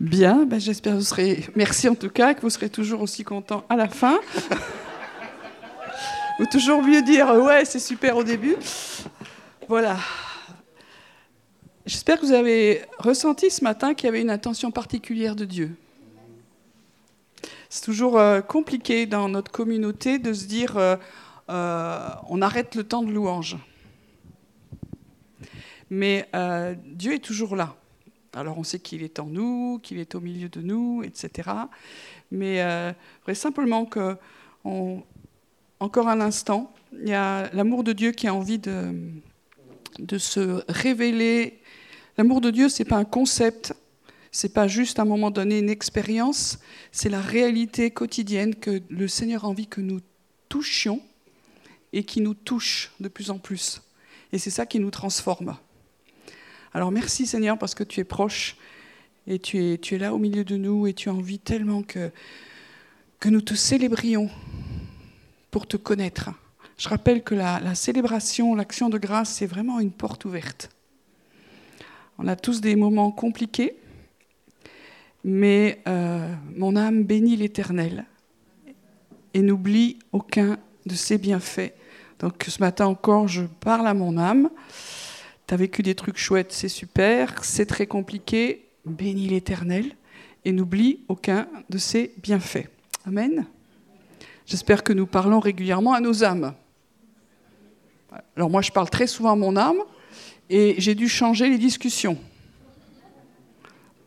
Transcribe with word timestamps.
Bien, 0.00 0.44
ben 0.44 0.60
j'espère 0.60 0.92
que 0.92 0.98
vous 0.98 1.04
serez. 1.04 1.44
Merci 1.56 1.88
en 1.88 1.96
tout 1.96 2.08
cas, 2.08 2.32
que 2.34 2.42
vous 2.42 2.50
serez 2.50 2.70
toujours 2.70 3.00
aussi 3.00 3.24
content 3.24 3.64
à 3.68 3.74
la 3.74 3.88
fin. 3.88 4.20
Ou 6.38 6.46
toujours 6.46 6.82
mieux 6.82 7.02
dire 7.02 7.34
ouais, 7.34 7.64
c'est 7.64 7.80
super 7.80 8.16
au 8.16 8.22
début. 8.22 8.54
Voilà. 9.68 9.96
J'espère 11.84 12.20
que 12.20 12.26
vous 12.26 12.32
avez 12.32 12.82
ressenti 12.98 13.50
ce 13.50 13.64
matin 13.64 13.94
qu'il 13.94 14.06
y 14.06 14.08
avait 14.08 14.20
une 14.20 14.30
intention 14.30 14.70
particulière 14.70 15.34
de 15.34 15.44
Dieu. 15.44 15.74
C'est 17.68 17.84
toujours 17.84 18.18
euh, 18.18 18.40
compliqué 18.40 19.06
dans 19.06 19.28
notre 19.28 19.50
communauté 19.50 20.20
de 20.20 20.32
se 20.32 20.46
dire 20.46 20.76
euh, 20.76 20.94
euh, 21.50 22.08
on 22.28 22.40
arrête 22.40 22.76
le 22.76 22.84
temps 22.84 23.02
de 23.02 23.10
louange. 23.10 23.56
Mais 25.90 26.28
Dieu 26.84 27.14
est 27.14 27.24
toujours 27.24 27.56
là. 27.56 27.74
Alors 28.34 28.58
on 28.58 28.64
sait 28.64 28.78
qu'il 28.78 29.02
est 29.02 29.18
en 29.18 29.26
nous, 29.26 29.80
qu'il 29.82 29.98
est 29.98 30.14
au 30.14 30.20
milieu 30.20 30.48
de 30.48 30.60
nous, 30.60 31.02
etc. 31.02 31.50
Mais 32.30 32.60
euh, 32.62 32.92
simplement 33.34 33.88
encore 35.80 36.08
un 36.08 36.20
instant, 36.20 36.74
il 36.92 37.08
y 37.08 37.14
a 37.14 37.50
l'amour 37.54 37.84
de 37.84 37.92
Dieu 37.92 38.12
qui 38.12 38.26
a 38.26 38.34
envie 38.34 38.58
de, 38.58 38.92
de 39.98 40.18
se 40.18 40.62
révéler. 40.68 41.60
L'amour 42.16 42.40
de 42.40 42.50
Dieu, 42.50 42.68
c'est 42.68 42.84
pas 42.84 42.96
un 42.96 43.04
concept, 43.04 43.74
c'est 44.30 44.52
pas 44.52 44.68
juste 44.68 44.98
à 44.98 45.02
un 45.02 45.06
moment 45.06 45.30
donné 45.30 45.58
une 45.58 45.70
expérience, 45.70 46.58
c'est 46.92 47.08
la 47.08 47.20
réalité 47.20 47.90
quotidienne 47.90 48.54
que 48.54 48.82
le 48.90 49.08
Seigneur 49.08 49.44
a 49.44 49.48
envie 49.48 49.66
que 49.66 49.80
nous 49.80 50.00
touchions 50.48 51.00
et 51.92 52.04
qui 52.04 52.20
nous 52.20 52.34
touche 52.34 52.92
de 53.00 53.08
plus 53.08 53.30
en 53.30 53.38
plus. 53.38 53.82
Et 54.32 54.38
c'est 54.38 54.50
ça 54.50 54.66
qui 54.66 54.78
nous 54.78 54.90
transforme. 54.90 55.56
Alors 56.74 56.90
merci 56.90 57.26
Seigneur 57.26 57.58
parce 57.58 57.74
que 57.74 57.84
tu 57.84 58.00
es 58.00 58.04
proche 58.04 58.56
et 59.26 59.38
tu 59.38 59.62
es, 59.62 59.78
tu 59.78 59.94
es 59.94 59.98
là 59.98 60.14
au 60.14 60.18
milieu 60.18 60.44
de 60.44 60.56
nous 60.56 60.86
et 60.86 60.92
tu 60.92 61.08
as 61.08 61.14
envie 61.14 61.38
tellement 61.38 61.82
que, 61.82 62.10
que 63.20 63.28
nous 63.28 63.40
te 63.40 63.54
célébrions 63.54 64.28
pour 65.50 65.66
te 65.66 65.76
connaître. 65.76 66.30
Je 66.76 66.88
rappelle 66.88 67.24
que 67.24 67.34
la, 67.34 67.74
célébration, 67.74 68.54
l'action 68.54 68.88
de 68.88 68.98
grâce, 68.98 69.30
c'est 69.30 69.46
vraiment 69.46 69.80
une 69.80 69.90
porte 69.90 70.24
ouverte. 70.24 70.70
On 72.18 72.28
a 72.28 72.36
tous 72.36 72.60
des 72.60 72.76
moments 72.76 73.10
compliqués, 73.10 73.76
mais 75.24 75.80
euh, 75.88 76.32
mon 76.56 76.76
âme 76.76 77.02
bénit 77.02 77.36
l'Éternel 77.36 78.04
et 79.34 79.42
n'oublie 79.42 79.98
aucun 80.12 80.58
de 80.86 80.94
ses 80.94 81.18
bienfaits. 81.18 81.72
Donc 82.20 82.44
ce 82.46 82.60
matin 82.60 82.86
encore, 82.86 83.26
je 83.28 83.42
parle 83.60 83.86
à 83.86 83.94
mon 83.94 84.16
âme 84.18 84.50
tu 85.48 85.54
as 85.54 85.56
vécu 85.56 85.82
des 85.82 85.94
trucs 85.94 86.18
chouettes, 86.18 86.52
c'est 86.52 86.68
super, 86.68 87.42
c'est 87.42 87.64
très 87.64 87.86
compliqué, 87.86 88.68
bénis 88.84 89.28
l'Éternel 89.28 89.96
et 90.44 90.52
n'oublie 90.52 91.00
aucun 91.08 91.48
de 91.70 91.78
ses 91.78 92.12
bienfaits. 92.22 92.68
Amen. 93.06 93.46
J'espère 94.44 94.84
que 94.84 94.92
nous 94.92 95.06
parlons 95.06 95.40
régulièrement 95.40 95.94
à 95.94 96.00
nos 96.00 96.22
âmes. 96.22 96.54
Alors 98.36 98.50
moi, 98.50 98.60
je 98.60 98.70
parle 98.70 98.90
très 98.90 99.06
souvent 99.06 99.32
à 99.32 99.36
mon 99.36 99.56
âme 99.56 99.78
et 100.50 100.74
j'ai 100.76 100.94
dû 100.94 101.08
changer 101.08 101.48
les 101.48 101.58
discussions. 101.58 102.18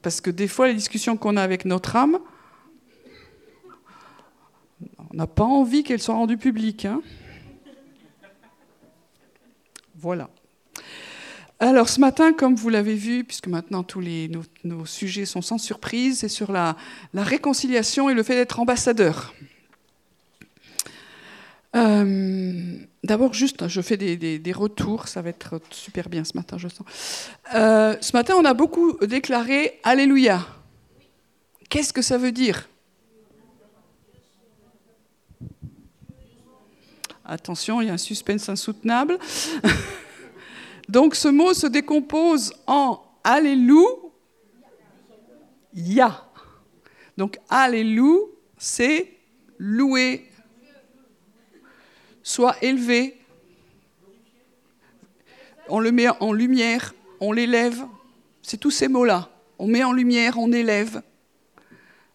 Parce 0.04 0.22
que 0.22 0.30
des 0.30 0.48
fois, 0.48 0.68
les 0.68 0.76
discussions 0.76 1.18
qu'on 1.18 1.38
a 1.38 1.42
avec 1.42 1.66
notre 1.66 1.96
âme, 1.96 2.20
on 5.12 5.16
n'a 5.16 5.28
pas 5.28 5.44
envie 5.44 5.82
qu'elles 5.82 6.02
soient 6.02 6.16
rendues 6.16 6.38
publiques. 6.38 6.86
Hein. 6.86 7.02
voilà. 9.96 10.30
Alors 11.62 11.90
ce 11.90 12.00
matin, 12.00 12.34
comme 12.34 12.56
vous 12.56 12.70
l'avez 12.70 12.96
vu, 12.96 13.24
puisque 13.24 13.46
maintenant 13.46 13.84
tous 13.84 14.04
nos, 14.64 14.86
sujets 14.88 15.26
sont 15.26 15.44
sans 15.44 15.60
surprise, 15.60 16.18
c'est 16.18 16.28
sur 16.28 16.52
la, 16.52 16.76
réconciliation 17.14 18.10
et 18.10 18.16
le 18.16 18.24
fait 18.24 18.34
d'être 18.34 18.60
ambassadeur. 18.60 19.32
Euh, 21.76 22.78
d'abord, 23.04 23.36
juste, 23.36 23.68
je 23.68 23.80
fais 23.80 23.96
des, 23.96 24.54
retours, 24.54 25.08
ça 25.08 25.22
va 25.22 25.30
être 25.30 25.62
super 25.70 26.10
bien 26.10 26.24
ce 26.24 26.32
matin, 26.36 26.58
je 26.58 26.68
sens. 26.68 27.30
Euh, 27.54 27.96
ce 28.02 28.14
matin, 28.14 28.34
on 28.40 28.46
a 28.46 28.56
beaucoup 28.56 28.98
déclaré 29.06 29.80
Alléluia. 29.84 30.44
Qu'est-ce 31.70 31.94
que 31.94 32.02
ça 32.02 32.18
veut 32.18 32.32
dire? 32.32 32.68
Attention, 37.24 37.82
il 37.82 37.88
y 37.88 37.92
a 37.92 37.94
un 37.94 37.98
suspense 38.00 38.50
insoutenable. 38.50 39.20
Donc 40.90 41.16
ce 41.16 41.28
mot 41.28 41.54
se 41.54 41.68
décompose 41.68 42.54
en 42.68 43.02
Alléluia. 43.24 44.02
Donc 47.18 47.38
Alléluia, 47.50 48.26
c'est 48.58 49.18
louer, 49.58 50.30
soit 52.24 52.56
élevé. 52.64 53.20
On 55.70 55.80
le 55.80 55.92
met 55.92 56.10
en 56.20 56.34
lumière, 56.34 56.94
on 57.20 57.32
l'élève. 57.32 57.86
C'est 58.42 58.58
tous 58.58 58.72
ces 58.72 58.88
mots-là. 58.88 59.30
On 59.60 59.68
met 59.68 59.84
en 59.84 59.94
lumière, 59.94 60.38
on 60.38 60.52
élève. 60.52 61.02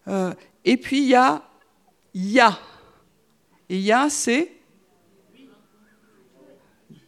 Euh, 0.08 0.34
et 0.64 0.76
puis 0.76 0.98
il 0.98 1.08
y 1.08 1.14
a 1.14 1.42
Ya. 2.18 2.58
Et 3.68 3.78
Ya, 3.78 4.08
c'est 4.08 4.50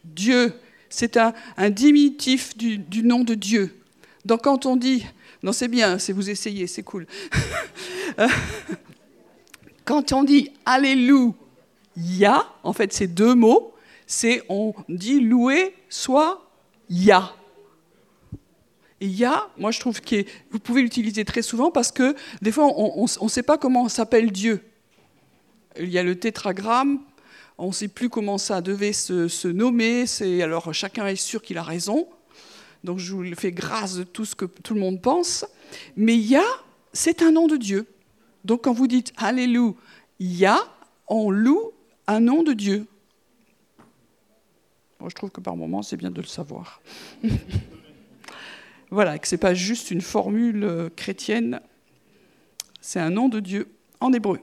Dieu 0.04 0.52
c'est 0.88 1.16
un, 1.16 1.32
diminutif 1.70 2.56
du, 2.56 3.02
nom 3.02 3.24
de 3.24 3.34
Dieu. 3.34 3.74
Donc 4.24 4.44
quand 4.44 4.66
on 4.66 4.76
dit, 4.76 5.04
non 5.42 5.52
c'est 5.52 5.68
bien, 5.68 5.98
c'est 5.98 6.12
vous 6.12 6.30
essayez, 6.30 6.66
c'est 6.66 6.82
cool. 6.82 7.06
quand 9.84 10.12
on 10.12 10.24
dit 10.24 10.50
Alléluia, 10.64 11.34
en 12.62 12.72
fait 12.72 12.92
c'est 12.92 13.06
deux 13.06 13.34
mots, 13.34 13.74
c'est 14.06 14.42
on 14.48 14.74
dit 14.88 15.20
louer 15.20 15.74
soit 15.88 16.44
Ya. 16.90 17.34
Et 19.00 19.06
Ya, 19.06 19.48
moi 19.58 19.70
je 19.70 19.78
trouve 19.78 20.00
que 20.00 20.24
vous 20.50 20.58
pouvez 20.58 20.82
l'utiliser 20.82 21.24
très 21.24 21.42
souvent 21.42 21.70
parce 21.70 21.92
que 21.92 22.16
des 22.42 22.50
fois 22.50 22.66
on 22.76 23.04
ne 23.04 23.28
sait 23.28 23.42
pas 23.42 23.58
comment 23.58 23.88
s'appelle 23.88 24.32
Dieu. 24.32 24.62
Il 25.78 25.90
y 25.90 25.98
a 25.98 26.02
le 26.02 26.18
tétragramme, 26.18 27.00
on 27.58 27.68
ne 27.68 27.72
sait 27.72 27.88
plus 27.88 28.08
comment 28.08 28.38
ça 28.38 28.60
devait 28.60 28.92
se, 28.92 29.48
nommer. 29.48 30.04
alors 30.42 30.72
chacun 30.72 31.06
est 31.06 31.16
sûr 31.16 31.42
qu'il 31.42 31.58
a 31.58 31.62
raison. 31.62 32.08
Donc 32.84 32.98
je 32.98 33.12
vous 33.12 33.34
fais 33.34 33.50
grâce 33.50 33.96
de 33.96 34.04
tout 34.04 34.24
ce 34.24 34.36
que 34.36 34.44
tout 34.44 34.74
le 34.74 34.80
monde 34.80 35.02
pense. 35.02 35.44
Mais 35.96 36.16
Yah, 36.16 36.44
c'est 36.92 37.22
un 37.22 37.32
nom 37.32 37.48
de 37.48 37.56
Dieu. 37.56 37.86
Donc 38.44 38.64
quand 38.64 38.72
vous 38.72 38.86
dites 38.86 39.12
Alléluia, 39.16 40.56
on 41.08 41.30
loue 41.30 41.72
un 42.06 42.20
nom 42.20 42.44
de 42.44 42.52
Dieu. 42.52 42.86
Moi, 45.00 45.10
je 45.10 45.14
trouve 45.14 45.30
que 45.30 45.40
par 45.40 45.56
moments, 45.56 45.82
c'est 45.82 45.96
bien 45.96 46.10
de 46.10 46.20
le 46.20 46.26
savoir. 46.26 46.80
voilà, 48.90 49.18
que 49.18 49.28
ce 49.28 49.34
n'est 49.34 49.40
pas 49.40 49.54
juste 49.54 49.90
une 49.90 50.00
formule 50.00 50.64
euh, 50.64 50.88
chrétienne, 50.94 51.60
c'est 52.80 52.98
un 52.98 53.10
nom 53.10 53.28
de 53.28 53.40
Dieu 53.40 53.68
en 54.00 54.12
hébreu. 54.12 54.40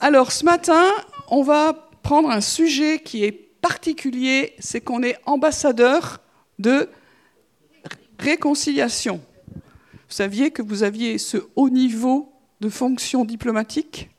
Alors 0.00 0.32
ce 0.32 0.44
matin, 0.44 0.84
on 1.28 1.42
va 1.42 1.83
prendre 2.04 2.30
un 2.30 2.42
sujet 2.42 3.00
qui 3.00 3.24
est 3.24 3.32
particulier, 3.32 4.54
c'est 4.60 4.82
qu'on 4.82 5.02
est 5.02 5.16
ambassadeur 5.24 6.20
de 6.60 6.88
réconciliation. 8.18 9.22
Vous 9.92 10.14
saviez 10.14 10.50
que 10.50 10.60
vous 10.60 10.82
aviez 10.82 11.16
ce 11.18 11.38
haut 11.56 11.70
niveau 11.70 12.30
de 12.60 12.68
fonction 12.68 13.24
diplomatique? 13.24 14.10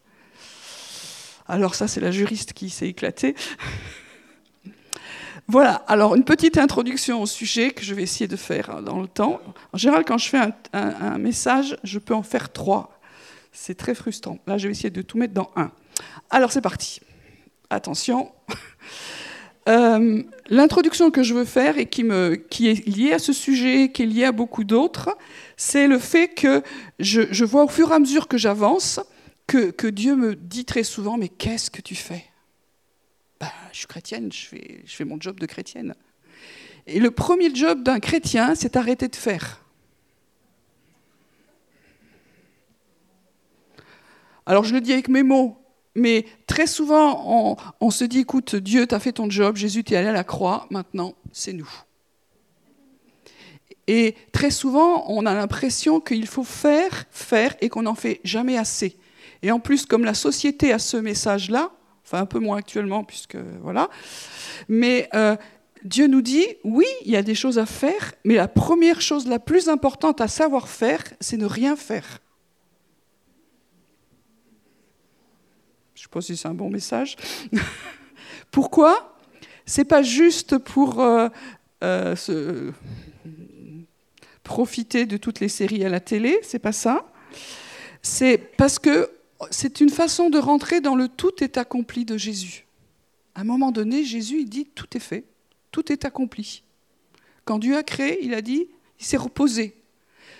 Alors 1.48 1.76
ça, 1.76 1.88
c'est 1.88 2.02
la 2.02 2.10
juriste 2.12 2.54
qui 2.54 2.70
s'est 2.70 2.90
éclatée. 2.90 3.36
Voilà, 5.48 5.76
alors 5.88 6.16
une 6.16 6.24
petite 6.24 6.58
introduction 6.58 7.22
au 7.22 7.28
sujet 7.28 7.70
que 7.70 7.84
je 7.84 7.94
vais 7.94 8.02
essayer 8.02 8.28
de 8.28 8.36
faire 8.36 8.82
dans 8.82 9.00
le 9.00 9.08
temps. 9.08 9.40
En 9.74 9.78
général, 9.78 10.04
quand 10.04 10.18
je 10.18 10.28
fais 10.28 10.40
un, 10.74 11.18
message, 11.20 11.78
je 11.84 12.00
peux 12.00 12.16
en 12.16 12.24
faire 12.24 12.52
trois. 12.52 13.00
C'est 13.52 13.76
très 13.76 13.94
frustrant. 13.94 14.40
Là, 14.48 14.58
je 14.58 14.66
vais 14.66 14.72
essayer 14.72 14.90
de 14.90 15.04
tout 15.04 15.20
mettre 15.20 15.36
dans 15.36 15.52
un. 15.56 15.70
Alors, 16.32 16.52
c'est 16.52 16.62
parti 16.62 17.00
attention. 17.70 18.32
Euh, 19.68 20.22
l'introduction 20.50 21.10
que 21.10 21.24
je 21.24 21.34
veux 21.34 21.44
faire 21.44 21.80
et 21.80 21.88
qui, 21.88 22.04
est 22.04 22.88
liée 22.88 23.14
à 23.14 23.18
ce 23.18 23.34
sujet, 23.34 23.90
qui 23.92 24.04
est 24.04 24.06
liée 24.06 24.26
à 24.26 24.32
beaucoup 24.32 24.64
d'autres, 24.64 25.18
c'est 25.58 25.88
le 25.88 25.98
fait 25.98 26.28
que 26.28 26.62
je, 27.00 27.44
vois 27.44 27.64
au 27.64 27.68
fur 27.68 27.90
et 27.90 27.96
à 27.96 27.98
mesure 27.98 28.28
que 28.28 28.38
j'avance 28.38 29.00
que, 29.48 29.72
que, 29.72 29.88
Dieu 29.88 30.16
me 30.16 30.36
dit 30.36 30.66
très 30.66 30.84
souvent, 30.84 31.18
mais 31.18 31.30
qu'est-ce 31.30 31.72
que 31.72 31.82
tu 31.82 31.96
fais? 31.96 32.26
Ben, 33.40 33.50
Je 33.72 33.80
suis 33.80 33.88
chrétienne, 33.88 34.32
je 34.32 34.46
fais, 34.46 34.84
je 34.86 34.96
fais 34.96 35.04
mon 35.04 35.20
job 35.20 35.40
de 35.40 35.48
chrétienne. 35.48 35.96
Et 36.86 37.00
le 37.00 37.10
premier 37.10 37.54
job 37.54 37.82
d'un 37.82 38.00
chrétien, 38.00 38.54
c'est 38.54 38.76
arrêter 38.76 39.08
de 39.08 39.16
faire. 39.16 39.66
Alors 44.46 44.64
je 44.64 44.74
le 44.74 44.82
dis 44.82 44.94
avec 44.94 45.08
mes 45.08 45.24
mots, 45.24 45.58
mais 45.96 46.26
très 46.46 46.68
souvent, 46.68 47.58
on, 47.80 47.90
se 47.90 48.04
dit, 48.04 48.20
écoute, 48.20 48.56
Dieu, 48.56 48.86
t'as 48.86 49.00
fait 49.00 49.14
ton 49.14 49.30
job, 49.30 49.56
Jésus, 49.56 49.84
t'es 49.84 49.96
allé 49.96 50.10
à 50.10 50.14
la 50.14 50.26
croix, 50.26 50.68
maintenant, 50.70 51.16
c'est 51.32 51.54
nous. 51.54 51.70
Et 53.88 54.16
très 54.32 54.52
souvent, 54.52 55.06
on 55.10 55.26
a 55.26 55.34
l'impression 55.34 56.02
qu'il 56.02 56.28
faut 56.28 56.44
faire, 56.44 57.06
faire, 57.12 57.56
et 57.62 57.70
qu'on 57.70 57.84
n'en 57.84 57.96
fait 57.96 58.20
jamais 58.24 58.58
assez. 58.58 58.98
Et 59.42 59.52
en 59.52 59.60
plus, 59.60 59.86
comme 59.86 60.04
la 60.04 60.14
société 60.14 60.74
a 60.74 60.80
ce 60.80 60.98
message-là, 60.98 61.72
enfin 62.04 62.20
un 62.20 62.26
peu 62.26 62.40
moins 62.40 62.58
actuellement, 62.58 63.04
puisque 63.04 63.38
voilà, 63.62 63.90
mais 64.68 65.08
euh, 65.14 65.36
Dieu 65.86 66.08
nous 66.08 66.22
dit, 66.22 66.46
oui, 66.64 66.88
il 67.06 67.12
y 67.12 67.16
a 67.16 67.22
des 67.22 67.36
choses 67.36 67.60
à 67.60 67.66
faire, 67.66 68.14
mais 68.24 68.36
la 68.36 68.48
première 68.48 69.02
chose 69.02 69.28
la 69.28 69.40
plus 69.40 69.70
importante 69.70 70.20
à 70.20 70.28
savoir 70.28 70.68
faire, 70.68 71.04
c'est 71.22 71.38
ne 71.38 71.46
rien 71.46 71.76
faire. 71.76 72.20
Je 75.78 75.92
ne 75.92 75.94
sais 76.06 76.12
pas 76.12 76.22
si 76.22 76.38
c'est 76.38 76.48
un 76.48 76.54
bon 76.54 76.70
message. 76.70 77.16
Pourquoi 78.52 79.18
C'est 79.66 79.86
pas 79.86 80.02
juste 80.02 80.58
pour 80.58 81.02
euh, 81.02 81.28
euh, 81.84 82.72
profiter 84.44 85.06
de 85.06 85.18
toutes 85.18 85.40
les 85.40 85.50
séries 85.50 85.84
à 85.86 85.90
la 85.90 86.00
télé, 86.00 86.40
c'est 86.42 86.60
pas 86.60 86.72
ça. 86.72 87.06
C'est 88.02 88.38
parce 88.38 88.80
que 88.80 89.10
c'est 89.52 89.82
une 89.82 89.90
façon 89.90 90.30
de 90.30 90.38
rentrer 90.38 90.82
dans 90.82 90.96
le 90.96 91.08
tout 91.08 91.44
est 91.44 91.58
accompli 91.58 92.06
de 92.06 92.18
Jésus. 92.18 92.66
À 93.34 93.42
un 93.42 93.44
moment 93.44 93.72
donné, 93.72 94.04
Jésus 94.04 94.46
dit 94.46 94.66
tout 94.66 94.96
est 94.96 95.02
fait 95.02 95.26
tout 95.76 95.92
est 95.92 96.06
accompli. 96.06 96.64
Quand 97.44 97.60
Dieu 97.60 97.76
a 97.76 97.84
créé, 97.84 98.24
il 98.24 98.34
a 98.34 98.42
dit, 98.42 98.70
il 98.98 99.06
s'est 99.06 99.18
reposé. 99.18 99.76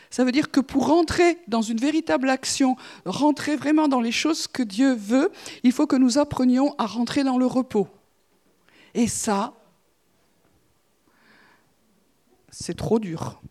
Ça 0.10 0.24
veut 0.24 0.32
dire 0.32 0.52
que 0.52 0.60
pour 0.60 0.88
rentrer 0.88 1.40
dans 1.48 1.62
une 1.62 1.78
véritable 1.78 2.30
action, 2.30 2.76
rentrer 3.06 3.56
vraiment 3.56 3.88
dans 3.88 4.02
les 4.02 4.12
choses 4.12 4.48
que 4.48 4.64
Dieu 4.64 4.94
veut, 4.94 5.32
il 5.64 5.72
faut 5.72 5.88
que 5.88 5.96
nous 5.96 6.18
apprenions 6.18 6.76
à 6.78 6.86
rentrer 6.86 7.24
dans 7.24 7.38
le 7.38 7.46
repos. 7.46 7.88
Et 8.94 9.08
ça, 9.08 9.54
c'est 12.50 12.78
trop 12.78 13.00
dur. 13.00 13.42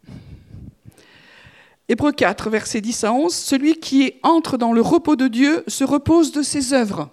Hébreu 1.89 2.13
4, 2.13 2.49
versets 2.49 2.81
10 2.81 3.05
à 3.05 3.13
11, 3.13 3.35
Celui 3.35 3.79
qui 3.79 4.15
entre 4.23 4.57
dans 4.57 4.73
le 4.73 4.81
repos 4.81 5.17
de 5.17 5.29
Dieu 5.29 5.65
se 5.69 5.85
repose 5.85 6.33
de 6.33 6.43
ses 6.43 6.73
œuvres. 6.73 7.11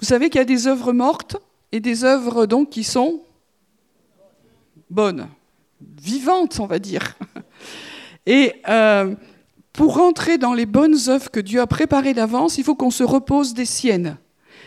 Vous 0.00 0.06
savez 0.06 0.30
qu'il 0.30 0.40
y 0.40 0.42
a 0.42 0.44
des 0.44 0.66
œuvres 0.66 0.92
mortes 0.92 1.36
et 1.70 1.78
des 1.78 2.04
œuvres 2.04 2.46
donc 2.46 2.70
qui 2.70 2.82
sont 2.82 3.22
bonne, 4.90 5.28
vivante, 6.00 6.58
on 6.58 6.66
va 6.66 6.78
dire. 6.78 7.16
Et 8.26 8.54
euh, 8.68 9.14
pour 9.72 9.94
rentrer 9.94 10.38
dans 10.38 10.54
les 10.54 10.66
bonnes 10.66 10.96
œuvres 11.08 11.30
que 11.30 11.40
Dieu 11.40 11.60
a 11.60 11.66
préparées 11.66 12.14
d'avance, 12.14 12.58
il 12.58 12.64
faut 12.64 12.74
qu'on 12.74 12.90
se 12.90 13.04
repose 13.04 13.54
des 13.54 13.64
siennes. 13.64 14.18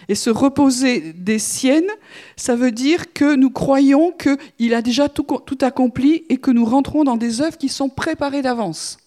Et 0.08 0.16
se 0.16 0.30
reposer 0.30 1.14
des 1.14 1.38
siennes, 1.38 1.90
ça 2.36 2.56
veut 2.56 2.72
dire 2.72 3.14
que 3.14 3.36
nous 3.36 3.52
croyons 3.52 4.12
qu'il 4.12 4.74
a 4.74 4.82
déjà 4.82 5.08
tout, 5.08 5.58
accompli 5.62 6.26
et 6.30 6.38
que 6.38 6.50
nous 6.50 6.66
rentrons 6.66 7.04
dans 7.04 7.18
des 7.18 7.42
œuvres 7.42 7.58
qui 7.58 7.70
sont 7.70 7.90
préparées 7.90 8.42
d'avance. 8.42 8.98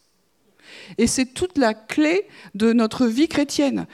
Et 0.99 1.07
c'est 1.07 1.27
toute 1.27 1.59
la 1.59 1.75
clé 1.75 2.27
de 2.55 2.73
notre 2.73 3.07
vie 3.07 3.27
chrétienne. 3.27 3.87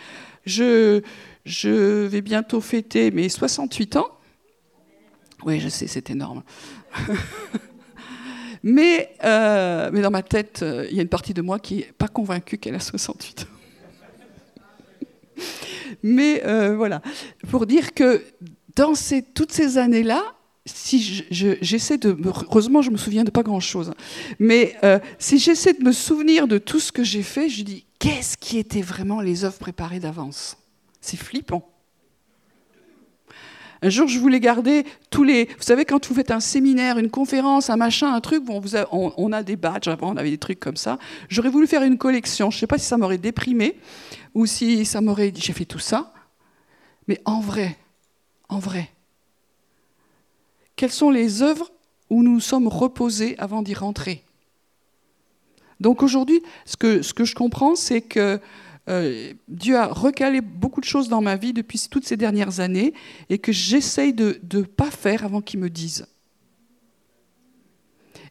Je 0.44 1.02
vais 1.44 2.20
bientôt 2.20 2.60
fêter 2.60 3.10
mes 3.10 3.28
68 3.28 3.96
ans. 3.96 4.08
Oui, 5.44 5.60
je 5.60 5.68
sais, 5.68 5.86
c'est 5.86 6.10
énorme. 6.10 6.42
mais, 8.68 9.14
euh, 9.24 9.88
mais 9.92 10.02
dans 10.02 10.10
ma 10.10 10.22
tête, 10.22 10.60
euh, 10.62 10.86
il 10.90 10.96
y 10.96 10.98
a 10.98 11.02
une 11.02 11.08
partie 11.08 11.32
de 11.32 11.40
moi 11.40 11.58
qui 11.58 11.76
n'est 11.76 11.92
pas 11.96 12.08
convaincue 12.08 12.58
qu'elle 12.58 12.74
a 12.74 12.80
68 12.80 13.46
ans. 13.46 15.42
mais 16.02 16.44
euh, 16.44 16.76
voilà, 16.76 17.00
pour 17.50 17.64
dire 17.64 17.94
que 17.94 18.22
dans 18.76 18.94
ces, 18.94 19.22
toutes 19.22 19.52
ces 19.52 19.78
années-là, 19.78 20.22
si 20.66 21.24
j'essaie 21.30 21.96
de 21.96 22.14
heureusement 22.24 22.82
je 22.82 22.90
me 22.90 22.98
souviens 22.98 23.24
de 23.24 23.30
pas 23.30 23.42
grand 23.42 23.58
chose 23.58 23.94
mais 24.38 24.76
si 25.18 25.38
j'essaie 25.38 25.72
de 25.72 25.82
me 25.82 25.92
souvenir 25.92 26.46
de 26.46 26.58
tout 26.58 26.78
ce 26.78 26.92
que 26.92 27.02
j'ai 27.02 27.22
fait 27.22 27.48
je 27.48 27.62
dis 27.62 27.86
qu'est-ce 27.98 28.36
qui 28.36 28.58
était 28.58 28.82
vraiment 28.82 29.22
les 29.22 29.46
œuvres 29.46 29.56
préparées 29.56 29.98
d'avance? 29.98 30.58
C'est 31.00 31.16
flippant 31.16 31.66
un 33.80 33.90
jour, 33.90 34.08
je 34.08 34.18
voulais 34.18 34.40
garder 34.40 34.84
tous 35.10 35.22
les. 35.22 35.44
Vous 35.44 35.62
savez, 35.62 35.84
quand 35.84 36.06
vous 36.08 36.14
faites 36.14 36.32
un 36.32 36.40
séminaire, 36.40 36.98
une 36.98 37.10
conférence, 37.10 37.70
un 37.70 37.76
machin, 37.76 38.12
un 38.12 38.20
truc, 38.20 38.42
on, 38.48 38.60
a, 38.74 38.86
on, 38.90 39.32
a 39.32 39.42
des 39.42 39.56
badges, 39.56 39.88
avant 39.88 40.12
on 40.12 40.16
avait 40.16 40.30
des 40.30 40.38
trucs 40.38 40.58
comme 40.58 40.76
ça. 40.76 40.98
J'aurais 41.28 41.50
voulu 41.50 41.66
faire 41.66 41.82
une 41.82 41.96
collection. 41.96 42.50
Je 42.50 42.56
ne 42.56 42.60
sais 42.60 42.66
pas 42.66 42.78
si 42.78 42.86
ça 42.86 42.96
m'aurait 42.96 43.18
déprimé 43.18 43.76
ou 44.34 44.46
si 44.46 44.84
ça 44.84 45.00
m'aurait 45.00 45.30
dit 45.30 45.40
j'ai 45.40 45.52
fait 45.52 45.64
tout 45.64 45.78
ça. 45.78 46.12
Mais 47.06 47.20
en 47.24 47.40
vrai, 47.40 47.76
en 48.48 48.58
vrai, 48.58 48.90
quelles 50.74 50.92
sont 50.92 51.10
les 51.10 51.42
œuvres 51.42 51.70
où 52.10 52.22
nous 52.22 52.32
nous 52.32 52.40
sommes 52.40 52.68
reposés 52.68 53.36
avant 53.38 53.62
d'y 53.62 53.74
rentrer? 53.74 54.24
Donc 55.78 56.02
aujourd'hui, 56.02 56.42
ce 56.66 56.76
que, 56.76 57.02
ce 57.02 57.14
que 57.14 57.24
je 57.24 57.36
comprends, 57.36 57.76
c'est 57.76 58.00
que 58.00 58.40
euh, 58.88 59.32
Dieu 59.48 59.76
a 59.76 59.86
recalé 59.86 60.40
beaucoup 60.40 60.80
de 60.80 60.86
choses 60.86 61.08
dans 61.08 61.20
ma 61.20 61.36
vie 61.36 61.52
depuis 61.52 61.80
toutes 61.90 62.06
ces 62.06 62.16
dernières 62.16 62.60
années 62.60 62.94
et 63.28 63.38
que 63.38 63.52
j'essaye 63.52 64.12
de 64.12 64.40
ne 64.52 64.62
pas 64.62 64.90
faire 64.90 65.24
avant 65.24 65.40
qu'il 65.40 65.60
me 65.60 65.68
dise. 65.68 66.06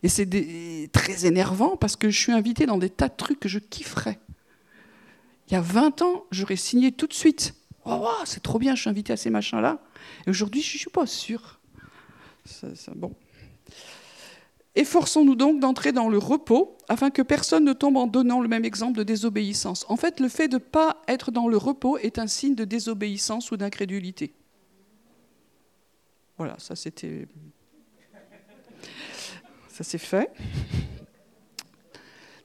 Et 0.04 0.10
c'est 0.10 0.90
très 0.92 1.26
énervant 1.26 1.76
parce 1.76 1.96
que 1.96 2.10
je 2.10 2.20
suis 2.20 2.32
invitée 2.32 2.66
dans 2.66 2.78
des 2.78 2.90
tas 2.90 3.10
de 3.10 3.16
trucs 3.16 3.40
que 3.40 3.50
je 3.50 3.60
kifferais. 3.60 4.20
Il 5.48 5.54
y 5.54 5.58
a 5.58 5.62
20 5.62 6.02
ans, 6.02 6.26
j'aurais 6.32 6.56
signé 6.56 6.92
tout 6.92 7.08
de 7.08 7.14
suite. 7.14 7.54
Oh, 7.86 8.10
c'est 8.26 8.44
trop 8.44 8.60
bien, 8.60 8.76
je 8.76 8.82
suis 8.82 8.90
invitée 8.90 9.14
à 9.14 9.18
ces 9.18 9.30
machins-là. 9.30 9.80
Et 10.26 10.30
aujourd'hui, 10.30 10.62
je 10.62 10.76
ne 10.76 10.80
suis 10.80 10.90
pas 10.90 11.06
sûre. 11.06 11.60
bon. 12.96 13.14
Efforçons-nous 14.78 15.34
donc 15.34 15.60
d'entrer 15.60 15.92
dans 15.92 16.08
le 16.08 16.20
repos 16.20 16.78
afin 16.88 17.10
que 17.10 17.24
personne 17.24 17.66
ne 17.66 17.74
tombe 17.74 17.98
en 17.98 18.06
donnant 18.06 18.42
le 18.42 18.48
même 18.48 18.64
exemple 18.64 18.96
de 19.00 19.02
désobéissance. 19.02 19.88
En 19.90 19.98
fait, 19.98 20.20
le 20.20 20.30
fait 20.30 20.48
de 20.48 20.58
ne 20.58 20.60
pas 20.60 21.02
être 21.08 21.32
dans 21.32 21.48
le 21.48 21.58
repos 21.58 21.98
est 21.98 22.20
un 22.20 22.28
signe 22.28 22.54
de 22.54 22.64
désobéissance 22.64 23.50
ou 23.50 23.58
d'incrédulité. 23.58 24.36
Voilà, 26.38 26.56
ça 26.60 26.76
c'était. 26.76 27.28
Ça 29.70 29.84
c'est 29.84 29.98
fait. 29.98 30.32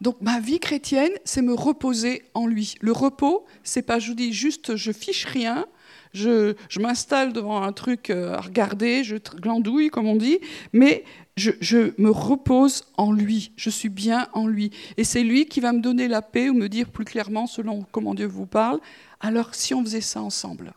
Donc 0.00 0.17
ma 0.23 0.40
vie 0.40 0.58
chrétienne, 0.58 1.12
c'est 1.26 1.43
me 1.43 1.52
reposer 1.52 2.25
en 2.32 2.46
lui. 2.46 2.76
Le 2.81 2.93
repos, 2.93 3.44
c'est 3.62 3.82
pas, 3.82 3.99
je 3.99 4.08
vous 4.08 4.14
dis 4.14 4.32
juste, 4.32 4.75
je 4.75 4.90
fiche 4.90 5.26
rien, 5.26 5.67
je, 6.12 6.55
je 6.69 6.81
m'installe 6.81 7.32
devant 7.32 7.62
un 7.62 7.73
truc 7.73 8.11
euh, 8.11 8.35
à 8.35 8.41
regarder, 8.41 9.05
je 9.05 9.17
glandouille, 9.17 9.91
comme 9.91 10.06
on 10.06 10.17
dit, 10.17 10.38
mais 10.73 11.05
je, 11.37 11.93
me 12.00 12.11
repose 12.11 12.85
en 12.97 13.12
lui, 13.12 13.53
je 13.56 13.70
suis 13.70 13.88
bien 13.88 14.29
en 14.32 14.47
lui. 14.47 14.70
Et 14.97 15.05
c'est 15.05 15.23
lui 15.23 15.47
qui 15.47 15.61
va 15.61 15.73
me 15.73 15.81
donner 15.81 16.09
la 16.09 16.23
paix 16.23 16.50
ou 16.50 16.55
me 16.55 16.69
dire 16.69 16.91
plus 16.91 17.05
clairement, 17.05 17.47
selon 17.47 17.87
comment 17.91 18.15
Dieu 18.15 18.27
vous 18.27 18.46
parle, 18.46 18.81
alors 19.20 19.55
si 19.55 19.75
on 19.75 19.82
faisait 19.82 20.01
ça 20.01 20.20
ensemble? 20.20 20.75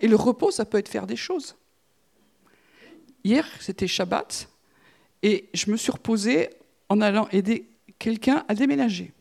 Et 0.00 0.08
le 0.08 0.16
repos, 0.16 0.50
ça 0.50 0.64
peut 0.64 0.78
être 0.78 0.88
faire 0.88 1.06
des 1.06 1.16
choses. 1.16 1.56
Hier, 3.22 3.46
c'était 3.60 3.86
Shabbat, 3.86 4.48
et 5.22 5.48
je 5.54 5.70
me 5.70 5.76
suis 5.76 5.92
reposée 5.92 6.50
en 6.88 7.00
allant 7.00 7.28
aider 7.30 7.66
quelqu'un 7.98 8.44
à 8.48 8.54
déménager. 8.54 9.12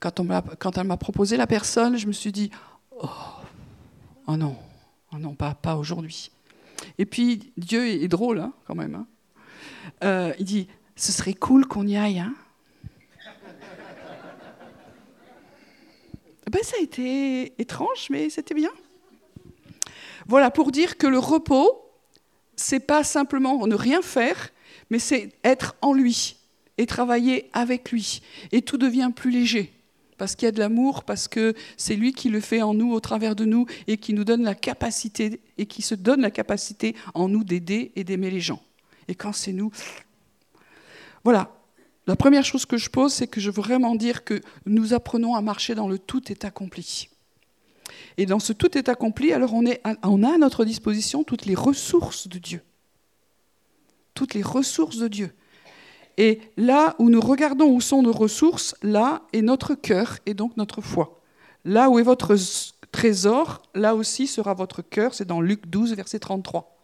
Quand, 0.00 0.78
elle 0.78 0.86
m'a 0.86 0.96
proposé 0.96 1.36
la 1.36 1.46
personne, 1.46 1.96
je 1.96 2.06
me 2.06 2.12
suis 2.12 2.30
dit, 2.30 2.50
oh, 3.02 3.08
Oh 4.30 4.36
non, 4.36 4.56
oh 5.10 5.16
non, 5.16 5.34
pas, 5.34 5.54
pas 5.54 5.76
aujourd'hui. 5.76 6.30
Et 6.98 7.06
puis 7.06 7.50
Dieu 7.56 7.86
est 7.86 8.08
drôle 8.08 8.40
hein, 8.40 8.52
quand 8.66 8.74
même. 8.74 8.94
Hein. 8.94 9.06
Euh, 10.04 10.34
il 10.38 10.44
dit, 10.44 10.68
ce 10.96 11.12
serait 11.12 11.32
cool 11.32 11.66
qu'on 11.66 11.86
y 11.86 11.96
aille. 11.96 12.18
Hein. 12.18 12.34
ben, 16.50 16.62
ça 16.62 16.76
a 16.78 16.82
été 16.82 17.54
étrange, 17.58 18.08
mais 18.10 18.28
c'était 18.28 18.54
bien. 18.54 18.70
Voilà, 20.26 20.50
pour 20.50 20.70
dire 20.70 20.98
que 20.98 21.06
le 21.06 21.18
repos, 21.18 21.90
c'est 22.54 22.80
pas 22.80 23.02
simplement 23.02 23.66
ne 23.66 23.74
rien 23.74 24.02
faire, 24.02 24.50
mais 24.90 24.98
c'est 24.98 25.32
être 25.42 25.74
en 25.80 25.94
lui 25.94 26.36
et 26.76 26.84
travailler 26.84 27.48
avec 27.54 27.92
lui. 27.92 28.20
Et 28.52 28.60
tout 28.60 28.76
devient 28.76 29.10
plus 29.16 29.30
léger 29.30 29.72
parce 30.18 30.34
qu'il 30.34 30.46
y 30.46 30.48
a 30.48 30.52
de 30.52 30.58
l'amour, 30.58 31.04
parce 31.04 31.28
que 31.28 31.54
c'est 31.76 31.94
lui 31.94 32.12
qui 32.12 32.28
le 32.28 32.40
fait 32.40 32.60
en 32.60 32.74
nous, 32.74 32.92
au 32.92 33.00
travers 33.00 33.36
de 33.36 33.44
nous, 33.44 33.66
et 33.86 33.96
qui 33.96 34.12
nous 34.12 34.24
donne 34.24 34.42
la 34.42 34.54
capacité, 34.54 35.40
et 35.56 35.66
qui 35.66 35.80
se 35.80 35.94
donne 35.94 36.20
la 36.20 36.30
capacité 36.30 36.94
en 37.14 37.28
nous 37.28 37.44
d'aider 37.44 37.92
et 37.96 38.04
d'aimer 38.04 38.30
les 38.30 38.40
gens. 38.40 38.62
Et 39.06 39.14
quand 39.14 39.32
c'est 39.32 39.52
nous... 39.52 39.70
Voilà. 41.24 41.54
La 42.06 42.16
première 42.16 42.44
chose 42.44 42.64
que 42.64 42.78
je 42.78 42.88
pose, 42.88 43.12
c'est 43.12 43.26
que 43.26 43.40
je 43.40 43.50
veux 43.50 43.62
vraiment 43.62 43.94
dire 43.94 44.24
que 44.24 44.40
nous 44.66 44.94
apprenons 44.94 45.34
à 45.34 45.42
marcher 45.42 45.74
dans 45.74 45.88
le 45.88 45.98
tout 45.98 46.32
est 46.32 46.44
accompli. 46.44 47.08
Et 48.16 48.26
dans 48.26 48.38
ce 48.38 48.52
tout 48.52 48.78
est 48.78 48.88
accompli, 48.88 49.32
alors 49.32 49.52
on, 49.52 49.66
a 49.66 50.34
à 50.34 50.38
notre 50.38 50.64
disposition 50.64 51.24
toutes 51.24 51.44
les 51.44 51.54
ressources 51.54 52.26
de 52.26 52.38
Dieu. 52.38 52.62
Toutes 54.14 54.34
les 54.34 54.42
ressources 54.42 54.96
de 54.96 55.08
Dieu. 55.08 55.32
Et 56.18 56.40
là 56.56 56.96
où 56.98 57.08
nous 57.08 57.20
regardons 57.20 57.70
où 57.70 57.80
sont 57.80 58.02
nos 58.02 58.12
ressources, 58.12 58.74
là 58.82 59.22
est 59.32 59.40
notre 59.40 59.74
cœur 59.74 60.18
et 60.26 60.34
donc 60.34 60.56
notre 60.56 60.82
foi. 60.82 61.20
Là 61.64 61.88
où 61.88 61.98
est 61.98 62.02
votre 62.02 62.36
trésor, 62.92 63.62
là 63.74 63.94
aussi, 63.94 64.26
sera 64.26 64.52
votre 64.52 64.82
cœur. 64.82 65.14
C'est 65.14 65.26
dans 65.26 65.40
Luc 65.40 65.66
12, 65.68 65.94
verset 65.94 66.18
33. 66.18 66.74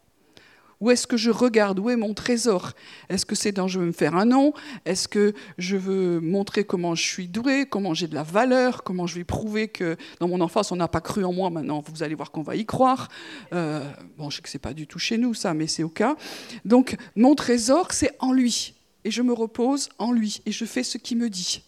Où 0.80 0.90
est-ce 0.90 1.06
que 1.06 1.16
je 1.16 1.30
regarde? 1.30 1.78
Où 1.78 1.88
est 1.90 1.96
mon 1.96 2.14
trésor? 2.14 2.72
Est-ce 3.08 3.24
que 3.26 3.34
c'est 3.34 3.52
dans 3.52 3.66
je 3.66 3.80
veux 3.80 3.86
me 3.86 3.92
faire 3.92 4.14
un 4.14 4.26
nom? 4.26 4.52
Est-ce 4.84 5.08
que 5.08 5.32
je 5.56 5.76
veux 5.76 6.20
montrer 6.20 6.64
comment 6.64 6.94
je 6.94 7.02
suis 7.02 7.26
doué, 7.26 7.66
comment 7.66 7.94
j'ai 7.94 8.06
de 8.06 8.14
la 8.14 8.22
valeur, 8.22 8.82
comment 8.82 9.06
je 9.06 9.14
vais 9.14 9.24
prouver 9.24 9.68
que 9.68 9.96
dans 10.20 10.28
mon 10.28 10.40
enfance 10.40 10.72
on 10.72 10.76
n'a 10.76 10.88
pas 10.88 11.00
cru 11.00 11.24
en 11.24 11.32
moi, 11.32 11.48
maintenant 11.48 11.82
vous 11.86 12.02
allez 12.02 12.14
voir 12.14 12.30
qu'on 12.32 12.42
va 12.42 12.56
y 12.56 12.66
croire. 12.66 13.08
Euh, 13.52 13.88
bon, 14.18 14.30
je 14.30 14.36
sais 14.36 14.42
que 14.42 14.48
c'est 14.48 14.58
pas 14.58 14.74
du 14.74 14.86
tout 14.86 14.98
chez 14.98 15.16
nous 15.16 15.32
ça, 15.32 15.54
mais 15.54 15.68
c'est 15.68 15.84
au 15.84 15.88
cas. 15.88 16.16
Donc 16.64 16.96
mon 17.16 17.34
trésor 17.34 17.92
c'est 17.92 18.14
en 18.18 18.32
lui 18.32 18.74
et 19.04 19.10
je 19.10 19.22
me 19.22 19.32
repose 19.32 19.88
en 19.98 20.12
lui 20.12 20.40
et 20.46 20.52
je 20.52 20.64
fais 20.64 20.82
ce 20.82 20.98
qu'il 20.98 21.18
me 21.18 21.30
dit. 21.30 21.62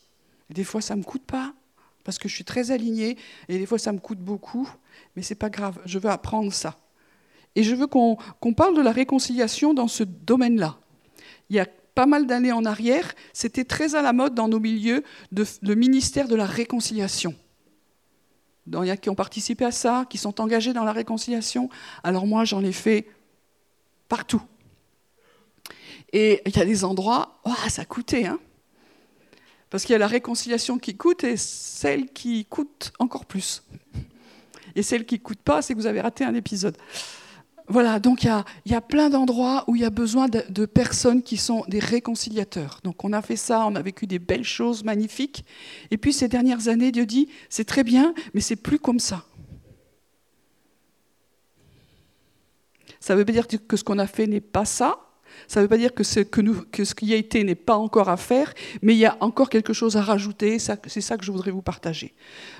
des 0.50 0.64
fois 0.64 0.80
ça 0.80 0.96
me 0.96 1.02
coûte 1.02 1.24
pas 1.24 1.54
parce 2.04 2.18
que 2.18 2.28
je 2.28 2.34
suis 2.34 2.44
très 2.44 2.70
alignée 2.70 3.16
et 3.48 3.58
des 3.58 3.66
fois 3.66 3.78
ça 3.78 3.92
me 3.92 3.98
coûte 3.98 4.20
beaucoup, 4.20 4.68
mais 5.14 5.22
c'est 5.22 5.34
pas 5.34 5.50
grave, 5.50 5.78
je 5.84 5.98
veux 5.98 6.10
apprendre 6.10 6.52
ça. 6.52 6.78
Et 7.56 7.62
je 7.62 7.74
veux 7.74 7.86
qu'on 7.86 8.16
parle 8.54 8.76
de 8.76 8.82
la 8.82 8.92
réconciliation 8.92 9.74
dans 9.74 9.88
ce 9.88 10.04
domaine-là. 10.04 10.78
Il 11.48 11.56
y 11.56 11.58
a 11.58 11.66
pas 11.94 12.06
mal 12.06 12.26
d'années 12.26 12.52
en 12.52 12.64
arrière, 12.64 13.14
c'était 13.32 13.64
très 13.64 13.94
à 13.94 14.02
la 14.02 14.12
mode 14.12 14.34
dans 14.34 14.48
nos 14.48 14.60
milieux 14.60 15.02
de, 15.32 15.44
le 15.62 15.74
ministère 15.74 16.28
de 16.28 16.36
la 16.36 16.44
réconciliation. 16.44 17.34
Il 18.66 18.84
y 18.84 18.90
a 18.90 18.96
qui 18.96 19.08
ont 19.08 19.14
participé 19.14 19.64
à 19.64 19.70
ça, 19.70 20.06
qui 20.10 20.18
sont 20.18 20.40
engagés 20.40 20.72
dans 20.72 20.84
la 20.84 20.92
réconciliation. 20.92 21.70
Alors 22.04 22.26
moi, 22.26 22.44
j'en 22.44 22.62
ai 22.62 22.72
fait 22.72 23.08
partout. 24.08 24.42
Et 26.12 26.42
il 26.46 26.56
y 26.56 26.60
a 26.60 26.64
des 26.64 26.84
endroits, 26.84 27.40
oh, 27.44 27.52
ça 27.68 27.84
coûtait, 27.84 28.26
hein 28.26 28.38
parce 29.70 29.84
qu'il 29.84 29.92
y 29.92 29.96
a 29.96 29.98
la 29.98 30.06
réconciliation 30.06 30.78
qui 30.78 30.96
coûte 30.96 31.24
et 31.24 31.36
celle 31.36 32.06
qui 32.06 32.44
coûte 32.44 32.92
encore 32.98 33.26
plus. 33.26 33.62
Et 34.74 34.82
celle 34.82 35.04
qui 35.04 35.16
ne 35.16 35.20
coûte 35.20 35.40
pas, 35.40 35.62
c'est 35.62 35.74
que 35.74 35.78
vous 35.78 35.86
avez 35.86 36.00
raté 36.00 36.24
un 36.24 36.34
épisode. 36.34 36.76
Voilà, 37.68 37.98
donc 37.98 38.22
il 38.22 38.44
y 38.66 38.74
a, 38.74 38.80
plein 38.80 39.10
d'endroits 39.10 39.64
où 39.66 39.74
il 39.74 39.82
y 39.82 39.84
a 39.84 39.90
besoin 39.90 40.28
de, 40.28 40.66
personnes 40.66 41.22
qui 41.22 41.36
sont 41.36 41.64
des 41.66 41.80
réconciliateurs. 41.80 42.80
Donc 42.84 43.04
on 43.04 43.12
a 43.12 43.22
fait 43.22 43.36
ça, 43.36 43.66
on 43.66 43.74
a 43.74 43.82
vécu 43.82 44.06
des 44.06 44.20
belles 44.20 44.44
choses 44.44 44.84
magnifiques. 44.84 45.44
Et 45.90 45.98
puis 45.98 46.12
ces 46.12 46.28
dernières 46.28 46.68
années, 46.68 46.92
Dieu 46.92 47.06
dit, 47.06 47.28
c'est 47.48 47.64
très 47.64 47.82
bien, 47.82 48.14
mais 48.34 48.40
c'est 48.40 48.56
plus 48.56 48.78
comme 48.78 49.00
ça. 49.00 49.24
Ça 53.00 53.16
veut 53.16 53.24
pas 53.24 53.32
dire 53.32 53.46
que 53.48 53.76
ce 53.76 53.82
qu'on 53.82 53.98
a 53.98 54.06
fait 54.06 54.26
n'est 54.28 54.40
pas 54.40 54.64
ça, 54.64 55.05
ça 55.48 55.60
ne 55.60 55.64
veut 55.64 55.68
pas 55.68 55.78
dire 55.78 55.94
que 55.94 56.02
ce, 56.02 56.20
qui 56.20 57.12
a 57.12 57.16
été 57.16 57.44
n'est 57.44 57.54
pas 57.54 57.76
encore 57.76 58.08
à 58.08 58.16
faire, 58.16 58.52
mais 58.82 58.94
il 58.94 58.98
y 58.98 59.06
a 59.06 59.16
encore 59.20 59.48
quelque 59.48 59.72
chose 59.72 59.96
à 59.96 60.02
rajouter. 60.02 60.58
C'est 60.58 61.00
ça 61.00 61.16
que 61.16 61.24
je 61.24 61.30
voudrais 61.30 61.50
vous 61.50 61.62
partager. 61.62 62.14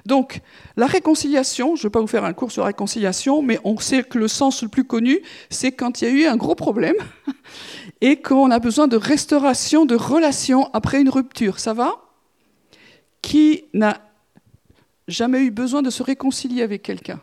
Donc, 0.05 0.41
la 0.77 0.87
réconciliation, 0.87 1.77
je 1.77 1.81
ne 1.81 1.83
vais 1.85 1.91
pas 1.91 2.01
vous 2.01 2.07
faire 2.07 2.25
un 2.25 2.33
cours 2.33 2.53
sur 2.53 2.63
la 2.63 2.69
réconciliation, 2.69 3.43
mais 3.43 3.59
on 3.65 3.79
sait 3.79 4.03
que 4.05 4.19
le 4.19 4.29
sens 4.29 4.63
le 4.63 4.69
plus 4.69 4.85
connu, 4.85 5.21
c'est 5.51 5.73
quand 5.73 6.01
il 6.01 6.05
y 6.05 6.09
a 6.09 6.11
eu 6.11 6.27
un 6.27 6.37
gros 6.37 6.55
problème 6.55 6.97
et 8.01 8.21
qu'on 8.21 8.51
a 8.51 8.59
besoin 8.59 8.89
de 8.89 8.97
restauration 8.97 9.85
de 9.87 9.97
relations 9.97 10.71
après 10.73 11.01
une 11.01 11.09
rupture. 11.09 11.59
Ça 11.59 11.75
va? 11.75 11.93
Qui 13.23 13.65
n'a 13.75 14.01
jamais 15.09 15.41
eu 15.41 15.51
besoin 15.51 15.83
de 15.83 15.91
se 15.91 16.03
réconcilier 16.03 16.63
avec 16.63 16.83
quelqu'un? 16.83 17.21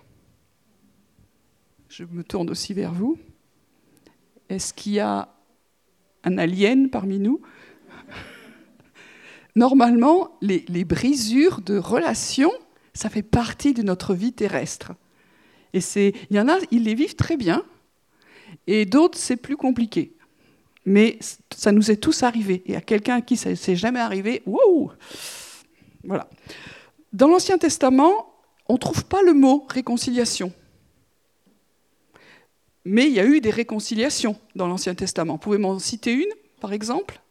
Je 1.90 2.04
me 2.04 2.24
tourne 2.24 2.50
aussi 2.50 2.74
vers 2.74 2.92
vous. 2.92 3.18
Est-ce 4.50 4.74
qu'il 4.74 4.94
y 4.94 5.00
a 5.00 5.33
un 6.24 6.38
alien 6.38 6.90
parmi 6.90 7.20
nous. 7.20 7.42
Normalement, 9.56 10.36
les, 10.42 10.84
brisures 10.84 11.62
de 11.62 11.78
relations, 11.78 12.52
ça 12.94 13.10
fait 13.10 13.24
partie 13.24 13.74
de 13.74 13.84
notre 13.84 14.16
vie 14.16 14.34
terrestre. 14.34 14.94
Et 15.74 15.82
c'est, 15.82 16.14
il 16.30 16.36
y 16.36 16.40
en 16.40 16.48
a, 16.48 16.58
ils 16.72 16.84
les 16.84 16.96
vivent 16.96 17.16
très 17.16 17.38
bien, 17.38 17.64
et 18.68 18.86
d'autres, 18.86 19.18
c'est 19.18 19.36
plus 19.36 19.58
compliqué. 19.58 20.14
Mais 20.86 21.20
ça 21.56 21.72
nous 21.72 21.92
est 21.92 21.98
tous 21.98 22.24
arrivé. 22.24 22.64
Et 22.66 22.76
à 22.76 22.82
quelqu'un 22.82 23.16
à 23.16 23.22
qui 23.22 23.38
ça 23.38 23.56
s'est 23.56 23.76
jamais 23.76 24.00
arrivé, 24.00 24.42
wow 24.46 24.92
Voilà. 26.04 26.30
Dans 27.14 27.28
l'Ancien 27.28 27.58
Testament, 27.58 28.34
on 28.68 28.74
ne 28.74 28.80
trouve 28.80 29.06
pas 29.06 29.22
le 29.22 29.34
mot 29.34 29.66
réconciliation. 29.70 30.52
Mais 32.86 33.08
il 33.08 33.14
y 33.14 33.20
a 33.20 33.26
eu 33.26 33.40
des 33.40 33.50
réconciliations 33.50 34.40
dans 34.56 34.68
l'Ancien 34.68 34.96
Testament. 34.96 35.34
Vous 35.34 35.40
pouvez 35.40 35.58
m'en 35.58 35.80
citer 35.80 36.12
une, 36.12 36.32
par 36.60 36.74
exemple? 36.74 37.22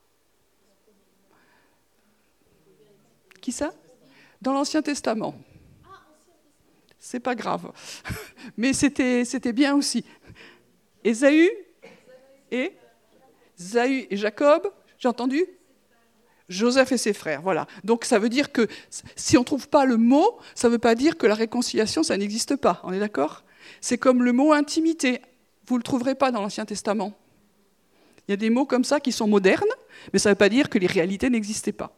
Qui 3.40 3.52
ça? 3.52 3.72
Dans 4.40 4.52
l'Ancien 4.52 4.82
Testament. 4.82 5.34
C'est 6.98 7.20
pas 7.20 7.34
grave. 7.34 7.72
Mais 8.56 8.72
c'était, 8.72 9.52
bien 9.52 9.74
aussi. 9.74 10.04
Ésaü 11.04 11.50
et 12.50 12.72
Zahu 13.58 14.06
et 14.08 14.16
Jacob, 14.16 14.72
j'ai 14.98 15.08
entendu? 15.08 15.44
Joseph 16.48 16.92
et 16.92 16.98
ses 16.98 17.12
frères, 17.12 17.40
voilà. 17.40 17.66
Donc 17.82 18.04
ça 18.04 18.18
veut 18.18 18.28
dire 18.28 18.52
que 18.52 18.68
si 19.16 19.36
on 19.36 19.40
ne 19.40 19.44
trouve 19.44 19.68
pas 19.68 19.84
le 19.84 19.96
mot, 19.96 20.38
ça 20.54 20.68
ne 20.68 20.72
veut 20.72 20.78
pas 20.78 20.94
dire 20.94 21.16
que 21.16 21.26
la 21.26 21.34
réconciliation, 21.34 22.02
ça 22.02 22.16
n'existe 22.16 22.56
pas. 22.56 22.80
On 22.84 22.92
est 22.92 23.00
d'accord? 23.00 23.44
C'est 23.80 23.98
comme 23.98 24.22
le 24.22 24.32
mot 24.32 24.52
intimité. 24.52 25.22
Vous 25.66 25.74
ne 25.74 25.78
le 25.78 25.84
trouverez 25.84 26.14
pas 26.14 26.30
dans 26.30 26.42
l'Ancien 26.42 26.64
Testament. 26.64 27.12
Il 28.26 28.32
y 28.32 28.34
a 28.34 28.36
des 28.36 28.50
mots 28.50 28.66
comme 28.66 28.84
ça 28.84 29.00
qui 29.00 29.12
sont 29.12 29.26
modernes, 29.26 29.64
mais 30.12 30.18
ça 30.18 30.30
ne 30.30 30.34
veut 30.34 30.38
pas 30.38 30.48
dire 30.48 30.68
que 30.68 30.78
les 30.78 30.86
réalités 30.86 31.30
n'existaient 31.30 31.72
pas. 31.72 31.96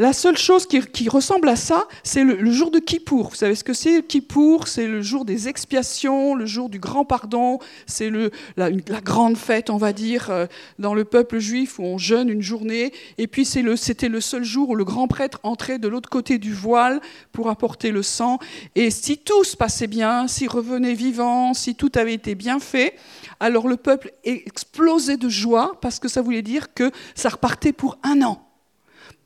La 0.00 0.14
seule 0.14 0.38
chose 0.38 0.66
qui, 0.66 1.10
ressemble 1.10 1.50
à 1.50 1.56
ça, 1.56 1.84
c'est 2.04 2.24
le, 2.24 2.50
jour 2.50 2.70
de 2.70 2.78
Kippour. 2.78 3.28
Vous 3.28 3.34
savez 3.34 3.54
ce 3.54 3.62
que 3.62 3.74
c'est 3.74 4.02
Kippour? 4.02 4.66
C'est 4.66 4.86
le 4.86 5.02
jour 5.02 5.26
des 5.26 5.46
expiations, 5.46 6.34
le 6.34 6.46
jour 6.46 6.70
du 6.70 6.78
grand 6.78 7.04
pardon. 7.04 7.58
C'est 7.84 8.08
la, 8.56 8.70
la, 8.70 9.00
grande 9.02 9.36
fête, 9.36 9.68
on 9.68 9.76
va 9.76 9.92
dire, 9.92 10.30
euh, 10.30 10.46
dans 10.78 10.94
le 10.94 11.04
peuple 11.04 11.38
juif 11.38 11.78
où 11.78 11.82
on 11.82 11.98
jeûne 11.98 12.30
une 12.30 12.40
journée. 12.40 12.94
Et 13.18 13.26
puis 13.26 13.44
c'était 13.44 14.08
le, 14.08 14.14
le 14.14 14.20
seul 14.22 14.42
jour 14.42 14.70
où 14.70 14.74
le 14.74 14.86
grand 14.86 15.06
prêtre 15.06 15.38
entrait 15.42 15.78
de 15.78 15.86
l'autre 15.86 16.08
côté 16.08 16.38
du 16.38 16.54
voile 16.54 17.02
pour 17.30 17.50
apporter 17.50 17.90
le 17.90 18.02
sang. 18.02 18.38
Et 18.76 18.90
si 18.90 19.18
tout 19.18 19.44
se 19.44 19.54
passait 19.54 19.86
bien, 19.86 20.28
s'il 20.28 20.48
revenait 20.48 20.94
vivant, 20.94 21.52
si 21.52 21.74
tout 21.74 21.92
avait 21.94 22.14
été 22.14 22.34
bien 22.34 22.58
fait, 22.58 22.94
alors 23.38 23.68
le 23.68 23.76
peuple 23.76 24.12
explosait 24.24 25.18
de 25.18 25.28
joie 25.28 25.78
parce 25.82 25.98
que 25.98 26.08
ça 26.08 26.22
voulait 26.22 26.40
dire 26.40 26.72
que 26.72 26.90
ça 27.14 27.28
repartait 27.28 27.74
pour 27.74 27.98
un 28.02 28.22
an. 28.22 28.46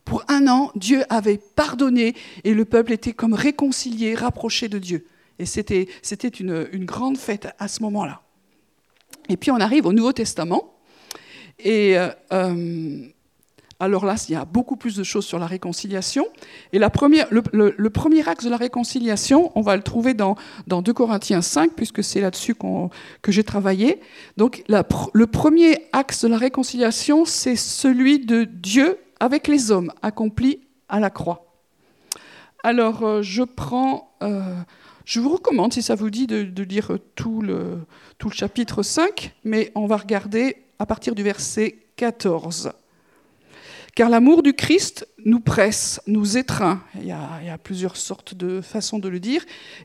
Pour 0.05 0.25
un 0.29 0.49
an, 0.49 0.71
Dieu 0.75 1.05
avait 1.09 1.39
pardonné 1.39 2.15
et 2.45 2.55
le 2.55 2.65
peuple 2.65 2.93
était 2.93 3.13
comme 3.13 3.35
réconcilié, 3.35 4.15
rapproché 4.15 4.69
de 4.69 4.79
Dieu. 4.79 5.07
Et 5.39 5.47
c'était 5.47 5.87
une, 6.29 6.69
une 6.73 6.85
grande 6.85 7.19
fête 7.19 7.49
à 7.59 7.69
ce 7.69 7.83
moment-là. 7.83 8.23
Et 9.29 9.37
puis 9.37 9.51
on 9.51 9.57
arrive 9.57 9.87
au 9.87 9.93
Nouveau 9.93 10.13
Testament. 10.13 10.75
Et 11.59 11.97
euh, 11.99 12.09
euh, 12.33 13.07
alors 13.81 14.05
là, 14.05 14.15
il 14.29 14.33
y 14.33 14.37
a 14.37 14.45
beaucoup 14.45 14.77
plus 14.77 14.97
de 14.97 15.03
choses 15.03 15.25
sur 15.25 15.39
la 15.39 15.47
réconciliation. 15.47 16.27
Et 16.73 16.79
la 16.79 16.91
première, 16.91 17.27
le, 17.31 17.91
premier 17.91 18.27
axe 18.29 18.45
de 18.45 18.51
la 18.51 18.57
réconciliation, 18.57 19.51
on 19.55 19.63
va 19.63 19.77
le 19.77 19.83
trouver 19.83 20.15
dans, 20.15 20.37
dans 20.67 20.83
2 20.83 20.93
Corinthiens 20.93 21.43
5, 21.43 21.73
puisque 21.75 22.03
c'est 22.03 22.21
là-dessus 22.21 22.55
que 22.55 23.33
j'ai 23.33 23.45
travaillé. 23.45 24.01
Donc 24.37 24.65
le 24.69 25.27
premier 25.27 25.87
axe 25.93 26.25
de 26.25 26.29
la 26.29 26.39
réconciliation, 26.39 27.25
c'est 27.25 27.57
celui 27.57 28.21
de 28.21 28.45
Dieu 28.45 28.99
avec 29.21 29.49
les 29.49 29.71
hommes 29.71 29.93
accomplis 30.03 30.61
à 30.89 31.01
la 31.01 31.11
croix. 31.11 31.47
Alors, 32.63 33.03
euh, 33.03 33.23
je 33.23 33.43
prends. 33.43 34.15
Euh, 34.23 34.61
je 35.05 35.21
vous 35.21 35.29
recommande, 35.29 35.73
si 35.73 35.83
ça 35.83 35.95
vous 35.95 36.09
dit, 36.09 36.27
de, 36.27 36.63
lire 36.63 36.97
tout 37.15 37.43
le, 37.43 37.81
tout 38.17 38.31
le 38.31 38.35
chapitre 38.35 38.83
5, 38.83 39.35
mais 39.45 39.71
on 39.75 39.87
va 39.87 39.99
regarder 39.99 40.57
à 40.79 40.87
partir 40.87 41.15
du 41.15 41.23
verset 41.23 41.79
14. 41.97 42.73
Car 43.95 44.09
l'amour 44.09 44.43
du 44.43 44.55
Christ 44.55 45.07
nous 45.25 45.39
presse, 45.39 46.01
nous 46.09 46.37
étreint. 46.37 46.83
Il 46.97 47.07
y, 47.07 47.13
a, 47.13 47.59
plusieurs 47.63 47.97
sortes 47.97 48.35
de 48.35 48.61
façons 48.61 48.99
de 48.99 49.09
le 49.09 49.21
dire. 49.21 49.45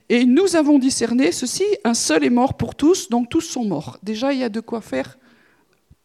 Et 0.09 0.25
nous 0.25 0.55
avons 0.55 0.79
discerné 0.79 1.31
ceci 1.31 1.63
un 1.83 1.93
seul 1.93 2.23
est 2.23 2.31
mort 2.31 2.55
pour 2.55 2.73
tous, 2.73 3.09
donc 3.09 3.29
tous 3.29 3.41
sont 3.41 3.65
morts. 3.65 3.99
Déjà, 4.01 4.33
il 4.33 4.39
y 4.39 4.43
a 4.43 4.49
de 4.49 4.61
quoi 4.61 4.81
faire 4.81 5.19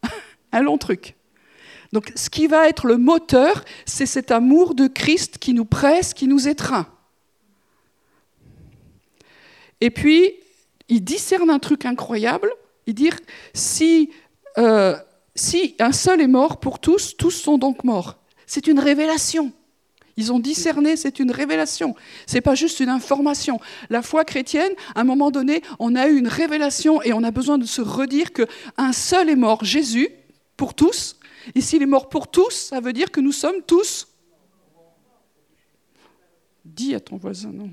un 0.52 0.60
long 0.60 0.76
truc. 0.76 1.13
Donc 1.94 2.10
ce 2.16 2.28
qui 2.28 2.48
va 2.48 2.68
être 2.68 2.88
le 2.88 2.96
moteur, 2.96 3.64
c'est 3.86 4.04
cet 4.04 4.32
amour 4.32 4.74
de 4.74 4.88
Christ 4.88 5.38
qui 5.38 5.54
nous 5.54 5.64
presse, 5.64 6.12
qui 6.12 6.26
nous 6.26 6.48
étreint. 6.48 6.88
Et 9.80 9.90
puis, 9.90 10.34
il 10.88 11.04
discerne 11.04 11.50
un 11.50 11.60
truc 11.60 11.84
incroyable. 11.84 12.50
Il 12.88 12.94
dit, 12.94 13.10
si, 13.52 14.10
euh, 14.58 14.96
un 15.78 15.92
seul 15.92 16.20
est 16.20 16.26
mort 16.26 16.58
pour 16.58 16.80
tous, 16.80 17.16
tous 17.16 17.30
sont 17.30 17.58
donc 17.58 17.84
morts. 17.84 18.18
C'est 18.44 18.66
une 18.66 18.80
révélation. 18.80 19.52
Ils 20.16 20.32
ont 20.32 20.40
discerné, 20.40 20.96
c'est 20.96 21.20
une 21.20 21.30
révélation. 21.30 21.94
C'est 22.26 22.40
pas 22.40 22.56
juste 22.56 22.80
une 22.80 22.88
information. 22.88 23.60
La 23.88 24.02
foi 24.02 24.24
chrétienne, 24.24 24.72
à 24.96 25.02
un 25.02 25.04
moment 25.04 25.30
donné, 25.30 25.62
on 25.78 25.94
a 25.94 26.08
eu 26.08 26.18
une 26.18 26.28
révélation 26.28 27.00
et 27.02 27.12
on 27.12 27.22
a 27.22 27.30
besoin 27.30 27.56
de 27.56 27.66
se 27.66 27.82
redire 27.82 28.32
que 28.32 28.42
un 28.76 28.92
seul 28.92 29.30
est 29.30 29.36
mort, 29.36 29.64
Jésus, 29.64 30.08
pour 30.56 30.74
tous, 30.74 31.18
et 31.54 31.60
s'il 31.60 31.82
est 31.82 31.86
mort 31.86 32.08
pour 32.08 32.28
tous, 32.28 32.54
ça 32.54 32.80
veut 32.80 32.92
dire 32.92 33.10
que 33.10 33.20
nous 33.20 33.32
sommes 33.32 33.62
tous. 33.66 34.08
Dis 36.64 36.94
à 36.94 37.00
ton 37.00 37.16
voisin, 37.16 37.50
non. 37.50 37.70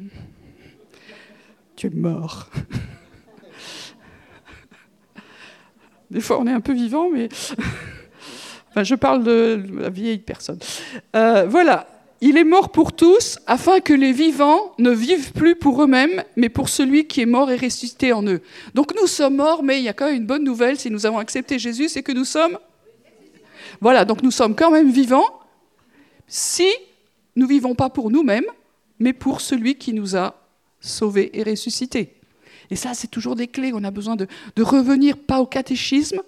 tu 1.76 1.88
es 1.88 1.90
mort. 1.90 2.50
Des 6.12 6.20
fois, 6.20 6.40
on 6.40 6.48
est 6.48 6.52
un 6.52 6.60
peu 6.60 6.74
vivant, 6.74 7.10
mais 7.10 7.30
je 8.84 8.96
parle 8.96 9.24
de 9.24 9.64
la 9.80 9.90
vieille 9.90 10.20
personne. 10.20 10.60
Euh, 11.16 11.46
voilà, 11.48 11.88
il 12.20 12.38
est 12.38 12.44
mort 12.44 12.70
pour 12.70 12.94
tous, 12.94 13.40
afin 13.48 13.80
que 13.80 13.94
les 13.94 14.12
vivants 14.12 14.74
ne 14.78 14.92
vivent 14.92 15.32
plus 15.32 15.56
pour 15.56 15.82
eux-mêmes, 15.82 16.24
mais 16.36 16.50
pour 16.50 16.68
celui 16.68 17.08
qui 17.08 17.22
est 17.22 17.26
mort 17.26 17.50
et 17.50 17.56
ressuscité 17.56 18.12
en 18.12 18.24
eux. 18.28 18.42
Donc 18.76 18.94
nous 19.00 19.08
sommes 19.08 19.38
morts, 19.38 19.64
mais 19.64 19.80
il 19.80 19.84
y 19.84 19.90
a 19.90 19.94
quand 19.94 20.06
même 20.06 20.18
une 20.18 20.28
bonne 20.28 20.44
nouvelle 20.44 20.78
si 20.78 20.92
nous 20.92 21.06
avons 21.06 21.18
accepté 21.18 21.58
Jésus, 21.58 21.90
c'est 21.90 22.04
que 22.04 22.12
nous 22.12 22.26
sommes... 22.26 22.58
Voilà, 23.80 24.06
donc 24.06 24.24
nous 24.24 24.32
sommes 24.32 24.56
quand 24.56 24.72
même 24.72 24.92
vivants 24.92 25.40
si 26.28 26.70
nous 27.36 27.48
vivons 27.48 27.76
pas 27.76 27.90
pour 27.90 28.12
nous-mêmes, 28.12 28.46
mais 29.00 29.14
pour 29.14 29.42
celui 29.42 29.76
qui 29.76 29.94
nous 29.94 30.16
a 30.16 30.36
sauvés 30.80 31.30
et 31.34 31.44
ressuscités. 31.44 32.16
Et 32.70 32.76
ça, 32.76 32.94
c'est 32.94 33.08
toujours 33.08 33.36
des 33.36 33.48
clés. 33.48 33.72
On 33.74 33.84
a 33.84 33.92
besoin 33.92 34.16
de, 34.16 34.28
de 34.56 34.64
revenir, 34.64 35.18
pas 35.18 35.40
au 35.40 35.46
catéchisme, 35.46 36.22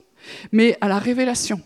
mais 0.51 0.77
à 0.81 0.87
la 0.87 0.99
révélation. 0.99 1.61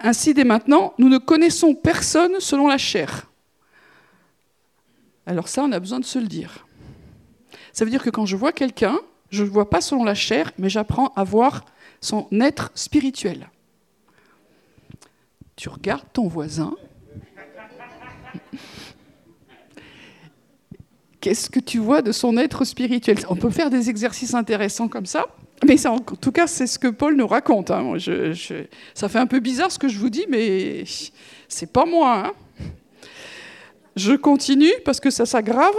Ainsi, 0.00 0.34
dès 0.34 0.44
maintenant, 0.44 0.94
nous 0.98 1.08
ne 1.08 1.18
connaissons 1.18 1.74
personne 1.74 2.40
selon 2.40 2.66
la 2.66 2.78
chair. 2.78 3.30
Alors 5.26 5.48
ça, 5.48 5.62
on 5.62 5.72
a 5.72 5.78
besoin 5.78 6.00
de 6.00 6.04
se 6.04 6.18
le 6.18 6.26
dire. 6.26 6.66
Ça 7.72 7.84
veut 7.84 7.90
dire 7.90 8.02
que 8.02 8.10
quand 8.10 8.26
je 8.26 8.36
vois 8.36 8.52
quelqu'un, 8.52 8.98
je 9.30 9.42
ne 9.42 9.46
le 9.46 9.52
vois 9.52 9.70
pas 9.70 9.80
selon 9.80 10.04
la 10.04 10.14
chair, 10.14 10.52
mais 10.58 10.68
j'apprends 10.68 11.12
à 11.14 11.24
voir 11.24 11.64
son 12.00 12.26
être 12.40 12.72
spirituel. 12.74 13.48
Tu 15.60 15.68
regardes 15.68 16.10
ton 16.14 16.26
voisin. 16.26 16.74
Qu'est-ce 21.20 21.50
que 21.50 21.60
tu 21.60 21.76
vois 21.76 22.00
de 22.00 22.12
son 22.12 22.38
être 22.38 22.64
spirituel? 22.64 23.18
On 23.28 23.36
peut 23.36 23.50
faire 23.50 23.68
des 23.68 23.90
exercices 23.90 24.32
intéressants 24.32 24.88
comme 24.88 25.04
ça. 25.04 25.26
Mais 25.66 25.86
en 25.86 25.98
tout 25.98 26.32
cas, 26.32 26.46
c'est 26.46 26.66
ce 26.66 26.78
que 26.78 26.88
Paul 26.88 27.14
nous 27.14 27.26
raconte. 27.26 27.70
Hein. 27.70 27.98
ça 28.94 29.10
fait 29.10 29.18
un 29.18 29.26
peu 29.26 29.40
bizarre 29.40 29.70
ce 29.70 29.78
que 29.78 29.88
je 29.88 29.98
vous 29.98 30.08
dis, 30.08 30.24
mais 30.30 30.84
c'est 31.46 31.70
pas 31.70 31.84
moi. 31.84 32.28
Hein. 32.28 32.32
Je 33.96 34.14
continue 34.14 34.72
parce 34.86 34.98
que 34.98 35.10
ça 35.10 35.26
s'aggrave. 35.26 35.74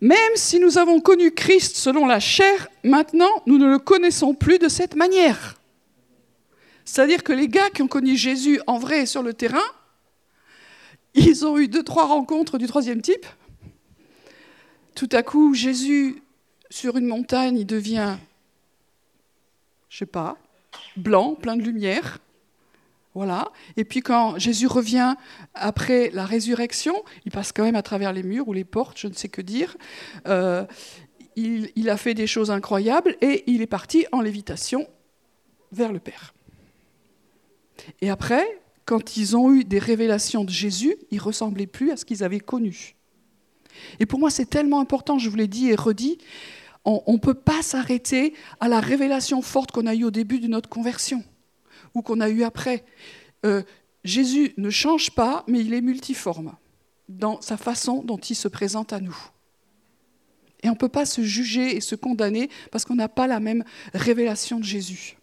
Même 0.00 0.36
si 0.36 0.60
nous 0.60 0.78
avons 0.78 1.00
connu 1.00 1.32
Christ 1.32 1.74
selon 1.74 2.06
la 2.06 2.20
chair, 2.20 2.68
maintenant 2.84 3.42
nous 3.46 3.58
ne 3.58 3.66
le 3.66 3.80
connaissons 3.80 4.34
plus 4.34 4.60
de 4.60 4.68
cette 4.68 4.94
manière. 4.94 5.56
C'est-à-dire 6.84 7.22
que 7.22 7.32
les 7.32 7.48
gars 7.48 7.70
qui 7.70 7.82
ont 7.82 7.88
connu 7.88 8.16
Jésus 8.16 8.60
en 8.66 8.78
vrai 8.78 9.06
sur 9.06 9.22
le 9.22 9.34
terrain, 9.34 9.58
ils 11.14 11.44
ont 11.46 11.58
eu 11.58 11.68
deux, 11.68 11.82
trois 11.82 12.06
rencontres 12.06 12.58
du 12.58 12.66
troisième 12.66 13.02
type. 13.02 13.26
Tout 14.94 15.08
à 15.12 15.22
coup, 15.22 15.54
Jésus 15.54 16.22
sur 16.70 16.96
une 16.96 17.06
montagne, 17.06 17.58
il 17.58 17.66
devient, 17.66 18.16
je 19.88 19.98
sais 19.98 20.06
pas, 20.06 20.36
blanc, 20.96 21.34
plein 21.34 21.56
de 21.56 21.62
lumière. 21.62 22.18
Voilà. 23.14 23.52
Et 23.76 23.84
puis 23.84 24.00
quand 24.00 24.38
Jésus 24.38 24.66
revient 24.66 25.14
après 25.54 26.10
la 26.14 26.24
résurrection, 26.24 26.94
il 27.26 27.30
passe 27.30 27.52
quand 27.52 27.62
même 27.62 27.76
à 27.76 27.82
travers 27.82 28.12
les 28.12 28.22
murs 28.22 28.48
ou 28.48 28.54
les 28.54 28.64
portes, 28.64 28.98
je 28.98 29.06
ne 29.06 29.12
sais 29.12 29.28
que 29.28 29.42
dire. 29.42 29.76
Euh, 30.26 30.64
il, 31.36 31.90
a 31.90 31.96
fait 31.96 32.14
des 32.14 32.26
choses 32.26 32.50
incroyables 32.50 33.16
et 33.20 33.44
il 33.46 33.62
est 33.62 33.66
parti 33.66 34.06
en 34.12 34.20
lévitation 34.20 34.86
vers 35.72 35.92
le 35.92 35.98
Père. 35.98 36.34
Et 38.00 38.10
après, 38.10 38.44
quand 38.84 39.16
ils 39.16 39.36
ont 39.36 39.52
eu 39.52 39.64
des 39.64 39.78
révélations 39.78 40.44
de 40.44 40.50
Jésus, 40.50 40.96
ils 41.10 41.20
ressemblaient 41.20 41.66
plus 41.66 41.90
à 41.90 41.96
ce 41.96 42.04
qu'ils 42.04 42.24
avaient 42.24 42.40
connu. 42.40 42.96
Et 44.00 44.06
pour 44.06 44.18
moi, 44.18 44.30
c'est 44.30 44.46
tellement 44.48 44.80
important, 44.80 45.18
je 45.18 45.30
vous 45.30 45.36
l'ai 45.36 45.48
dit 45.48 45.70
et 45.70 45.74
redit, 45.74 46.18
on 46.84 47.12
ne 47.12 47.18
peut 47.18 47.34
pas 47.34 47.62
s'arrêter 47.62 48.34
à 48.58 48.68
la 48.68 48.80
révélation 48.80 49.40
forte 49.40 49.70
qu'on 49.70 49.86
a 49.86 49.94
eue 49.94 50.04
au 50.04 50.10
début 50.10 50.40
de 50.40 50.48
notre 50.48 50.68
conversion 50.68 51.22
ou 51.94 52.02
qu'on 52.02 52.20
a 52.20 52.28
eue 52.28 52.42
après. 52.42 52.84
Euh, 53.46 53.62
Jésus 54.04 54.52
ne 54.56 54.70
change 54.70 55.12
pas, 55.12 55.44
mais 55.46 55.60
il 55.60 55.74
est 55.74 55.80
multiforme 55.80 56.56
dans 57.08 57.40
sa 57.40 57.56
façon 57.56 58.02
dont 58.02 58.18
il 58.18 58.34
se 58.34 58.48
présente 58.48 58.92
à 58.92 59.00
nous. 59.00 59.16
Et 60.62 60.68
on 60.68 60.72
ne 60.72 60.78
peut 60.78 60.88
pas 60.88 61.06
se 61.06 61.22
juger 61.22 61.76
et 61.76 61.80
se 61.80 61.94
condamner 61.94 62.48
parce 62.70 62.84
qu'on 62.84 62.94
n'a 62.94 63.08
pas 63.08 63.26
la 63.26 63.40
même 63.40 63.64
révélation 63.94 64.58
de 64.58 64.64
Jésus. 64.64 65.16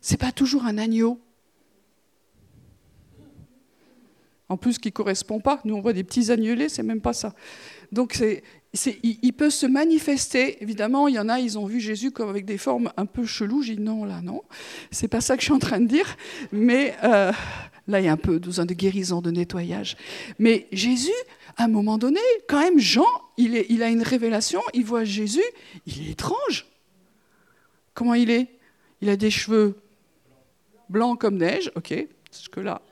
Ce 0.00 0.12
n'est 0.12 0.18
pas 0.18 0.32
toujours 0.32 0.64
un 0.64 0.78
agneau. 0.78 1.20
En 4.48 4.56
plus, 4.56 4.78
qui 4.78 4.88
ne 4.88 4.92
correspond 4.92 5.38
pas. 5.38 5.60
Nous, 5.64 5.74
on 5.76 5.80
voit 5.80 5.92
des 5.92 6.02
petits 6.02 6.32
agnelés, 6.32 6.68
c'est 6.68 6.82
même 6.82 7.00
pas 7.00 7.12
ça. 7.12 7.34
Donc, 7.92 8.14
c'est, 8.72 8.98
il, 9.02 9.32
peut 9.32 9.50
se 9.50 9.66
manifester. 9.66 10.60
Évidemment, 10.60 11.06
il 11.06 11.14
y 11.14 11.18
en 11.20 11.28
a, 11.28 11.38
ils 11.38 11.56
ont 11.56 11.66
vu 11.66 11.78
Jésus 11.78 12.10
comme 12.10 12.28
avec 12.28 12.46
des 12.46 12.58
formes 12.58 12.90
un 12.96 13.06
peu 13.06 13.24
cheloues. 13.24 13.62
J'ai 13.62 13.76
dit 13.76 13.82
non, 13.82 14.04
là, 14.04 14.20
non. 14.22 14.42
C'est 14.90 15.06
pas 15.06 15.20
ça 15.20 15.36
que 15.36 15.42
je 15.42 15.46
suis 15.46 15.54
en 15.54 15.60
train 15.60 15.80
de 15.80 15.86
dire. 15.86 16.16
Mais 16.50 16.96
euh, 17.04 17.30
là, 17.86 18.00
il 18.00 18.06
y 18.06 18.08
a 18.08 18.12
un 18.12 18.16
peu 18.16 18.38
besoin 18.38 18.66
de 18.66 18.74
guérison, 18.74 19.20
de 19.20 19.30
nettoyage. 19.30 19.96
Mais 20.40 20.66
Jésus, 20.72 21.10
à 21.56 21.64
un 21.64 21.68
moment 21.68 21.96
donné, 21.96 22.20
quand 22.48 22.60
même, 22.60 22.80
Jean, 22.80 23.06
il 23.36 23.82
a 23.82 23.88
une 23.88 24.02
révélation. 24.02 24.62
Il 24.74 24.84
voit 24.84 25.04
Jésus. 25.04 25.44
Il 25.86 26.08
est 26.08 26.10
étrange. 26.12 26.66
Comment 27.94 28.14
il 28.14 28.30
est? 28.30 28.48
Il 29.00 29.08
a 29.08 29.16
des 29.16 29.30
cheveux 29.30 29.76
blancs 30.90 31.18
comme 31.18 31.36
neige. 31.36 31.72
Ok, 31.76 31.94
jusque-là, 32.32 32.82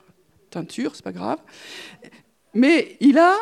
teinture, 0.50 0.94
c'est 0.94 1.04
pas 1.04 1.12
grave. 1.12 1.38
Mais 2.54 2.96
il 3.00 3.18
a 3.18 3.34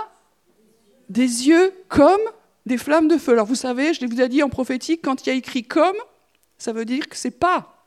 des 1.09 1.49
yeux 1.49 1.73
comme 1.89 2.21
des 2.65 2.79
flammes 2.79 3.09
de 3.09 3.17
feu. 3.17 3.33
Alors 3.33 3.47
vous 3.47 3.55
savez, 3.55 3.95
je 3.95 4.05
vous 4.05 4.21
ai 4.21 4.29
dit 4.29 4.43
en 4.43 4.49
prophétique, 4.49 5.01
quand 5.03 5.25
il 5.25 5.31
y 5.31 5.33
a 5.33 5.37
écrit 5.37 5.63
comme, 5.63 5.97
ça 6.59 6.73
veut 6.73 6.85
dire 6.85 7.09
que 7.09 7.17
ce 7.17 7.29
n'est 7.29 7.33
pas 7.33 7.85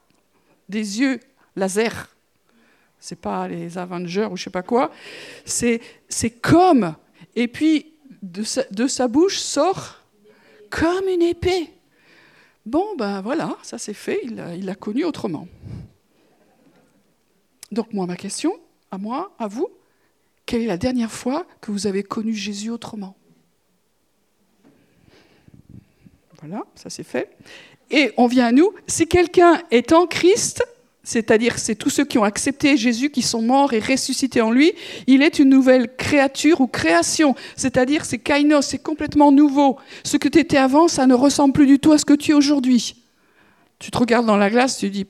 des 0.70 1.02
yeux 1.02 1.20
laser. 1.56 2.16
Ce 3.00 3.14
n'est 3.14 3.20
pas 3.20 3.48
les 3.48 3.78
Avengers 3.78 4.28
ou 4.32 4.38
je 4.38 4.44
sais 4.44 4.50
pas 4.50 4.62
quoi. 4.62 4.92
C'est 5.46 5.82
comme. 6.42 6.96
Et 7.36 7.48
puis, 7.48 7.94
de 8.22 8.44
sa, 8.44 8.64
de 8.72 8.88
sa, 8.88 9.08
bouche 9.08 9.38
sort 9.38 10.04
comme 10.70 11.08
une 11.08 11.22
épée. 11.22 11.70
Bon, 12.66 12.86
ben 12.98 13.22
voilà, 13.22 13.58
ça 13.64 13.78
c'est 13.78 13.94
fait, 13.94 14.20
il 14.24 14.66
l'a 14.66 14.76
connu 14.76 15.06
autrement. 15.06 15.48
Donc 17.72 17.94
moi, 17.94 18.06
ma 18.06 18.16
question, 18.16 18.54
à 18.92 18.98
moi, 18.98 19.32
à 19.40 19.48
vous, 19.48 19.70
quelle 20.46 20.62
est 20.64 20.68
la 20.68 20.78
dernière 20.78 21.12
fois 21.12 21.46
que 21.62 21.72
vous 21.72 21.86
avez 21.86 22.04
connu 22.04 22.34
Jésus 22.34 22.72
autrement? 22.72 23.16
Voilà, 26.42 26.64
ça 26.76 26.90
c'est 26.90 27.04
fait. 27.04 27.36
Et 27.92 28.12
on 28.18 28.28
vient 28.28 28.48
à 28.48 28.52
nous. 28.52 28.72
Si 28.88 29.08
quelqu'un 29.08 29.62
est 29.72 29.92
en 29.92 30.08
Christ, 30.08 30.64
c'est-à-dire 31.04 31.58
c'est 31.58 31.76
tous 31.76 31.90
ceux 31.90 32.06
qui 32.06 32.18
ont 32.18 32.24
accepté 32.24 32.78
Jésus, 32.78 33.10
qui 33.10 33.22
sont 33.22 33.42
morts 33.42 33.74
et 33.74 33.80
ressuscités 33.80 34.42
en 34.42 34.52
lui, 34.52 34.74
il 35.08 35.22
est 35.22 35.40
une 35.40 35.50
nouvelle 35.50 35.96
créature 35.96 36.62
ou 36.62 36.68
création. 36.68 37.36
C'est-à-dire 37.56 38.06
c'est 38.06 38.20
kainos, 38.20 38.68
c'est 38.68 38.80
complètement 38.80 39.32
nouveau. 39.32 39.78
Ce 40.04 40.18
que 40.18 40.28
tu 40.28 40.40
étais 40.40 40.58
avant, 40.58 40.88
ça 40.88 41.08
ne 41.08 41.14
ressemble 41.14 41.54
plus 41.54 41.68
du 41.68 41.80
tout 41.80 41.92
à 41.92 41.98
ce 41.98 42.06
que 42.06 42.14
tu 42.14 42.32
es 42.32 42.34
aujourd'hui. 42.34 42.96
Tu 43.80 43.92
te 43.92 43.98
regardes 43.98 44.26
dans 44.26 44.38
la 44.38 44.50
glace, 44.50 44.78
tu 44.78 44.90
dis, 44.90 45.08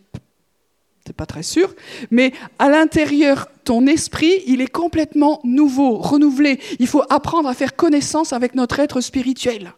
pas 1.13 1.25
très 1.25 1.43
sûr, 1.43 1.73
mais 2.11 2.33
à 2.59 2.69
l'intérieur, 2.69 3.47
ton 3.63 3.87
esprit, 3.87 4.43
il 4.45 4.61
est 4.61 4.71
complètement 4.71 5.39
nouveau, 5.43 5.97
renouvelé. 5.97 6.59
Il 6.79 6.87
faut 6.87 7.03
apprendre 7.09 7.49
à 7.49 7.53
faire 7.53 7.75
connaissance 7.75 8.33
avec 8.33 8.55
notre 8.55 8.79
être 8.79 9.01
spirituel. 9.01 9.73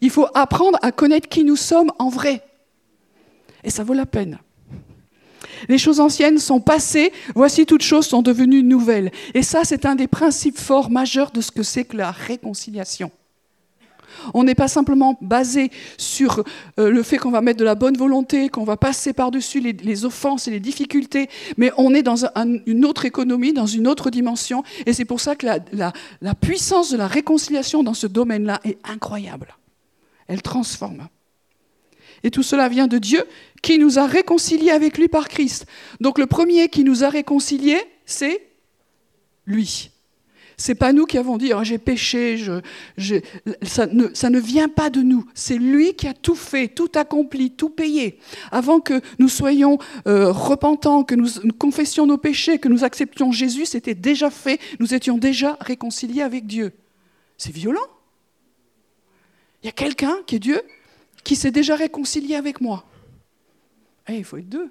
Il 0.00 0.10
faut 0.10 0.26
apprendre 0.34 0.78
à 0.82 0.92
connaître 0.92 1.28
qui 1.28 1.44
nous 1.44 1.56
sommes 1.56 1.92
en 1.98 2.08
vrai. 2.08 2.42
Et 3.64 3.70
ça 3.70 3.84
vaut 3.84 3.94
la 3.94 4.06
peine. 4.06 4.38
Les 5.68 5.78
choses 5.78 6.00
anciennes 6.00 6.38
sont 6.38 6.60
passées, 6.60 7.12
voici 7.34 7.64
toutes 7.66 7.82
choses 7.82 8.06
sont 8.06 8.22
devenues 8.22 8.62
nouvelles. 8.62 9.10
Et 9.34 9.42
ça, 9.42 9.64
c'est 9.64 9.86
un 9.86 9.94
des 9.94 10.08
principes 10.08 10.58
forts 10.58 10.90
majeurs 10.90 11.30
de 11.30 11.40
ce 11.40 11.50
que 11.50 11.62
c'est 11.62 11.84
que 11.84 11.96
la 11.96 12.10
réconciliation. 12.10 13.10
On 14.34 14.44
n'est 14.44 14.54
pas 14.54 14.68
simplement 14.68 15.18
basé 15.20 15.70
sur 15.96 16.44
euh, 16.78 16.90
le 16.90 17.02
fait 17.02 17.18
qu'on 17.18 17.30
va 17.30 17.40
mettre 17.40 17.58
de 17.58 17.64
la 17.64 17.74
bonne 17.74 17.96
volonté, 17.96 18.48
qu'on 18.48 18.64
va 18.64 18.76
passer 18.76 19.12
par-dessus 19.12 19.60
les, 19.60 20.04
offenses 20.04 20.48
et 20.48 20.50
les 20.50 20.60
difficultés, 20.60 21.28
mais 21.56 21.72
on 21.76 21.94
est 21.94 22.02
dans 22.02 22.24
une 22.66 22.84
autre 22.84 23.04
économie, 23.04 23.52
dans 23.52 23.66
une 23.66 23.86
autre 23.86 24.10
dimension. 24.10 24.62
Et 24.86 24.92
c'est 24.92 25.04
pour 25.04 25.20
ça 25.20 25.36
que 25.36 25.46
la 25.46 26.34
puissance 26.34 26.90
de 26.90 26.96
la 26.96 27.06
réconciliation 27.06 27.82
dans 27.82 27.94
ce 27.94 28.06
domaine-là 28.06 28.60
est 28.64 28.78
incroyable. 28.84 29.54
Elle 30.26 30.42
transforme. 30.42 31.08
Et 32.24 32.30
tout 32.30 32.42
cela 32.42 32.68
vient 32.68 32.86
de 32.86 32.98
Dieu 32.98 33.22
qui 33.62 33.78
nous 33.78 33.98
a 33.98 34.06
réconciliés 34.06 34.70
avec 34.70 34.98
lui 34.98 35.08
par 35.08 35.28
Christ. 35.28 35.66
Donc 36.00 36.18
le 36.18 36.26
premier 36.26 36.68
qui 36.68 36.82
nous 36.82 37.04
a 37.04 37.10
réconciliés, 37.10 37.80
c'est 38.06 38.40
lui. 39.46 39.90
C'est 40.56 40.74
pas 40.74 40.92
nous 40.92 41.04
qui 41.06 41.18
avons 41.18 41.36
dit 41.36 41.52
oh, 41.54 41.64
j'ai 41.64 41.78
péché, 41.78 42.36
ça, 43.62 43.86
ne, 43.86 44.38
vient 44.38 44.68
pas 44.68 44.90
de 44.90 45.02
nous. 45.02 45.24
C'est 45.34 45.56
lui 45.56 45.94
qui 45.94 46.06
a 46.06 46.14
tout 46.14 46.34
fait, 46.34 46.68
tout 46.68 46.90
accompli, 46.94 47.50
tout 47.50 47.70
payé. 47.70 48.18
Avant 48.50 48.80
que 48.80 49.00
nous 49.18 49.28
soyons 49.28 49.78
euh, 50.06 50.30
repentants, 50.30 51.02
que 51.02 51.14
nous, 51.14 51.28
confessions 51.58 52.06
nos 52.06 52.18
péchés, 52.18 52.58
que 52.58 52.68
nous 52.68 52.84
acceptions 52.84 53.32
Jésus, 53.32 53.66
c'était 53.66 53.94
déjà 53.94 54.30
fait. 54.30 54.60
Nous 54.78 54.94
étions 54.94 55.18
déjà 55.18 55.56
réconciliés 55.60 56.22
avec 56.22 56.46
Dieu. 56.46 56.72
C'est 57.36 57.52
violent. 57.52 57.80
Il 59.62 59.66
y 59.66 59.68
a 59.68 59.72
quelqu'un 59.72 60.16
qui 60.26 60.36
est 60.36 60.40
Dieu 60.40 60.62
qui 61.24 61.36
s'est 61.36 61.50
déjà 61.50 61.74
réconcilié 61.74 62.36
avec 62.36 62.60
moi. 62.60 62.84
Eh, 64.08 64.18
il 64.18 64.24
faut 64.24 64.36
être 64.36 64.48
deux. 64.48 64.70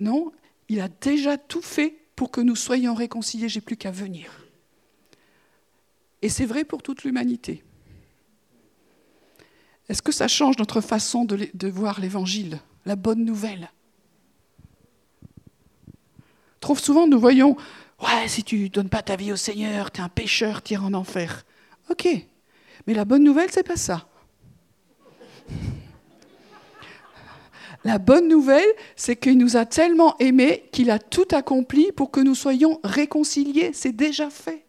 Non, 0.00 0.32
il 0.68 0.80
a 0.80 0.88
déjà 0.88 1.36
tout 1.36 1.62
fait 1.62 1.94
pour 2.16 2.30
que 2.30 2.40
nous 2.40 2.56
soyons 2.56 2.94
réconciliés, 2.94 3.48
j'ai 3.48 3.60
plus 3.60 3.76
qu'à 3.76 3.90
venir. 3.90 4.30
Et 6.22 6.30
c'est 6.30 6.46
vrai 6.46 6.64
pour 6.64 6.82
toute 6.82 7.04
l'humanité. 7.04 7.62
Est-ce 9.88 10.02
que 10.02 10.12
ça 10.12 10.26
change 10.26 10.58
notre 10.58 10.80
façon 10.80 11.24
de, 11.24 11.68
voir 11.68 12.00
l'évangile, 12.00 12.58
la 12.86 12.96
bonne 12.96 13.24
nouvelle? 13.24 13.70
Trop 16.60 16.74
souvent, 16.74 17.06
nous 17.06 17.20
voyons 17.20 17.56
Ouais, 18.02 18.28
si 18.28 18.44
tu 18.44 18.58
ne 18.58 18.68
donnes 18.68 18.88
pas 18.88 19.02
ta 19.02 19.16
vie 19.16 19.32
au 19.32 19.36
Seigneur, 19.36 19.90
tu 19.90 20.00
es 20.00 20.04
un 20.04 20.08
pécheur, 20.08 20.62
tu 20.62 20.76
en 20.76 20.92
enfer. 20.92 21.44
Ok, 21.88 22.08
mais 22.86 22.94
la 22.94 23.04
bonne 23.04 23.24
nouvelle, 23.24 23.50
c'est 23.50 23.62
pas 23.62 23.76
ça. 23.76 24.08
La 27.86 27.98
bonne 27.98 28.26
nouvelle, 28.26 28.66
c'est 28.96 29.14
qu'il 29.14 29.38
nous 29.38 29.56
a 29.56 29.64
tellement 29.64 30.16
aimés 30.18 30.64
qu'il 30.72 30.90
a 30.90 30.98
tout 30.98 31.28
accompli 31.30 31.92
pour 31.92 32.10
que 32.10 32.20
nous 32.20 32.34
soyons 32.34 32.80
réconciliés. 32.82 33.70
C'est 33.72 33.94
déjà 33.94 34.28
fait. 34.28 34.64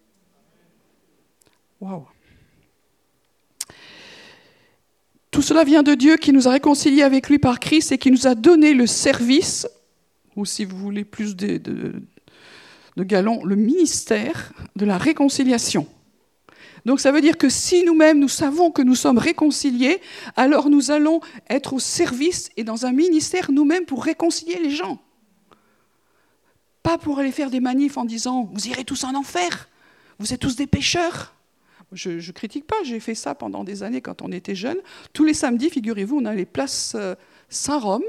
Waouh. 1.81 2.05
Tout 5.31 5.41
cela 5.41 5.63
vient 5.63 5.81
de 5.81 5.95
Dieu 5.95 6.17
qui 6.17 6.31
nous 6.31 6.47
a 6.47 6.51
réconciliés 6.51 7.01
avec 7.01 7.27
lui 7.27 7.39
par 7.39 7.59
Christ 7.59 7.91
et 7.91 7.97
qui 7.97 8.11
nous 8.11 8.27
a 8.27 8.35
donné 8.35 8.75
le 8.75 8.85
service, 8.85 9.67
ou 10.35 10.45
si 10.45 10.63
vous 10.63 10.77
voulez 10.77 11.03
plus 11.03 11.35
de, 11.35 11.57
de, 11.57 12.03
de 12.97 13.03
galons, 13.03 13.43
le 13.43 13.55
ministère 13.55 14.53
de 14.75 14.85
la 14.85 14.97
réconciliation. 14.99 15.87
Donc 16.87 17.01
ça 17.01 17.11
veut 17.11 17.19
dire 17.19 17.37
que 17.37 17.49
si 17.49 17.83
nous-mêmes 17.83 18.17
nous 18.17 18.29
savons 18.29 18.71
que 18.71 18.81
nous 18.81 18.95
sommes 18.95 19.17
réconciliés, 19.17 19.99
alors 20.37 20.69
nous 20.69 20.89
allons 20.89 21.19
être 21.49 21.73
au 21.73 21.79
service 21.79 22.49
et 22.55 22.63
dans 22.63 22.85
un 22.85 22.93
ministère 22.93 23.51
nous-mêmes 23.51 23.83
pour 23.83 24.05
réconcilier 24.05 24.57
les 24.57 24.69
gens. 24.69 24.97
Pas 26.83 26.97
pour 26.97 27.19
aller 27.19 27.33
faire 27.33 27.49
des 27.49 27.59
manifs 27.59 27.97
en 27.97 28.05
disant 28.05 28.49
vous 28.53 28.69
irez 28.69 28.85
tous 28.85 29.03
en 29.03 29.15
enfer, 29.15 29.67
vous 30.17 30.33
êtes 30.33 30.39
tous 30.39 30.55
des 30.55 30.65
pécheurs. 30.65 31.35
Je 31.91 32.25
ne 32.25 32.31
critique 32.31 32.65
pas, 32.65 32.77
j'ai 32.83 33.01
fait 33.01 33.15
ça 33.15 33.35
pendant 33.35 33.65
des 33.65 33.83
années 33.83 33.99
quand 33.99 34.21
on 34.21 34.31
était 34.31 34.55
jeunes. 34.55 34.79
Tous 35.11 35.25
les 35.25 35.33
samedis, 35.33 35.69
figurez-vous, 35.69 36.19
on 36.19 36.25
allait 36.25 36.45
place 36.45 36.93
euh, 36.95 37.15
Saint-Rome 37.49 38.05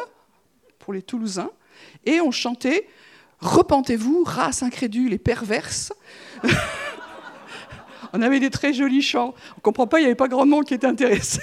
pour 0.79 0.93
les 0.93 1.03
Toulousains 1.03 1.51
et 2.07 2.21
on 2.21 2.31
chantait 2.31 2.87
Repentez-vous, 3.41 4.25
race 4.25 4.62
incrédule 4.62 5.12
et 5.12 5.19
perverse. 5.19 5.93
On 8.12 8.23
avait 8.23 8.40
des 8.40 8.51
très 8.51 8.73
jolis 8.73 9.03
chants. 9.03 9.35
On 9.53 9.59
ne 9.59 9.62
comprend 9.62 9.87
pas, 9.87 9.99
il 9.99 10.03
n'y 10.03 10.07
avait 10.07 10.14
pas 10.14 10.29
grand 10.29 10.47
monde 10.47 10.64
qui 10.64 10.75
était 10.75 10.87
intéressé. 10.87 11.40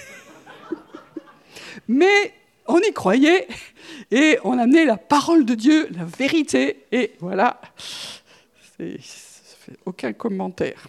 Mais 1.87 2.33
on 2.67 2.79
y 2.79 2.91
croyait 2.93 3.47
et 4.11 4.37
on 4.43 4.57
amenait 4.57 4.85
la 4.85 4.97
parole 4.97 5.45
de 5.45 5.55
Dieu, 5.55 5.87
la 5.91 6.05
vérité. 6.05 6.85
Et 6.91 7.13
voilà, 7.19 7.61
fait 8.77 8.99
aucun 9.85 10.13
commentaire. 10.13 10.87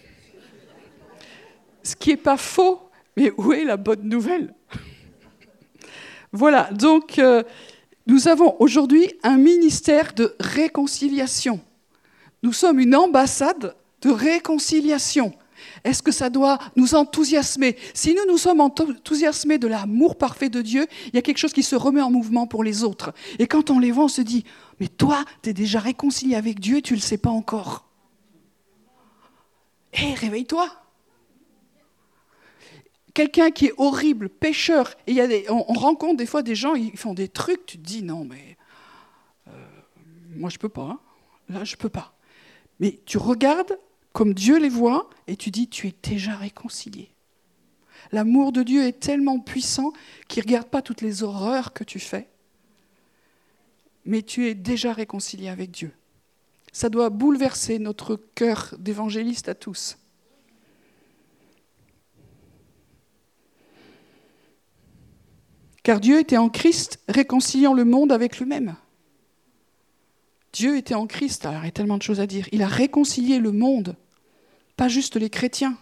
Ce 1.83 1.95
qui 1.95 2.09
n'est 2.09 2.17
pas 2.17 2.37
faux, 2.37 2.89
mais 3.15 3.31
où 3.37 3.53
est 3.53 3.63
la 3.63 3.77
bonne 3.77 4.07
nouvelle? 4.07 4.53
Voilà, 6.31 6.69
donc 6.71 7.17
euh, 7.19 7.43
nous 8.05 8.27
avons 8.27 8.55
aujourd'hui 8.59 9.13
un 9.23 9.37
ministère 9.37 10.13
de 10.13 10.35
réconciliation. 10.39 11.59
Nous 12.43 12.53
sommes 12.53 12.79
une 12.79 12.95
ambassade 12.95 13.75
de 14.01 14.11
réconciliation. 14.11 15.33
Est-ce 15.83 16.01
que 16.01 16.11
ça 16.11 16.29
doit 16.29 16.57
nous 16.75 16.95
enthousiasmer? 16.95 17.77
Si 17.93 18.13
nous 18.13 18.25
nous 18.27 18.37
sommes 18.37 18.61
enthousiasmés 18.61 19.57
de 19.57 19.67
l'amour 19.67 20.17
parfait 20.17 20.49
de 20.49 20.61
Dieu, 20.61 20.87
il 21.07 21.15
y 21.15 21.17
a 21.17 21.21
quelque 21.21 21.37
chose 21.37 21.53
qui 21.53 21.63
se 21.63 21.75
remet 21.75 22.01
en 22.01 22.11
mouvement 22.11 22.47
pour 22.47 22.63
les 22.63 22.83
autres. 22.83 23.13
Et 23.39 23.47
quand 23.47 23.69
on 23.69 23.79
les 23.79 23.91
voit, 23.91 24.05
on 24.05 24.09
se 24.09 24.21
dit, 24.21 24.45
mais 24.79 24.87
toi, 24.87 25.23
tu 25.41 25.49
es 25.49 25.53
déjà 25.53 25.79
réconcilié 25.79 26.35
avec 26.35 26.59
Dieu 26.59 26.77
tu 26.81 26.93
ne 26.93 26.99
le 26.99 27.01
sais 27.01 27.17
pas 27.17 27.29
encore. 27.29 27.85
Hé, 29.93 30.13
réveille-toi 30.13 30.69
Quelqu'un 33.13 33.49
qui 33.49 33.65
est 33.65 33.73
horrible, 33.77 34.29
pécheur, 34.29 34.93
et 35.07 35.13
y 35.13 35.21
a 35.21 35.27
des, 35.27 35.45
on, 35.49 35.63
rencontre 35.73 36.17
des 36.17 36.27
fois 36.27 36.43
des 36.43 36.53
gens, 36.53 36.75
ils 36.75 36.95
font 36.97 37.15
des 37.15 37.27
trucs, 37.27 37.65
tu 37.65 37.79
te 37.79 37.83
dis, 37.83 38.03
non, 38.03 38.25
mais 38.25 38.57
euh, 39.47 39.51
moi 40.35 40.51
je 40.51 40.59
peux 40.59 40.69
pas, 40.69 40.83
hein. 40.83 40.99
là 41.49 41.63
je 41.63 41.75
peux 41.75 41.89
pas. 41.89 42.13
Mais 42.79 42.99
tu 43.05 43.17
regardes 43.17 43.79
comme 44.17 44.33
Dieu 44.33 44.57
les 44.57 44.67
voit, 44.67 45.11
et 45.27 45.35
tu 45.37 45.51
dis, 45.51 45.67
tu 45.67 45.85
es 45.85 45.93
déjà 46.01 46.35
réconcilié. 46.35 47.11
L'amour 48.11 48.51
de 48.51 48.63
Dieu 48.63 48.83
est 48.87 48.99
tellement 48.99 49.39
puissant 49.39 49.93
qu'il 50.27 50.41
ne 50.41 50.47
regarde 50.47 50.69
pas 50.69 50.81
toutes 50.81 51.01
les 51.01 51.21
horreurs 51.21 51.71
que 51.71 51.83
tu 51.83 51.99
fais, 51.99 52.27
mais 54.05 54.23
tu 54.23 54.47
es 54.47 54.55
déjà 54.55 54.91
réconcilié 54.91 55.49
avec 55.49 55.69
Dieu. 55.69 55.93
Ça 56.71 56.89
doit 56.89 57.11
bouleverser 57.11 57.77
notre 57.77 58.15
cœur 58.33 58.73
d'évangéliste 58.79 59.49
à 59.49 59.53
tous. 59.53 59.99
Car 65.83 65.99
Dieu 65.99 66.19
était 66.19 66.37
en 66.37 66.49
Christ 66.49 67.01
réconciliant 67.07 67.75
le 67.75 67.85
monde 67.85 68.11
avec 68.11 68.39
lui-même. 68.39 68.77
Dieu 70.53 70.75
était 70.75 70.95
en 70.95 71.05
Christ, 71.05 71.45
alors 71.45 71.61
il 71.61 71.65
y 71.65 71.67
a 71.67 71.71
tellement 71.71 71.99
de 71.99 72.01
choses 72.01 72.19
à 72.19 72.25
dire. 72.25 72.49
Il 72.51 72.63
a 72.63 72.67
réconcilié 72.67 73.37
le 73.37 73.51
monde 73.51 73.95
pas 74.77 74.87
juste 74.87 75.17
les 75.17 75.29
chrétiens. 75.29 75.75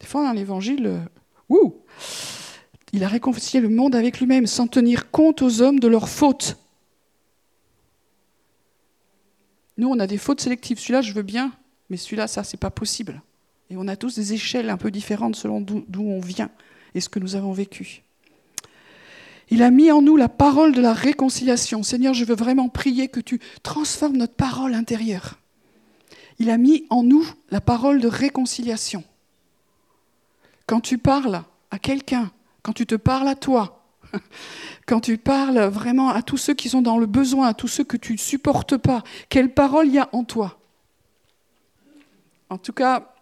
Des 0.00 0.06
fois, 0.06 0.24
dans 0.24 0.32
l'évangile, 0.32 0.86
euh, 0.86 1.68
il 2.92 3.04
a 3.04 3.08
réconcilié 3.08 3.60
le 3.60 3.68
monde 3.68 3.94
avec 3.94 4.18
lui-même 4.18 4.46
sans 4.46 4.66
tenir 4.66 5.10
compte 5.10 5.42
aux 5.42 5.60
hommes 5.62 5.78
de 5.78 5.86
leurs 5.86 6.08
fautes. 6.08 6.56
Nous, 9.76 9.88
on 9.88 9.98
a 10.00 10.06
des 10.06 10.18
fautes 10.18 10.40
sélectives. 10.40 10.78
Celui-là, 10.78 11.02
je 11.02 11.12
veux 11.12 11.22
bien, 11.22 11.52
mais 11.90 11.96
celui-là, 11.96 12.26
ça, 12.26 12.44
c'est 12.44 12.56
pas 12.56 12.70
possible. 12.70 13.22
Et 13.68 13.76
on 13.76 13.86
a 13.88 13.96
tous 13.96 14.16
des 14.16 14.32
échelles 14.32 14.70
un 14.70 14.76
peu 14.76 14.90
différentes 14.90 15.36
selon 15.36 15.60
d'où 15.60 16.02
on 16.02 16.20
vient 16.20 16.50
et 16.94 17.00
ce 17.00 17.08
que 17.08 17.20
nous 17.20 17.36
avons 17.36 17.52
vécu. 17.52 18.02
Il 19.50 19.62
a 19.62 19.70
mis 19.70 19.90
en 19.90 20.00
nous 20.00 20.16
la 20.16 20.28
parole 20.28 20.74
de 20.74 20.80
la 20.80 20.92
réconciliation. 20.92 21.82
Seigneur, 21.82 22.14
je 22.14 22.24
veux 22.24 22.34
vraiment 22.34 22.68
prier 22.68 23.08
que 23.08 23.20
tu 23.20 23.40
transformes 23.62 24.16
notre 24.16 24.34
parole 24.34 24.74
intérieure 24.74 25.39
il 26.40 26.48
a 26.50 26.56
mis 26.56 26.86
en 26.88 27.02
nous 27.02 27.24
la 27.50 27.60
parole 27.60 28.00
de 28.00 28.08
réconciliation. 28.08 29.04
Quand 30.66 30.80
tu 30.80 30.96
parles 30.96 31.44
à 31.70 31.78
quelqu'un, 31.78 32.32
quand 32.62 32.72
tu 32.72 32.86
te 32.86 32.94
parles 32.94 33.28
à 33.28 33.34
toi, 33.34 33.84
quand 34.86 35.00
tu 35.00 35.18
parles 35.18 35.60
vraiment 35.66 36.08
à 36.08 36.22
tous 36.22 36.38
ceux 36.38 36.54
qui 36.54 36.70
sont 36.70 36.80
dans 36.80 36.96
le 36.96 37.04
besoin, 37.04 37.48
à 37.48 37.54
tous 37.54 37.68
ceux 37.68 37.84
que 37.84 37.98
tu 37.98 38.14
ne 38.14 38.18
supportes 38.18 38.78
pas, 38.78 39.04
quelle 39.28 39.52
parole 39.52 39.88
il 39.88 39.94
y 39.94 39.98
a 39.98 40.08
en 40.12 40.24
toi? 40.24 40.58
En 42.48 42.56
tout 42.56 42.72
cas, 42.72 43.14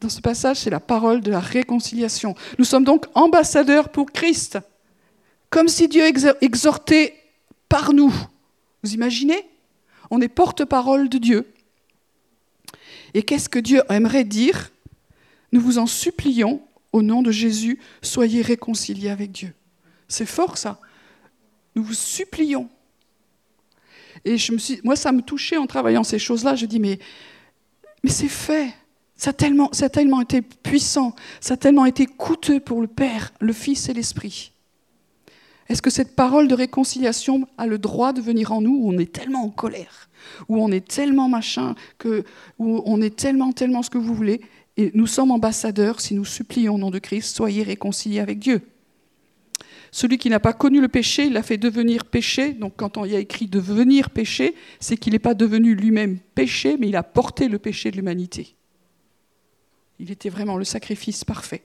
dans 0.00 0.08
ce 0.08 0.20
passage, 0.20 0.58
c'est 0.58 0.70
la 0.70 0.80
parole 0.80 1.22
de 1.22 1.30
la 1.32 1.40
réconciliation. 1.40 2.36
Nous 2.58 2.64
sommes 2.64 2.84
donc 2.84 3.06
ambassadeurs 3.14 3.88
pour 3.88 4.12
Christ, 4.12 4.58
comme 5.50 5.68
si 5.68 5.88
Dieu 5.88 6.04
exhortait 6.40 7.16
par 7.68 7.92
nous. 7.92 8.14
Vous 8.84 8.94
imaginez? 8.94 9.44
On 10.12 10.20
est 10.20 10.28
porte-parole 10.28 11.08
de 11.08 11.18
Dieu. 11.18 11.52
Et 13.14 13.22
qu'est-ce 13.22 13.48
que 13.48 13.58
Dieu 13.58 13.82
aimerait 13.88 14.24
dire 14.24 14.70
Nous 15.52 15.60
vous 15.60 15.78
en 15.78 15.86
supplions, 15.86 16.62
au 16.92 17.02
nom 17.02 17.22
de 17.22 17.30
Jésus, 17.30 17.78
soyez 18.02 18.42
réconciliés 18.42 19.10
avec 19.10 19.32
Dieu. 19.32 19.54
C'est 20.08 20.26
fort 20.26 20.58
ça. 20.58 20.80
Nous 21.76 21.82
vous 21.82 21.94
supplions. 21.94 22.68
Et 24.24 24.36
je 24.36 24.52
me 24.52 24.58
suis, 24.58 24.80
moi, 24.84 24.96
ça 24.96 25.12
me 25.12 25.22
touchait 25.22 25.56
en 25.56 25.66
travaillant 25.66 26.04
ces 26.04 26.18
choses-là. 26.18 26.56
Je 26.56 26.66
dis, 26.66 26.80
mais, 26.80 26.98
c'est 28.06 28.28
fait. 28.28 28.74
Ça 29.16 29.30
a, 29.30 29.32
tellement, 29.34 29.68
ça 29.72 29.90
tellement 29.90 30.22
été 30.22 30.40
puissant, 30.40 31.14
ça 31.42 31.52
a 31.52 31.56
tellement 31.58 31.84
été 31.84 32.06
coûteux 32.06 32.58
pour 32.58 32.80
le 32.80 32.86
Père, 32.86 33.34
le 33.38 33.52
Fils 33.52 33.90
et 33.90 33.92
l'Esprit. 33.92 34.52
Est-ce 35.68 35.82
que 35.82 35.90
cette 35.90 36.16
parole 36.16 36.48
de 36.48 36.54
réconciliation 36.54 37.46
a 37.58 37.66
le 37.66 37.76
droit 37.76 38.14
de 38.14 38.22
venir 38.22 38.50
en 38.50 38.62
nous 38.62 38.74
où 38.74 38.88
on 38.88 38.98
est 38.98 39.12
tellement 39.12 39.44
en 39.44 39.50
colère 39.50 40.08
où 40.48 40.62
on 40.62 40.70
est 40.70 40.86
tellement 40.86 41.28
machin, 41.28 41.74
que, 41.98 42.24
où 42.58 42.82
on 42.84 43.00
est 43.00 43.16
tellement, 43.16 43.52
tellement 43.52 43.82
ce 43.82 43.90
que 43.90 43.98
vous 43.98 44.14
voulez, 44.14 44.40
et 44.76 44.90
nous 44.94 45.06
sommes 45.06 45.30
ambassadeurs 45.30 46.00
si 46.00 46.14
nous 46.14 46.24
supplions 46.24 46.76
au 46.76 46.78
nom 46.78 46.90
de 46.90 46.98
Christ, 46.98 47.36
soyez 47.36 47.62
réconciliés 47.62 48.20
avec 48.20 48.38
Dieu. 48.38 48.62
Celui 49.92 50.18
qui 50.18 50.30
n'a 50.30 50.40
pas 50.40 50.52
connu 50.52 50.80
le 50.80 50.88
péché, 50.88 51.26
il 51.26 51.32
l'a 51.32 51.42
fait 51.42 51.58
devenir 51.58 52.04
péché. 52.04 52.52
Donc 52.52 52.74
quand 52.76 52.96
on 52.96 53.04
y 53.04 53.16
a 53.16 53.18
écrit 53.18 53.46
devenir 53.46 54.10
péché, 54.10 54.54
c'est 54.78 54.96
qu'il 54.96 55.12
n'est 55.12 55.18
pas 55.18 55.34
devenu 55.34 55.74
lui-même 55.74 56.18
péché, 56.34 56.76
mais 56.78 56.88
il 56.88 56.96
a 56.96 57.02
porté 57.02 57.48
le 57.48 57.58
péché 57.58 57.90
de 57.90 57.96
l'humanité. 57.96 58.54
Il 59.98 60.10
était 60.10 60.30
vraiment 60.30 60.56
le 60.56 60.64
sacrifice 60.64 61.24
parfait 61.24 61.62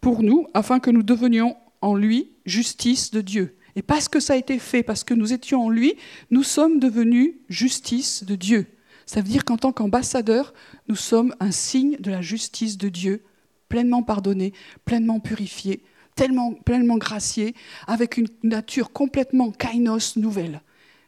pour 0.00 0.22
nous, 0.22 0.46
afin 0.54 0.78
que 0.78 0.90
nous 0.90 1.02
devenions 1.02 1.56
en 1.80 1.94
lui 1.96 2.30
justice 2.44 3.10
de 3.10 3.20
Dieu. 3.20 3.55
Et 3.76 3.82
parce 3.82 4.08
que 4.08 4.20
ça 4.20 4.32
a 4.32 4.36
été 4.36 4.58
fait, 4.58 4.82
parce 4.82 5.04
que 5.04 5.14
nous 5.14 5.34
étions 5.34 5.66
en 5.66 5.68
lui, 5.68 5.96
nous 6.30 6.42
sommes 6.42 6.80
devenus 6.80 7.34
justice 7.48 8.24
de 8.24 8.34
Dieu. 8.34 8.66
Ça 9.04 9.20
veut 9.20 9.28
dire 9.28 9.44
qu'en 9.44 9.58
tant 9.58 9.70
qu'ambassadeur, 9.70 10.54
nous 10.88 10.96
sommes 10.96 11.34
un 11.38 11.52
signe 11.52 11.96
de 12.00 12.10
la 12.10 12.22
justice 12.22 12.78
de 12.78 12.88
Dieu, 12.88 13.22
pleinement 13.68 14.02
pardonné, 14.02 14.52
pleinement 14.84 15.20
purifié, 15.20 15.84
tellement, 16.16 16.54
pleinement 16.54 16.96
gracié, 16.96 17.54
avec 17.86 18.16
une 18.16 18.28
nature 18.42 18.92
complètement 18.92 19.52
kainos 19.52 20.16
nouvelle. 20.16 20.62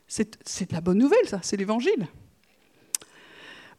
C'est 0.06 0.68
de 0.68 0.74
la 0.74 0.80
bonne 0.80 0.98
nouvelle, 0.98 1.26
ça, 1.26 1.40
c'est 1.42 1.56
l'évangile. 1.56 2.06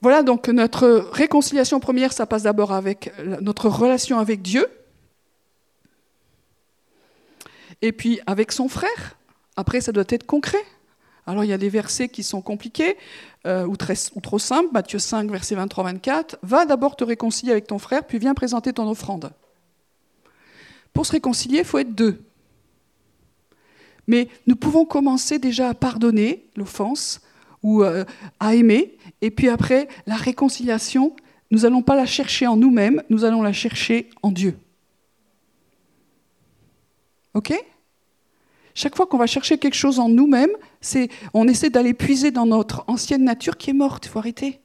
Voilà, 0.02 0.22
donc 0.22 0.48
notre 0.48 1.08
réconciliation 1.12 1.78
première, 1.78 2.12
ça 2.12 2.26
passe 2.26 2.42
d'abord 2.42 2.72
avec 2.72 3.12
notre 3.40 3.68
relation 3.68 4.18
avec 4.18 4.42
Dieu, 4.42 4.66
et 7.82 7.92
puis 7.92 8.20
avec 8.26 8.52
son 8.52 8.68
frère. 8.68 9.16
Après, 9.56 9.80
ça 9.80 9.92
doit 9.92 10.04
être 10.08 10.26
concret. 10.26 10.64
Alors 11.26 11.44
il 11.44 11.48
y 11.48 11.52
a 11.52 11.58
des 11.58 11.68
versets 11.68 12.08
qui 12.08 12.22
sont 12.22 12.42
compliqués 12.42 12.96
euh, 13.46 13.66
ou, 13.66 13.76
trop 13.76 14.38
simples. 14.38 14.70
Matthieu 14.72 14.98
5, 14.98 15.30
verset 15.30 15.54
23-24. 15.56 16.36
Va 16.42 16.66
d'abord 16.66 16.96
te 16.96 17.04
réconcilier 17.04 17.52
avec 17.52 17.66
ton 17.66 17.78
frère, 17.78 18.04
puis 18.04 18.18
viens 18.18 18.34
présenter 18.34 18.72
ton 18.72 18.88
offrande. 18.88 19.30
Pour 20.92 21.06
se 21.06 21.12
réconcilier, 21.12 21.58
il 21.58 21.64
faut 21.64 21.78
être 21.78 21.94
deux. 21.94 22.22
Mais 24.06 24.28
nous 24.46 24.56
pouvons 24.56 24.84
commencer 24.84 25.38
déjà 25.38 25.68
à 25.68 25.74
pardonner 25.74 26.46
l'offense 26.56 27.20
ou 27.62 27.84
euh, 27.84 28.04
à 28.40 28.54
aimer. 28.54 28.96
Et 29.20 29.30
puis 29.30 29.48
après, 29.48 29.88
la 30.06 30.16
réconciliation, 30.16 31.14
nous 31.50 31.60
n'allons 31.60 31.82
pas 31.82 31.94
la 31.94 32.06
chercher 32.06 32.46
en 32.46 32.56
nous-mêmes, 32.56 33.02
nous 33.08 33.24
allons 33.24 33.42
la 33.42 33.52
chercher 33.52 34.10
en 34.22 34.32
Dieu. 34.32 34.56
OK? 37.34 37.52
Chaque 38.74 38.96
fois 38.96 39.06
qu'on 39.06 39.18
va 39.18 39.26
chercher 39.26 39.58
quelque 39.58 39.74
chose 39.74 39.98
en 39.98 40.08
nous-mêmes, 40.08 40.50
c'est, 40.80 41.08
on 41.34 41.48
essaie 41.48 41.70
d'aller 41.70 41.94
puiser 41.94 42.30
dans 42.30 42.46
notre 42.46 42.84
ancienne 42.86 43.24
nature 43.24 43.56
qui 43.56 43.70
est 43.70 43.74
morte. 43.74 44.06
Il 44.06 44.08
faut 44.10 44.18
arrêter. 44.18 44.60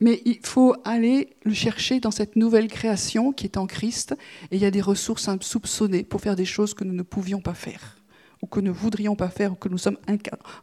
Mais 0.00 0.20
il 0.24 0.38
faut 0.42 0.74
aller 0.84 1.30
le 1.44 1.54
chercher 1.54 2.00
dans 2.00 2.10
cette 2.10 2.36
nouvelle 2.36 2.68
création 2.68 3.32
qui 3.32 3.46
est 3.46 3.56
en 3.56 3.66
Christ. 3.66 4.14
Et 4.50 4.56
il 4.56 4.62
y 4.62 4.66
a 4.66 4.70
des 4.70 4.82
ressources 4.82 5.28
insoupçonnées 5.28 6.04
pour 6.04 6.20
faire 6.20 6.36
des 6.36 6.44
choses 6.44 6.74
que 6.74 6.84
nous 6.84 6.92
ne 6.92 7.02
pouvions 7.02 7.40
pas 7.40 7.54
faire, 7.54 7.96
ou 8.42 8.46
que 8.46 8.60
nous 8.60 8.72
ne 8.72 8.76
voudrions 8.76 9.16
pas 9.16 9.28
faire, 9.30 9.52
ou 9.52 9.54
que 9.54 9.68
nous 9.68 9.78
sommes 9.78 9.98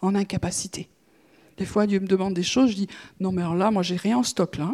en 0.02 0.16
incapacité. 0.16 0.90
Des 1.58 1.66
fois, 1.66 1.88
Dieu 1.88 2.00
me 2.00 2.08
demande 2.08 2.34
des 2.34 2.44
choses, 2.44 2.72
je 2.72 2.76
dis 2.76 2.88
non, 3.20 3.32
mais 3.32 3.42
alors 3.42 3.56
là, 3.56 3.72
moi, 3.72 3.84
j'ai 3.84 3.96
rien 3.96 4.18
en 4.18 4.24
stock 4.24 4.58
là. 4.58 4.74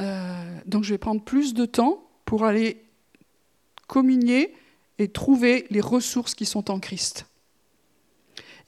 Euh, 0.00 0.58
donc, 0.66 0.84
je 0.84 0.90
vais 0.90 0.98
prendre 0.98 1.22
plus 1.22 1.54
de 1.54 1.64
temps 1.66 2.04
pour 2.24 2.44
aller 2.44 2.83
communier 3.86 4.54
et 4.98 5.08
trouver 5.08 5.66
les 5.70 5.80
ressources 5.80 6.34
qui 6.34 6.46
sont 6.46 6.70
en 6.70 6.78
Christ. 6.78 7.26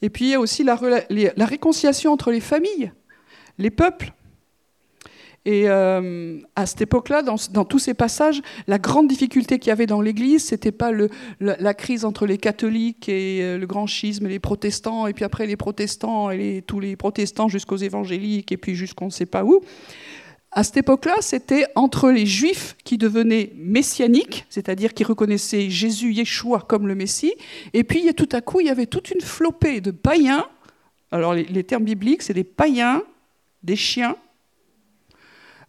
Et 0.01 0.09
puis 0.09 0.25
il 0.25 0.31
y 0.31 0.33
a 0.35 0.39
aussi 0.39 0.63
la, 0.63 0.75
réconciliation 1.45 2.11
entre 2.11 2.31
les 2.31 2.39
familles, 2.39 2.91
les 3.57 3.71
peuples. 3.71 4.13
Et 5.45 5.69
euh, 5.69 6.39
à 6.57 6.65
cette 6.65 6.81
époque-là, 6.81 7.21
dans, 7.21 7.63
tous 7.63 7.79
ces 7.79 7.93
passages, 7.93 8.41
la 8.67 8.79
grande 8.79 9.07
difficulté 9.07 9.59
qu'il 9.59 9.69
y 9.69 9.71
avait 9.71 9.85
dans 9.85 10.01
l'Église, 10.01 10.43
c'était 10.43 10.73
pas 10.73 10.91
la, 11.39 11.73
crise 11.73 12.03
entre 12.03 12.25
les 12.25 12.37
catholiques 12.37 13.07
et 13.07 13.41
euh, 13.41 13.57
le 13.57 13.65
grand 13.65 13.87
schisme, 13.87 14.25
et 14.25 14.29
les 14.29 14.39
protestants, 14.39 15.07
et 15.07 15.13
puis 15.13 15.23
après 15.23 15.47
les 15.47 15.55
protestants 15.55 16.31
et 16.31 16.63
tous 16.67 16.81
les 16.81 16.97
protestants 16.97 17.47
jusqu'aux 17.47 17.77
évangéliques, 17.77 18.51
et 18.51 18.57
puis 18.57 18.75
jusqu'on 18.75 19.05
ne 19.05 19.11
sait 19.11 19.25
pas 19.25 19.45
où. 19.45 19.61
À 20.57 20.63
cette 20.63 20.77
époque-là, 20.77 21.17
c'était 21.21 21.67
entre 21.75 22.09
les 22.09 22.25
juifs 22.25 22.75
qui 22.83 22.97
devenaient 22.97 23.51
messianiques, 23.57 24.47
c'est-à-dire 24.49 24.95
qui 24.95 25.03
reconnaissaient 25.03 25.69
Jésus, 25.69 26.13
Yeshua 26.13 26.61
comme 26.67 26.87
le 26.87 26.95
Messie, 26.95 27.35
et 27.73 27.83
puis 27.83 28.11
tout 28.15 28.27
à 28.31 28.41
coup, 28.41 28.59
il 28.59 28.65
y 28.65 28.71
avait 28.71 28.87
toute 28.87 29.11
une 29.11 29.21
flopée 29.21 29.81
de 29.81 29.91
païens. 29.91 30.47
Alors 31.11 31.35
les, 31.35 31.63
termes 31.63 31.83
bibliques, 31.83 32.23
c'est 32.23 32.33
des 32.33 32.43
païens, 32.43 33.03
des 33.61 33.75
chiens, 33.75 34.15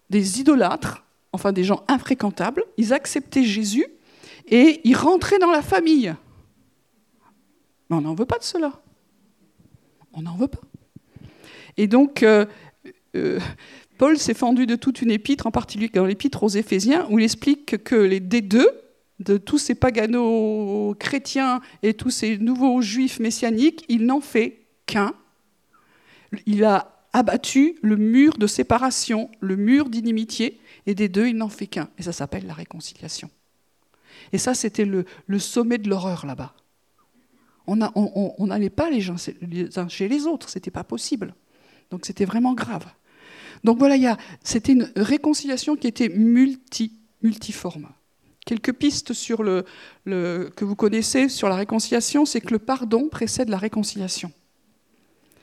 des 0.09 0.39
idolâtres, 0.39 1.03
enfin 1.33 1.51
des 1.51 1.63
gens 1.63 1.83
infréquentables. 1.87 2.63
Ils 2.77 2.91
acceptaient 2.91 3.43
Jésus 3.43 3.85
et 4.47 4.81
ils 4.85 4.95
rentraient 4.95 5.37
dans 5.37 5.51
la 5.51 5.61
famille. 5.61 6.15
Mais 7.91 7.95
on 7.95 8.01
n'en 8.01 8.15
veut 8.15 8.25
pas 8.25 8.39
de 8.39 8.43
cela. 8.43 8.71
On 10.13 10.23
n'en 10.23 10.35
veut 10.35 10.47
pas. 10.47 10.61
Et 11.77 11.85
donc, 11.85 12.23
euh, 12.23 12.47
euh, 13.15 13.39
Paul 13.99 14.17
s'est 14.17 14.33
fendu 14.33 14.65
de 14.65 14.77
toute 14.77 15.01
une 15.01 15.11
épître, 15.11 15.45
en 15.45 15.51
particulier 15.51 15.89
dans 15.89 16.05
l'épître 16.05 16.41
aux 16.41 16.47
Éphésiens, 16.47 17.05
où 17.09 17.19
il 17.19 17.25
explique 17.25 17.83
que 17.83 17.95
les 17.95 18.21
D2, 18.21 18.65
de 19.19 19.37
tous 19.37 19.57
ces 19.57 19.75
paganos 19.75 20.95
chrétiens 20.97 21.59
et 21.83 21.93
tous 21.93 22.09
ces 22.09 22.37
nouveaux 22.37 22.81
juifs 22.81 23.19
messianiques, 23.19 23.83
il 23.89 24.05
n'en 24.05 24.21
fait 24.21 24.61
qu'un. 24.85 25.13
Il 26.45 26.63
a 26.63 27.05
abattu 27.11 27.75
le 27.81 27.97
mur 27.97 28.37
de 28.37 28.47
séparation, 28.47 29.29
le 29.41 29.57
mur 29.57 29.89
d'inimitié, 29.89 30.61
et 30.85 30.95
des 30.95 31.09
deux, 31.09 31.27
il 31.27 31.35
n'en 31.35 31.49
fait 31.49 31.67
qu'un. 31.67 31.89
Et 31.97 32.03
ça 32.03 32.13
s'appelle 32.13 32.47
la 32.47 32.53
réconciliation. 32.53 33.29
Et 34.31 34.37
ça, 34.37 34.53
c'était 34.53 34.85
le, 34.85 35.05
sommet 35.39 35.77
de 35.77 35.89
l'horreur 35.89 36.25
là-bas. 36.25 36.53
On 37.67 37.75
n'allait 37.75 38.69
pas 38.69 38.89
les, 38.89 39.01
gens, 39.01 39.17
les 39.41 39.77
uns 39.77 39.89
chez 39.89 40.07
les 40.07 40.25
autres, 40.25 40.47
c'était 40.47 40.71
pas 40.71 40.85
possible. 40.85 41.35
Donc 41.91 42.05
c'était 42.05 42.23
vraiment 42.23 42.53
grave. 42.53 42.85
Donc 43.63 43.77
voilà, 43.77 44.17
c'était 44.43 44.73
une 44.73 44.91
réconciliation 44.95 45.75
qui 45.75 45.87
était 45.87 46.09
multi, 46.09 46.93
multiforme. 47.21 47.89
Quelques 48.45 48.73
pistes 48.73 49.13
que 49.13 50.65
vous 50.65 50.75
connaissez 50.75 51.29
sur 51.29 51.49
la 51.49 51.55
réconciliation, 51.55 52.25
c'est 52.25 52.41
que 52.41 52.51
le 52.51 52.59
pardon 52.59 53.07
précède 53.09 53.49
la 53.49 53.57
réconciliation. 53.57 54.31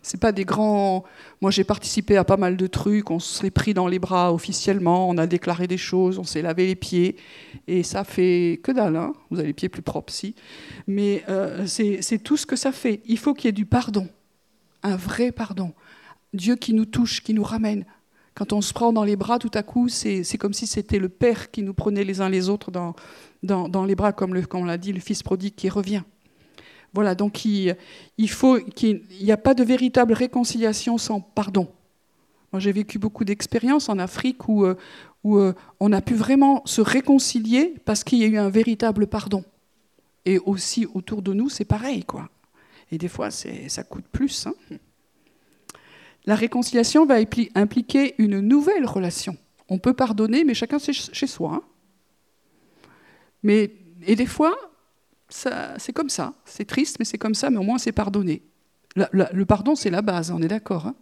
C'est 0.07 0.20
pas 0.20 0.31
des 0.31 0.44
grands. 0.44 1.02
Moi, 1.40 1.50
j'ai 1.50 1.64
participé 1.64 2.16
à 2.16 2.22
pas 2.22 2.37
mal 2.37 2.57
de 2.57 2.66
trucs. 2.68 3.11
On 3.11 3.18
s'est 3.18 3.50
pris 3.50 3.74
dans 3.74 3.88
les 3.88 3.98
bras 3.98 4.33
officiellement, 4.33 5.09
on 5.09 5.18
a 5.18 5.26
déclaré 5.26 5.66
des 5.66 5.79
choses, 5.79 6.20
on 6.20 6.24
s'est 6.24 6.42
lavé 6.42 6.66
les 6.66 6.76
pieds, 6.76 7.16
et 7.66 7.83
ça 7.83 8.05
fait 8.05 8.61
que 8.62 8.70
dalle. 8.70 8.94
Hein 8.94 9.14
vous 9.31 9.40
avez 9.40 9.48
les 9.48 9.52
pieds 9.52 9.68
plus 9.68 9.83
propres, 9.83 10.12
si. 10.12 10.37
Mais 10.87 11.24
euh, 11.29 11.66
c'est 11.66 12.22
tout 12.22 12.37
ce 12.37 12.46
que 12.46 12.55
ça 12.55 12.70
fait. 12.70 13.00
Il 13.07 13.18
faut 13.18 13.35
qu'il 13.35 13.46
y 13.46 13.48
ait 13.48 13.52
du 13.52 13.66
pardon, 13.66 14.09
un 14.85 14.94
vrai 14.94 15.33
pardon. 15.33 15.72
Dieu 16.33 16.55
qui 16.55 16.72
nous 16.72 16.87
touche, 16.87 17.20
qui 17.20 17.35
nous 17.35 17.42
ramène 17.42 17.85
quand 18.37 18.53
on 18.53 18.61
se 18.61 18.75
prend 18.75 18.92
dans 18.92 19.03
les 19.03 19.16
bras, 19.16 19.38
tout 19.38 19.51
à 19.55 19.62
coup, 19.62 19.88
c'est 19.88 20.38
comme 20.38 20.53
si 20.53 20.66
c'était 20.66 20.99
le 20.99 21.09
Père 21.09 21.51
qui 21.51 21.62
nous 21.62 21.72
prenait 21.72 22.05
les 22.05 22.20
uns 22.20 22.29
les 22.29 22.51
autres 22.51 22.70
dans, 22.70 23.85
les 23.87 23.94
bras, 23.94 24.12
comme, 24.12 24.38
on 24.53 24.64
l'a 24.64 24.77
dit, 24.77 24.92
le 24.92 25.01
Fils 25.01 25.22
prodigue 25.22 25.55
qui 25.55 25.70
revient. 25.70 26.03
Voilà, 26.92 27.14
donc 27.14 27.46
il, 27.46 27.77
n'y 28.18 29.33
a 29.33 29.37
pas 29.38 29.55
de 29.55 29.64
véritable 29.64 30.12
réconciliation 30.12 30.99
sans 30.99 31.20
pardon. 31.20 31.68
Moi, 32.53 32.61
j'ai 32.61 32.72
vécu 32.72 32.99
beaucoup 32.99 33.25
d'expériences 33.25 33.88
en 33.88 33.99
Afrique 33.99 34.49
où, 34.49 34.66
euh, 34.66 34.77
euh, 35.25 35.55
on 35.81 35.92
a 35.92 36.03
pu 36.03 36.14
vraiment 36.14 36.61
se 36.66 36.83
réconcilier 36.83 37.75
parce 37.87 38.05
qu'il 38.05 38.18
y 38.18 38.25
a 38.25 38.27
eu 38.27 38.37
un 38.37 38.51
véritable 38.51 39.07
pardon. 39.07 39.44
Et 40.27 40.38
aussi 40.40 40.87
autour 40.92 41.22
de 41.22 41.33
nous, 41.33 41.49
c'est 41.49 41.64
pareil, 41.64 42.05
quoi. 42.05 42.29
Et 42.92 42.99
des 42.99 43.09
fois, 43.09 43.31
ça 43.31 43.83
coûte 43.83 44.05
plus. 44.12 44.46
Hein. 44.46 44.77
La 46.26 46.34
réconciliation 46.34 47.06
va 47.06 47.16
impliquer 47.54 48.14
une 48.18 48.40
nouvelle 48.40 48.84
relation. 48.84 49.36
On 49.68 49.78
peut 49.78 49.94
pardonner, 49.94 50.44
mais 50.44 50.54
chacun 50.54 50.78
chez 50.78 51.26
soi. 51.26 51.54
Hein. 51.54 51.62
Mais, 53.42 53.72
et 54.06 54.16
des 54.16 54.26
fois, 54.26 54.56
c'est 55.28 55.92
comme 55.92 56.08
ça. 56.08 56.34
C'est 56.44 56.64
triste, 56.64 56.96
mais 56.98 57.04
c'est 57.04 57.18
comme 57.18 57.34
ça, 57.34 57.50
mais 57.50 57.58
au 57.58 57.62
moins 57.62 57.78
c'est 57.78 57.92
pardonné. 57.92 58.42
le 58.94 59.44
pardon, 59.44 59.74
c'est 59.74 59.90
la 59.90 60.02
base, 60.02 60.30
on 60.30 60.42
est 60.42 60.48
d'accord. 60.48 60.86
Hein. 60.86 60.94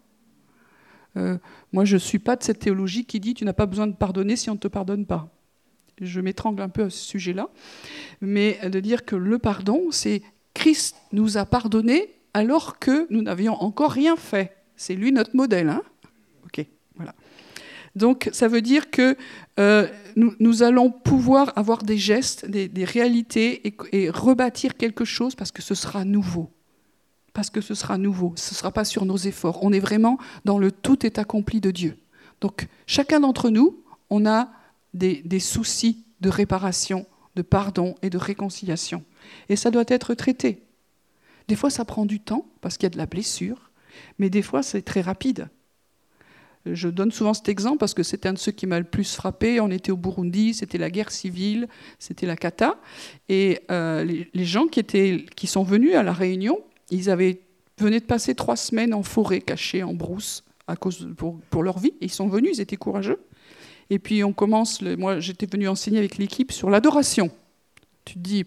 Euh, 1.17 1.39
moi, 1.73 1.85
je 1.85 1.95
ne 1.95 2.01
suis 2.01 2.19
pas 2.19 2.37
de 2.37 2.43
cette 2.43 2.59
théologie 2.59 3.05
qui 3.05 3.21
dit 3.21 3.35
tu 3.35 3.45
n'as 3.45 3.53
pas 3.53 3.67
besoin 3.67 3.87
de 3.87 3.95
pardonner 3.95 4.37
si 4.37 4.51
on 4.51 4.55
ne 4.55 4.59
te 4.59 4.69
pardonne 4.69 5.07
pas. 5.07 5.31
Je 6.01 6.21
m'étrangle 6.21 6.61
un 6.63 6.69
peu 6.69 6.85
à 6.85 6.91
ce 6.91 6.99
sujet-là. 6.99 7.49
Mais 8.21 8.59
de 8.69 8.81
dire 8.81 9.05
que 9.05 9.15
le 9.15 9.39
pardon, 9.39 9.91
c'est 9.91 10.23
Christ 10.55 10.97
nous 11.13 11.37
a 11.37 11.47
pardonné 11.47 12.11
alors 12.33 12.79
que 12.79 13.07
nous 13.11 13.23
n'avions 13.23 13.55
encore 13.55 13.93
rien 13.93 14.17
fait. 14.17 14.57
C'est 14.77 14.95
lui 14.95 15.13
notre 15.13 15.37
modèle. 15.37 15.69
Hein 15.69 15.83
ok, 16.45 16.67
voilà. 16.97 17.15
Donc 17.97 18.29
ça 18.33 18.49
veut 18.49 18.63
dire 18.63 18.91
que 18.91 19.17
euh, 19.61 19.87
nous, 20.17 20.63
allons 20.63 20.91
pouvoir 20.91 21.53
avoir 21.57 21.83
des 21.83 21.97
gestes, 21.97 22.47
des, 22.47 22.85
réalités 22.85 23.77
et, 23.93 24.11
rebâtir 24.11 24.77
quelque 24.77 25.05
chose 25.05 25.35
parce 25.35 25.53
que 25.53 25.63
ce 25.63 25.75
sera 25.75 26.05
nouveau. 26.05 26.51
Parce 27.33 27.51
que 27.51 27.61
ce 27.61 27.75
sera 27.75 27.99
nouveau. 27.99 28.33
Ce 28.37 28.53
ne 28.53 28.57
sera 28.57 28.73
pas 28.73 28.85
sur 28.85 29.05
nos 29.05 29.17
efforts. 29.17 29.63
On 29.63 29.73
est 29.73 29.81
vraiment 29.81 30.19
dans 30.45 30.59
le 30.59 30.73
tout 30.73 31.07
est 31.07 31.19
accompli 31.19 31.61
de 31.61 31.71
Dieu. 31.71 31.99
Donc 32.41 32.69
chacun 32.87 33.21
d'entre 33.21 33.51
nous, 33.51 33.83
on 34.11 34.27
a 34.27 34.51
des, 34.93 35.23
des 35.25 35.41
soucis 35.41 36.05
de 36.21 36.29
réparation, 36.29 37.07
de 37.37 37.43
pardon 37.43 37.95
et 38.03 38.11
de 38.11 38.19
réconciliation. 38.19 39.05
Et 39.49 39.57
ça 39.57 39.71
doit 39.71 39.85
être 39.89 40.15
traité. 40.15 40.63
Des 41.49 41.57
fois, 41.57 41.71
ça 41.71 41.85
prend 41.85 42.07
du 42.07 42.21
temps 42.21 42.47
parce 42.61 42.77
qu'il 42.77 42.85
y 42.85 42.87
a 42.87 42.91
de 42.91 42.99
la 42.99 43.07
blessure. 43.07 43.71
Mais 44.19 44.31
des 44.31 44.43
fois, 44.43 44.63
c'est 44.63 44.83
très 44.83 45.01
rapide. 45.01 45.49
Je 46.67 46.89
donne 46.89 47.13
souvent 47.13 47.35
cet 47.35 47.49
exemple 47.49 47.79
parce 47.79 47.93
que 47.93 48.03
c'est 48.03 48.25
un 48.25 48.33
de 48.33 48.39
ceux 48.39 48.53
qui 48.53 48.67
m'a 48.67 48.79
le 48.79 48.87
plus 48.87 49.15
frappé. 49.15 49.61
On 49.61 49.71
était 49.71 49.93
au 49.93 49.99
Burundi, 49.99 50.55
c'était 50.55 50.79
la 50.79 50.91
guerre 50.91 51.11
civile, 51.11 51.69
c'était 51.99 52.27
la 52.27 52.37
cata. 52.37 52.79
Et 53.29 53.61
euh, 53.71 54.05
les, 54.05 54.45
gens 54.45 54.67
qui, 54.67 54.81
étaient, 54.81 55.27
qui 55.37 55.47
sont 55.47 55.63
venus 55.63 55.95
à 55.95 56.03
la 56.03 56.13
réunion, 56.13 56.59
ils 56.91 57.11
avaient 57.11 57.41
venaient 57.79 58.01
de 58.01 58.05
passer 58.05 58.35
trois 58.35 58.57
semaines 58.57 58.95
en 58.95 59.03
forêt, 59.03 59.41
cachés 59.41 59.83
en 59.83 59.95
brousse, 59.95 60.45
à 60.67 60.77
cause 60.77 61.09
pour, 61.17 61.63
leur 61.63 61.79
vie. 61.79 61.95
ils 62.01 62.11
sont 62.11 62.29
venus, 62.29 62.59
ils 62.59 62.61
étaient 62.61 62.77
courageux. 62.77 63.21
Et 63.91 63.99
puis 63.99 64.25
on 64.25 64.33
commence, 64.33 64.81
moi 64.81 65.21
j'étais 65.21 65.47
venu 65.47 65.69
enseigner 65.69 65.99
avec 65.99 66.17
l'équipe 66.17 66.53
sur 66.53 66.71
l'adoration. 66.71 67.31
Tu 68.05 68.15
te 68.15 68.19
dis, 68.19 68.45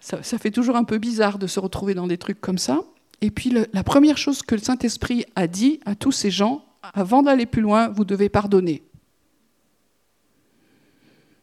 ça, 0.00 0.38
fait 0.38 0.50
toujours 0.50 0.76
un 0.76 0.84
peu 0.84 0.98
bizarre 0.98 1.38
de 1.38 1.46
se 1.46 1.60
retrouver 1.60 1.94
dans 1.94 2.06
des 2.06 2.18
trucs 2.18 2.40
comme 2.40 2.58
ça. 2.58 2.82
Et 3.20 3.30
puis 3.30 3.52
la 3.72 3.84
première 3.84 4.18
chose 4.18 4.42
que 4.42 4.54
le 4.54 4.60
Saint-Esprit 4.60 5.24
a 5.34 5.46
dit 5.46 5.80
à 5.86 5.94
tous 5.94 6.12
ces 6.12 6.30
gens, 6.30 6.64
avant 6.94 7.22
d'aller 7.22 7.46
plus 7.46 7.62
loin, 7.62 7.88
vous 7.88 8.04
devez 8.04 8.28
pardonner. 8.28 8.82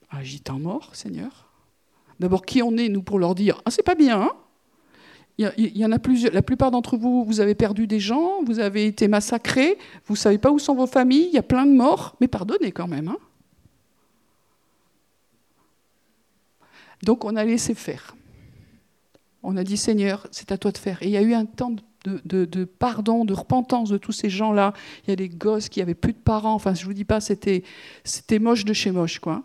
Ah, 0.10 0.24
j'y 0.24 0.42
mort, 0.60 0.96
Seigneur. 0.96 1.50
D'abord, 2.20 2.46
qui 2.46 2.62
on 2.62 2.78
est, 2.78 2.88
nous, 2.88 3.02
pour 3.02 3.18
leur 3.18 3.34
dire 3.34 3.62
Ah, 3.66 3.72
c'est 3.72 3.84
pas 3.84 3.96
bien, 3.96 4.22
hein? 4.22 4.32
Il 5.40 5.76
y, 5.76 5.84
en 5.84 5.92
a 5.92 5.98
plusieurs. 5.98 6.32
La 6.32 6.44
plupart 6.44 6.70
d'entre 6.70 6.96
vous, 6.96 7.26
vous 7.26 7.40
avez 7.40 7.56
perdu 7.56 7.88
des 7.88 8.00
gens, 8.00 8.44
vous 8.46 8.60
avez 8.60 8.86
été 8.86 9.08
massacrés, 9.08 9.80
vous 10.06 10.16
savez 10.16 10.38
pas 10.38 10.52
où 10.52 10.60
sont 10.60 10.76
vos 10.76 10.86
familles, 10.86 11.26
il 11.30 11.34
y 11.34 11.40
a 11.40 11.44
plein 11.44 11.66
de 11.66 11.72
morts, 11.72 12.16
mais 12.22 12.28
pardonnez 12.28 12.72
quand 12.72 12.88
même. 12.88 13.08
Hein 13.08 13.18
Donc 17.02 17.26
on 17.26 17.36
a 17.36 17.44
laissé 17.44 17.74
faire. 17.74 18.16
On 19.44 19.58
a 19.58 19.64
dit 19.64 19.78
Seigneur, 19.78 20.28
c'est 20.32 20.52
à 20.52 20.58
toi 20.58 20.72
de 20.72 20.78
faire. 20.78 21.02
Et 21.04 21.08
il 21.08 21.12
y 21.12 21.18
a 21.18 21.22
eu 21.22 21.34
un 21.34 21.46
temps 21.46 21.76
de, 22.06 22.46
de, 22.46 22.66
pardon, 22.66 23.26
de 23.26 23.34
repentance 23.34 23.90
de 23.90 23.98
tous 23.98 24.12
ces 24.12 24.30
gens-là. 24.30 24.74
Il 25.06 25.10
y 25.10 25.14
a 25.14 25.16
des 25.16 25.30
gosses 25.30 25.70
qui 25.70 25.82
avaient 25.82 25.94
plus 25.94 26.14
de 26.14 26.18
parents. 26.18 26.54
Enfin, 26.54 26.74
je 26.74 26.86
vous 26.86 26.94
dis 26.94 27.06
pas, 27.06 27.20
c'était 27.22 27.64
moche 28.40 28.66
de 28.66 28.74
chez 28.74 28.92
moche, 28.92 29.20
quoi. 29.20 29.44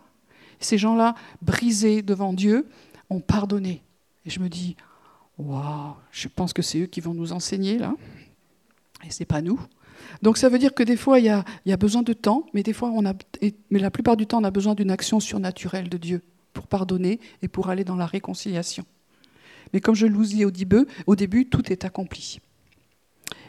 ces 0.59 0.77
gens-là, 0.77 1.15
brisés 1.41 2.01
devant 2.01 2.33
Dieu, 2.33 2.67
ont 3.09 3.21
pardonné. 3.21 3.83
Et 4.25 4.29
je 4.29 4.39
me 4.39 4.49
dis, 4.49 4.75
Waouh, 5.39 5.95
je 6.11 6.27
pense 6.27 6.51
que 6.51 6.61
c'est 6.61 6.81
eux 6.81 6.85
qui 6.85 6.99
vont 6.99 7.13
nous 7.13 7.31
enseigner 7.31 7.77
là, 7.77 7.95
et 9.05 9.09
c'est 9.09 9.25
pas 9.25 9.41
nous. 9.41 9.59
Donc 10.21 10.37
ça 10.37 10.49
veut 10.49 10.59
dire 10.59 10.73
que 10.73 10.83
des 10.83 10.97
fois 10.97 11.19
il 11.19 11.25
y 11.25 11.29
a, 11.29 11.77
besoin 11.77 12.03
de 12.03 12.13
temps, 12.13 12.45
mais 12.53 12.61
des 12.61 12.73
fois 12.73 12.91
mais 13.69 13.79
la 13.79 13.91
plupart 13.91 14.17
du 14.17 14.27
temps 14.27 14.41
on 14.41 14.43
a 14.43 14.51
besoin 14.51 14.75
d'une 14.75 14.91
action 14.91 15.19
surnaturelle 15.21 15.87
de 15.87 15.97
Dieu 15.97 16.21
pour 16.51 16.67
pardonner 16.67 17.19
et 17.41 17.47
pour 17.47 17.69
aller 17.69 17.85
dans 17.85 17.95
la 17.95 18.05
réconciliation. 18.05 18.83
Mais 19.73 19.81
comme 19.81 19.95
je 19.95 20.07
vous 20.07 20.43
au 20.45 20.51
début, 20.51 20.85
au 21.07 21.15
début 21.15 21.47
tout 21.47 21.71
est 21.71 21.85
accompli. 21.85 22.39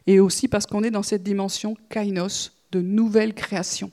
Et 0.07 0.21
aussi 0.21 0.49
parce 0.49 0.67
qu'on 0.67 0.83
est 0.83 0.91
dans 0.91 1.03
cette 1.03 1.23
dimension 1.23 1.77
kainos 1.89 2.53
de 2.73 2.81
nouvelle 2.81 3.35
création. 3.35 3.91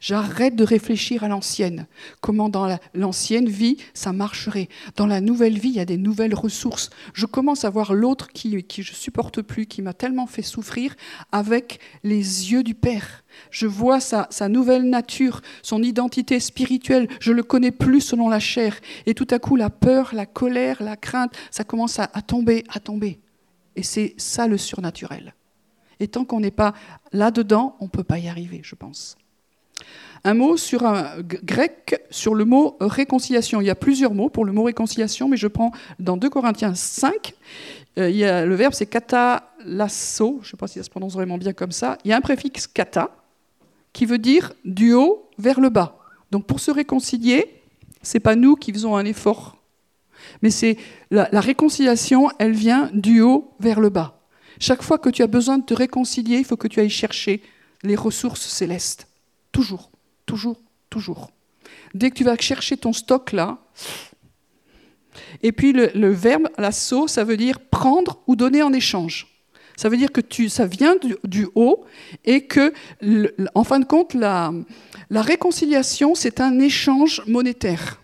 J'arrête 0.00 0.56
de 0.56 0.64
réfléchir 0.64 1.24
à 1.24 1.28
l'ancienne. 1.28 1.86
Comment 2.20 2.48
dans 2.48 2.78
l'ancienne 2.94 3.48
vie, 3.48 3.76
ça 3.94 4.12
marcherait? 4.12 4.68
Dans 4.96 5.06
la 5.06 5.20
nouvelle 5.20 5.58
vie, 5.58 5.68
il 5.68 5.76
y 5.76 5.80
a 5.80 5.84
des 5.84 5.96
nouvelles 5.96 6.34
ressources. 6.34 6.90
Je 7.14 7.26
commence 7.26 7.64
à 7.64 7.70
voir 7.70 7.94
l'autre 7.94 8.28
qui, 8.28 8.62
qui 8.64 8.82
je 8.82 8.94
supporte 8.94 9.42
plus, 9.42 9.66
qui 9.66 9.82
m'a 9.82 9.94
tellement 9.94 10.26
fait 10.26 10.42
souffrir, 10.42 10.94
avec 11.32 11.80
les 12.04 12.52
yeux 12.52 12.62
du 12.62 12.74
Père. 12.74 13.24
Je 13.50 13.66
vois 13.66 14.00
sa, 14.00 14.26
sa, 14.30 14.48
nouvelle 14.48 14.88
nature, 14.88 15.42
son 15.62 15.82
identité 15.82 16.40
spirituelle. 16.40 17.08
Je 17.20 17.32
le 17.32 17.42
connais 17.42 17.70
plus 17.70 18.00
selon 18.00 18.28
la 18.28 18.40
chair. 18.40 18.78
Et 19.06 19.14
tout 19.14 19.26
à 19.30 19.38
coup, 19.38 19.56
la 19.56 19.70
peur, 19.70 20.10
la 20.14 20.26
colère, 20.26 20.82
la 20.82 20.96
crainte, 20.96 21.32
ça 21.50 21.64
commence 21.64 21.98
à, 21.98 22.10
à 22.14 22.22
tomber, 22.22 22.64
à 22.68 22.80
tomber. 22.80 23.20
Et 23.76 23.82
c'est 23.82 24.14
ça 24.16 24.46
le 24.46 24.56
surnaturel. 24.56 25.34
Et 26.00 26.08
tant 26.08 26.24
qu'on 26.24 26.40
n'est 26.40 26.50
pas 26.50 26.74
là-dedans, 27.12 27.76
on 27.80 27.84
ne 27.84 27.90
peut 27.90 28.04
pas 28.04 28.18
y 28.18 28.28
arriver, 28.28 28.60
je 28.62 28.74
pense. 28.74 29.16
Un 30.26 30.34
mot 30.34 30.56
sur 30.56 30.84
un 30.84 31.22
grec 31.22 32.02
sur 32.10 32.34
le 32.34 32.44
mot 32.44 32.76
réconciliation. 32.80 33.60
Il 33.60 33.66
y 33.68 33.70
a 33.70 33.76
plusieurs 33.76 34.12
mots 34.12 34.28
pour 34.28 34.44
le 34.44 34.50
mot 34.50 34.64
réconciliation, 34.64 35.28
mais 35.28 35.36
je 35.36 35.46
prends 35.46 35.70
dans 36.00 36.16
2 36.16 36.28
Corinthiens 36.28 36.74
5. 36.74 37.32
Euh, 37.98 38.44
le 38.44 38.54
verbe 38.56 38.72
c'est 38.72 38.86
katalasso, 38.86 40.40
je 40.42 40.48
ne 40.48 40.50
sais 40.50 40.56
pas 40.56 40.66
si 40.66 40.80
ça 40.80 40.82
se 40.82 40.90
prononce 40.90 41.12
vraiment 41.12 41.38
bien 41.38 41.52
comme 41.52 41.70
ça. 41.70 41.96
Il 42.04 42.10
y 42.10 42.12
a 42.12 42.16
un 42.16 42.20
préfixe 42.20 42.66
kata 42.66 43.16
qui 43.92 44.04
veut 44.04 44.18
dire 44.18 44.52
du 44.64 44.94
haut 44.94 45.30
vers 45.38 45.60
le 45.60 45.68
bas. 45.68 45.96
Donc 46.32 46.44
pour 46.44 46.58
se 46.58 46.72
réconcilier, 46.72 47.62
c'est 48.02 48.18
pas 48.18 48.34
nous 48.34 48.56
qui 48.56 48.72
faisons 48.72 48.96
un 48.96 49.04
effort, 49.04 49.56
mais 50.42 50.50
c'est 50.50 50.76
la, 51.12 51.28
la 51.30 51.40
réconciliation, 51.40 52.30
elle 52.40 52.50
vient 52.50 52.90
du 52.92 53.20
haut 53.20 53.54
vers 53.60 53.78
le 53.78 53.90
bas. 53.90 54.18
Chaque 54.58 54.82
fois 54.82 54.98
que 54.98 55.08
tu 55.08 55.22
as 55.22 55.28
besoin 55.28 55.58
de 55.58 55.64
te 55.64 55.74
réconcilier, 55.74 56.38
il 56.38 56.44
faut 56.44 56.56
que 56.56 56.66
tu 56.66 56.80
ailles 56.80 56.90
chercher 56.90 57.42
les 57.84 57.94
ressources 57.94 58.48
célestes. 58.48 59.06
Toujours, 59.52 59.88
toujours, 60.26 60.60
toujours. 60.90 61.30
Dès 61.94 62.10
que 62.10 62.16
tu 62.16 62.24
vas 62.24 62.36
chercher 62.36 62.76
ton 62.76 62.92
stock 62.92 63.32
là, 63.32 63.58
et 65.42 65.52
puis 65.52 65.72
le, 65.72 66.10
verbe 66.10 66.48
l'assaut, 66.58 67.08
ça 67.08 67.24
veut 67.24 67.36
dire 67.36 67.60
prendre 67.60 68.20
ou 68.26 68.36
donner 68.36 68.62
en 68.62 68.72
échange. 68.72 69.28
Ça 69.76 69.88
veut 69.88 69.96
dire 69.96 70.10
que 70.12 70.20
ça 70.48 70.66
vient 70.66 70.96
du, 71.24 71.46
haut 71.54 71.84
et 72.24 72.46
que, 72.46 72.72
en 73.54 73.64
fin 73.64 73.78
de 73.78 73.84
compte, 73.84 74.14
la, 74.14 74.52
la 75.10 75.22
réconciliation, 75.22 76.14
c'est 76.14 76.40
un 76.40 76.58
échange 76.58 77.22
monétaire. 77.26 78.02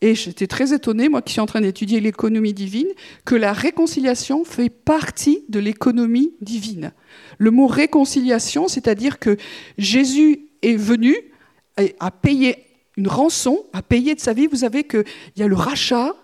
Et 0.00 0.14
j'étais 0.14 0.46
très 0.46 0.72
étonnée, 0.72 1.08
moi 1.08 1.22
qui 1.22 1.32
suis 1.32 1.40
en 1.40 1.46
train 1.46 1.60
d'étudier 1.60 2.00
l'économie 2.00 2.54
divine, 2.54 2.88
que 3.24 3.34
la 3.34 3.52
réconciliation 3.52 4.44
fait 4.44 4.70
partie 4.70 5.44
de 5.48 5.58
l'économie 5.58 6.32
divine 6.40 6.92
le 7.38 7.50
mot 7.50 7.66
réconciliation, 7.66 8.68
c'est-à-dire 8.68 9.18
que 9.18 9.36
Jésus 9.78 10.47
est 10.62 10.76
venu 10.76 11.16
à 12.00 12.10
payer 12.10 12.64
une 12.96 13.08
rançon, 13.08 13.64
à 13.72 13.82
payer 13.82 14.14
de 14.14 14.20
sa 14.20 14.32
vie. 14.32 14.46
Vous 14.46 14.56
savez 14.56 14.84
qu'il 14.84 15.04
y 15.36 15.42
a 15.42 15.46
le 15.46 15.54
rachat, 15.54 16.14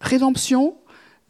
rédemption, 0.00 0.76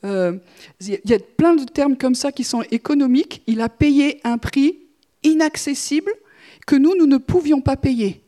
euh, 0.04 0.38
il 0.80 1.00
y 1.04 1.14
a 1.14 1.18
plein 1.18 1.54
de 1.54 1.64
termes 1.64 1.96
comme 1.96 2.14
ça 2.14 2.32
qui 2.32 2.44
sont 2.44 2.62
économiques. 2.70 3.42
Il 3.46 3.60
a 3.60 3.68
payé 3.68 4.20
un 4.24 4.38
prix 4.38 4.78
inaccessible 5.22 6.12
que 6.66 6.76
nous, 6.76 6.94
nous 6.96 7.06
ne 7.06 7.16
pouvions 7.16 7.60
pas 7.60 7.76
payer. 7.76 8.22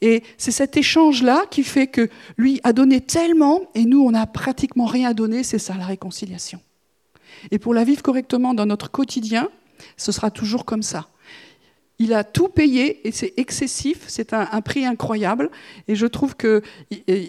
Et 0.00 0.22
c'est 0.36 0.50
cet 0.50 0.76
échange-là 0.76 1.44
qui 1.50 1.62
fait 1.62 1.86
que 1.86 2.08
lui 2.36 2.60
a 2.64 2.72
donné 2.72 3.00
tellement 3.00 3.62
et 3.74 3.84
nous, 3.84 4.00
on 4.04 4.10
n'a 4.10 4.26
pratiquement 4.26 4.86
rien 4.86 5.14
donné. 5.14 5.42
C'est 5.42 5.58
ça 5.58 5.74
la 5.76 5.86
réconciliation. 5.86 6.60
Et 7.50 7.58
pour 7.58 7.74
la 7.74 7.84
vivre 7.84 8.02
correctement 8.02 8.54
dans 8.54 8.66
notre 8.66 8.90
quotidien, 8.90 9.48
ce 9.96 10.12
sera 10.12 10.30
toujours 10.30 10.64
comme 10.64 10.82
ça. 10.82 11.08
Il 11.98 12.12
a 12.12 12.24
tout 12.24 12.48
payé 12.48 13.06
et 13.06 13.12
c'est 13.12 13.34
excessif, 13.36 14.04
c'est 14.08 14.32
un, 14.32 14.60
prix 14.62 14.84
incroyable. 14.84 15.50
Et 15.86 15.94
je 15.94 16.06
trouve 16.06 16.36
que 16.36 16.62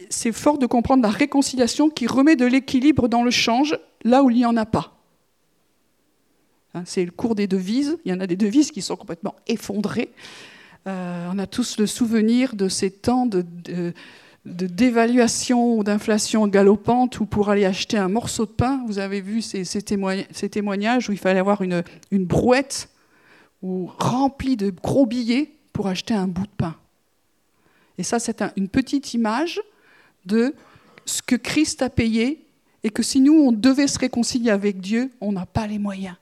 c'est 0.10 0.32
fort 0.32 0.58
de 0.58 0.65
comprendre 0.65 1.04
la 1.04 1.10
réconciliation 1.10 1.89
qui 1.89 2.08
remet 2.08 2.36
de 2.36 2.45
l'équilibre 2.45 3.08
dans 3.08 3.23
le 3.23 3.32
change 3.32 3.78
là 4.04 4.23
où 4.23 4.30
il 4.30 4.38
n'y 4.38 4.45
en 4.45 4.58
a 4.58 4.65
pas. 4.65 4.97
Hein, 6.73 6.82
c'est 6.86 7.06
le 7.06 7.12
cours 7.12 7.36
des 7.36 7.47
devises. 7.47 7.97
Il 8.06 8.12
y 8.12 8.13
en 8.13 8.19
a 8.19 8.28
des 8.28 8.36
devises 8.36 8.71
qui 8.71 8.82
sont 8.82 8.95
complètement 8.95 9.36
effondrées. 9.47 10.12
Euh, 10.88 11.30
on 11.32 11.38
a 11.38 11.45
tous 11.45 11.78
le 11.78 11.86
souvenir 11.86 12.56
de 12.56 12.67
ces 12.67 12.89
temps 12.89 13.28
de, 13.28 13.45
de 14.45 14.67
dévaluation 14.67 15.78
ou 15.78 15.84
d'inflation 15.84 16.47
galopante 16.47 17.19
où 17.19 17.25
pour 17.25 17.49
aller 17.49 17.65
acheter 17.65 17.97
un 17.97 18.10
morceau 18.10 18.45
de 18.45 18.51
pain, 18.51 18.84
vous 18.88 18.99
avez 18.99 19.21
vu 19.21 19.41
ces, 19.41 19.65
témoignages 19.82 21.10
où 21.10 21.12
il 21.12 21.17
fallait 21.17 21.39
avoir 21.39 21.62
une, 21.62 21.84
brouette 22.12 22.89
ou 23.65 23.89
remplie 23.97 24.58
de 24.58 24.69
gros 24.69 25.08
billets 25.08 25.51
pour 25.73 25.88
acheter 25.88 26.13
un 26.13 26.28
bout 26.28 26.43
de 26.43 26.56
pain. 26.56 26.75
Et 27.97 28.04
ça, 28.04 28.19
c'est 28.19 28.43
une 28.58 28.67
petite 28.67 29.15
image 29.15 29.60
de 30.28 30.54
ce 31.06 31.23
que 31.23 31.36
Christ 31.36 31.82
a 31.82 31.89
payé 31.89 32.45
et 32.84 32.91
que 32.91 33.01
si 33.01 33.21
nous, 33.21 33.34
on 33.34 33.51
devait 33.51 33.88
se 33.88 33.97
réconcilier 33.97 34.51
avec 34.51 34.82
Dieu, 34.82 35.10
on 35.19 35.32
n'a 35.32 35.47
pas 35.47 35.65
les 35.65 35.80
moyens. 35.80 36.15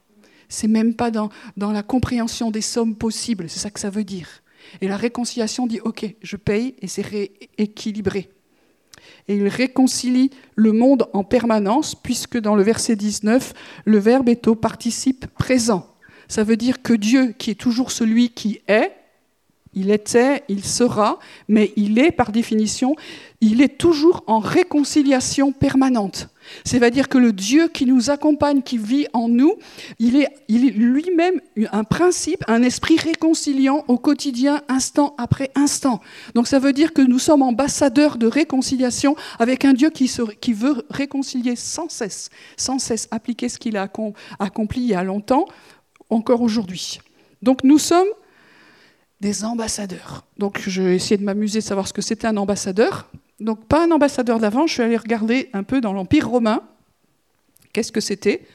C'est 0.48 0.70
même 0.70 0.94
pas 0.94 1.12
dans 1.12 1.30
la 1.58 1.84
compréhension 1.84 2.50
des 2.50 2.62
sommes 2.62 2.96
possibles, 2.96 3.50
c'est 3.50 3.60
ça 3.60 3.70
que 3.70 3.80
ça 3.80 3.90
veut 3.90 4.06
dire. 4.06 4.30
Et 4.80 4.88
la 4.88 4.96
réconciliation 4.96 5.68
dit, 5.68 5.82
OK, 5.82 6.06
je 6.22 6.38
paye 6.38 6.76
et 6.80 6.88
c'est 6.88 7.06
rééquilibré. 7.06 8.30
Et 9.28 9.36
il 9.36 9.50
réconcilie 9.50 10.30
le 10.56 10.72
monde 10.72 11.10
en 11.12 11.26
permanence, 11.26 11.94
puisque 11.94 12.38
dans 12.38 12.56
le 12.56 12.64
verset 12.64 12.96
19, 12.96 13.54
le 13.84 13.98
verbe 13.98 14.30
est 14.30 14.48
au 14.48 14.56
participe 14.56 15.28
présent. 15.28 15.93
Ça 16.28 16.44
veut 16.44 16.58
dire 16.58 16.82
que 16.82 16.94
Dieu, 16.94 17.34
qui 17.38 17.52
est 17.52 17.56
toujours 17.56 17.92
celui 17.92 18.30
qui 18.30 18.62
est, 18.68 18.92
il 19.76 19.92
était, 19.92 20.44
il 20.50 20.64
sera, 20.64 21.20
mais 21.48 21.74
il 21.76 21.98
est 21.98 22.12
par 22.12 22.32
définition, 22.32 22.96
il 23.42 23.62
est 23.62 23.78
toujours 23.78 24.24
en 24.28 24.40
réconciliation 24.40 25.52
permanente. 25.52 26.30
C'est-à-dire 26.66 27.10
que 27.10 27.18
le 27.18 27.34
Dieu 27.34 27.68
qui 27.70 27.86
nous 27.86 28.10
accompagne, 28.10 28.62
qui 28.62 28.78
vit 28.78 29.08
en 29.14 29.28
nous, 29.28 29.56
il 30.00 30.18
est, 30.18 30.30
lui-même 30.50 31.42
un 31.72 31.84
principe, 31.84 32.44
un 32.48 32.64
esprit 32.64 32.98
réconciliant 32.98 33.84
au 33.88 33.98
quotidien, 33.98 34.62
instant 34.68 35.16
après 35.18 35.52
instant. 35.56 36.02
Donc 36.36 36.48
ça 36.48 36.60
veut 36.60 36.74
dire 36.74 36.94
que 36.94 37.02
nous 37.02 37.20
sommes 37.20 37.42
ambassadeurs 37.42 38.18
de 38.18 38.28
réconciliation 38.28 39.16
avec 39.40 39.66
un 39.66 39.74
Dieu 39.74 39.90
qui 39.90 40.54
veut 40.54 40.86
réconcilier 40.90 41.56
sans 41.56 41.90
cesse, 41.90 42.30
sans 42.58 42.78
cesse 42.78 43.08
appliquer 43.12 43.50
ce 43.50 43.58
qu'il 43.58 43.78
a 43.78 43.90
accompli 44.40 44.82
il 44.82 44.88
y 44.88 44.94
a 44.94 45.04
longtemps, 45.04 45.46
encore 46.10 46.42
aujourd'hui. 46.42 47.00
Donc 47.42 47.64
nous 47.64 47.80
sommes 47.80 48.08
des 49.22 49.44
ambassadeurs. 49.44 50.24
Donc 50.38 50.62
j'ai 50.68 50.96
essayé 50.96 51.18
de 51.18 51.24
m'amuser 51.24 51.60
de 51.60 51.64
savoir 51.64 51.88
ce 51.88 51.94
que 51.94 52.02
c'était 52.02 52.28
un 52.28 52.38
ambassadeur. 52.38 53.10
Donc 53.40 53.66
pas 53.66 53.86
un 53.86 53.92
ambassadeur 53.92 54.40
d'avant, 54.40 54.68
je 54.68 54.74
suis 54.74 54.84
allé 54.84 54.98
regarder 54.98 55.50
un 55.54 55.64
peu 55.64 55.82
dans 55.82 55.94
l'Empire 55.94 56.30
romain. 56.30 56.62
Qu'est-ce 57.74 57.92
que 57.92 58.02
c'était? 58.02 58.46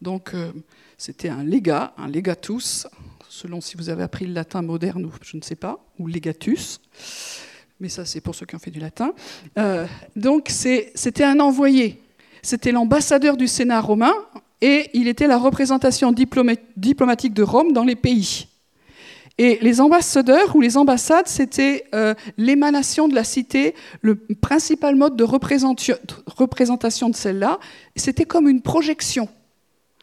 Donc, 0.00 0.34
euh, 0.34 0.52
c'était 0.96 1.28
un 1.28 1.42
légat, 1.42 1.92
un 1.96 2.08
legatus, 2.08 2.86
selon 3.28 3.60
si 3.60 3.76
vous 3.76 3.88
avez 3.88 4.02
appris 4.02 4.26
le 4.26 4.32
latin 4.32 4.62
moderne 4.62 5.04
ou 5.04 5.12
je 5.22 5.36
ne 5.36 5.42
sais 5.42 5.56
pas, 5.56 5.84
ou 5.98 6.06
legatus. 6.06 6.80
Mais 7.80 7.88
ça, 7.88 8.04
c'est 8.04 8.20
pour 8.20 8.34
ceux 8.34 8.46
qui 8.46 8.54
ont 8.54 8.60
fait 8.60 8.70
du 8.70 8.80
latin. 8.80 9.12
Euh, 9.58 9.86
donc, 10.16 10.48
c'était 10.48 11.24
un 11.24 11.40
envoyé. 11.40 12.02
C'était 12.42 12.72
l'ambassadeur 12.72 13.36
du 13.36 13.48
Sénat 13.48 13.80
romain 13.80 14.14
et 14.60 14.90
il 14.94 15.08
était 15.08 15.26
la 15.26 15.38
représentation 15.38 16.12
diplomatique 16.12 17.34
de 17.34 17.42
Rome 17.42 17.72
dans 17.72 17.84
les 17.84 17.96
pays. 17.96 18.48
Et 19.40 19.58
les 19.62 19.80
ambassadeurs 19.80 20.56
ou 20.56 20.60
les 20.60 20.76
ambassades, 20.76 21.28
c'était 21.28 21.86
euh, 21.94 22.14
l'émanation 22.36 23.06
de 23.06 23.14
la 23.14 23.22
cité, 23.22 23.76
le 24.02 24.16
principal 24.16 24.96
mode 24.96 25.14
de 25.14 25.22
représentation 25.22 27.08
de 27.08 27.14
celle-là. 27.14 27.60
C'était 27.94 28.24
comme 28.24 28.48
une 28.48 28.62
projection. 28.62 29.28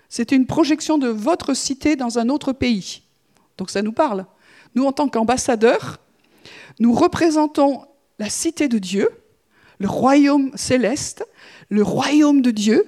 C'était 0.08 0.38
une 0.38 0.46
projection 0.46 0.98
de 0.98 1.10
votre 1.10 1.54
cité 1.54 1.98
dans 1.98 2.18
un 2.18 2.30
autre 2.30 2.54
pays. 2.54 3.02
Donc 3.58 3.70
ça 3.70 3.82
nous 3.82 3.92
parle. 3.92 4.26
Nous, 4.74 4.86
en 4.86 4.94
tant 4.94 5.10
qu'ambassadeurs, 5.10 6.00
nous 6.80 6.94
représentons 6.94 7.82
la 8.20 8.30
cité 8.30 8.70
de 8.70 8.78
Dieu, 8.78 9.10
le 9.80 9.90
royaume 9.90 10.52
céleste, 10.56 11.26
le 11.68 11.84
royaume 11.84 12.42
de 12.42 12.52
Dieu, 12.52 12.86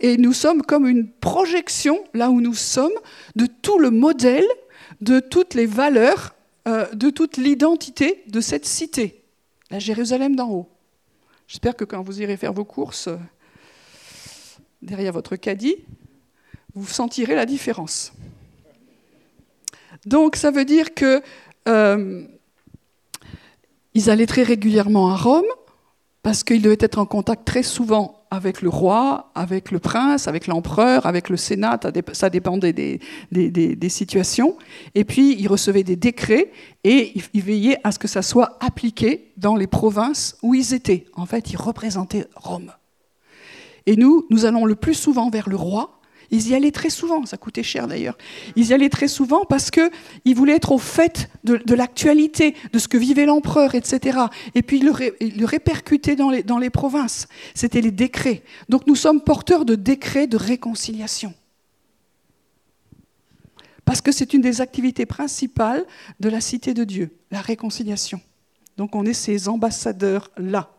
et 0.00 0.16
nous 0.16 0.32
sommes 0.32 0.62
comme 0.62 0.86
une 0.86 1.10
projection, 1.10 2.02
là 2.12 2.30
où 2.30 2.40
nous 2.40 2.54
sommes, 2.54 2.92
de 3.34 3.46
tout 3.46 3.78
le 3.78 3.90
modèle, 3.90 4.46
de 5.00 5.20
toutes 5.20 5.54
les 5.54 5.66
valeurs, 5.66 6.34
euh, 6.68 6.86
de 6.94 7.10
toute 7.10 7.36
l'identité 7.36 8.22
de 8.26 8.40
cette 8.40 8.66
cité, 8.66 9.22
la 9.70 9.78
Jérusalem 9.78 10.36
d'en 10.36 10.50
haut. 10.50 10.68
J'espère 11.48 11.76
que 11.76 11.84
quand 11.84 12.02
vous 12.02 12.20
irez 12.20 12.36
faire 12.36 12.52
vos 12.52 12.64
courses 12.64 13.08
euh, 13.08 13.16
derrière 14.82 15.12
votre 15.12 15.36
caddie, 15.36 15.76
vous 16.74 16.86
sentirez 16.86 17.34
la 17.34 17.46
différence. 17.46 18.12
Donc 20.04 20.36
ça 20.36 20.50
veut 20.50 20.64
dire 20.64 20.92
que 20.94 21.22
euh, 21.68 22.24
ils 23.94 24.10
allaient 24.10 24.26
très 24.26 24.42
régulièrement 24.42 25.10
à 25.10 25.16
Rome 25.16 25.46
parce 26.22 26.44
qu'ils 26.44 26.60
devaient 26.60 26.76
être 26.80 26.98
en 26.98 27.06
contact 27.06 27.46
très 27.46 27.62
souvent 27.62 28.15
avec 28.30 28.62
le 28.62 28.68
roi, 28.68 29.30
avec 29.34 29.70
le 29.70 29.78
prince, 29.78 30.28
avec 30.28 30.46
l'empereur, 30.46 31.06
avec 31.06 31.28
le 31.28 31.36
sénat, 31.36 31.78
ça 32.12 32.30
dépendait 32.30 32.72
des, 32.72 33.88
situations. 33.88 34.56
Et 34.94 35.04
puis, 35.04 35.36
ils 35.38 35.48
recevaient 35.48 35.84
des 35.84 35.96
décrets 35.96 36.50
et 36.84 37.12
ils 37.34 37.42
veillaient 37.42 37.78
à 37.84 37.92
ce 37.92 37.98
que 37.98 38.08
ça 38.08 38.22
soit 38.22 38.56
appliqué 38.60 39.32
dans 39.36 39.56
les 39.56 39.66
provinces 39.66 40.36
où 40.42 40.54
ils 40.54 40.74
étaient. 40.74 41.06
En 41.14 41.26
fait, 41.26 41.50
ils 41.50 41.56
représentaient 41.56 42.26
Rome. 42.34 42.72
Et 43.86 43.96
nous, 43.96 44.26
nous 44.30 44.44
allons 44.44 44.64
le 44.64 44.74
plus 44.74 44.94
souvent 44.94 45.30
vers 45.30 45.48
le 45.48 45.56
roi 45.56 45.95
ils 46.30 46.48
y 46.48 46.54
allaient 46.54 46.72
très 46.72 46.90
souvent, 46.90 47.24
ça 47.26 47.36
coûtait 47.36 47.62
cher 47.62 47.86
d'ailleurs. 47.86 48.16
Ils 48.56 48.68
y 48.68 48.74
allaient 48.74 48.88
très 48.88 49.08
souvent 49.08 49.44
parce 49.44 49.70
qu'ils 49.70 50.34
voulaient 50.34 50.56
être 50.56 50.72
au 50.72 50.78
fait 50.78 51.30
de, 51.44 51.74
l'actualité, 51.74 52.54
de 52.72 52.78
ce 52.78 52.88
que 52.88 52.96
vivait 52.96 53.26
l'empereur, 53.26 53.74
etc. 53.74 54.18
Et 54.54 54.62
puis 54.62 54.78
ils 54.78 54.86
le, 54.86 55.44
répercutaient 55.44 56.16
dans 56.16 56.30
les, 56.30 56.42
dans 56.42 56.58
les 56.58 56.70
provinces. 56.70 57.28
C'était 57.54 57.80
les 57.80 57.90
décrets. 57.90 58.42
Donc 58.68 58.86
nous 58.86 58.96
sommes 58.96 59.20
porteurs 59.20 59.64
de 59.64 59.74
décrets 59.74 60.26
de 60.26 60.36
réconciliation. 60.36 61.34
Parce 63.84 64.00
que 64.00 64.10
c'est 64.10 64.34
une 64.34 64.40
des 64.42 64.60
activités 64.60 65.06
principales 65.06 65.86
de 66.18 66.28
la 66.28 66.40
cité 66.40 66.74
de 66.74 66.82
Dieu, 66.82 67.16
la 67.30 67.40
réconciliation. 67.40 68.20
Donc 68.76 68.96
on 68.96 69.06
est 69.06 69.14
ces 69.14 69.48
ambassadeurs-là. 69.48 70.70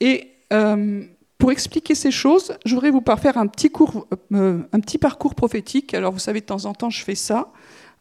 Et 0.00 0.31
euh, 0.52 1.04
pour 1.38 1.50
expliquer 1.50 1.94
ces 1.94 2.10
choses, 2.10 2.56
je 2.64 2.74
voudrais 2.74 2.90
vous 2.90 3.02
faire 3.20 3.36
un 3.36 3.46
petit, 3.46 3.70
cours, 3.70 4.06
euh, 4.32 4.62
un 4.72 4.80
petit 4.80 4.98
parcours 4.98 5.34
prophétique. 5.34 5.94
Alors, 5.94 6.12
vous 6.12 6.18
savez, 6.18 6.40
de 6.40 6.46
temps 6.46 6.66
en 6.66 6.74
temps, 6.74 6.90
je 6.90 7.02
fais 7.02 7.14
ça. 7.14 7.52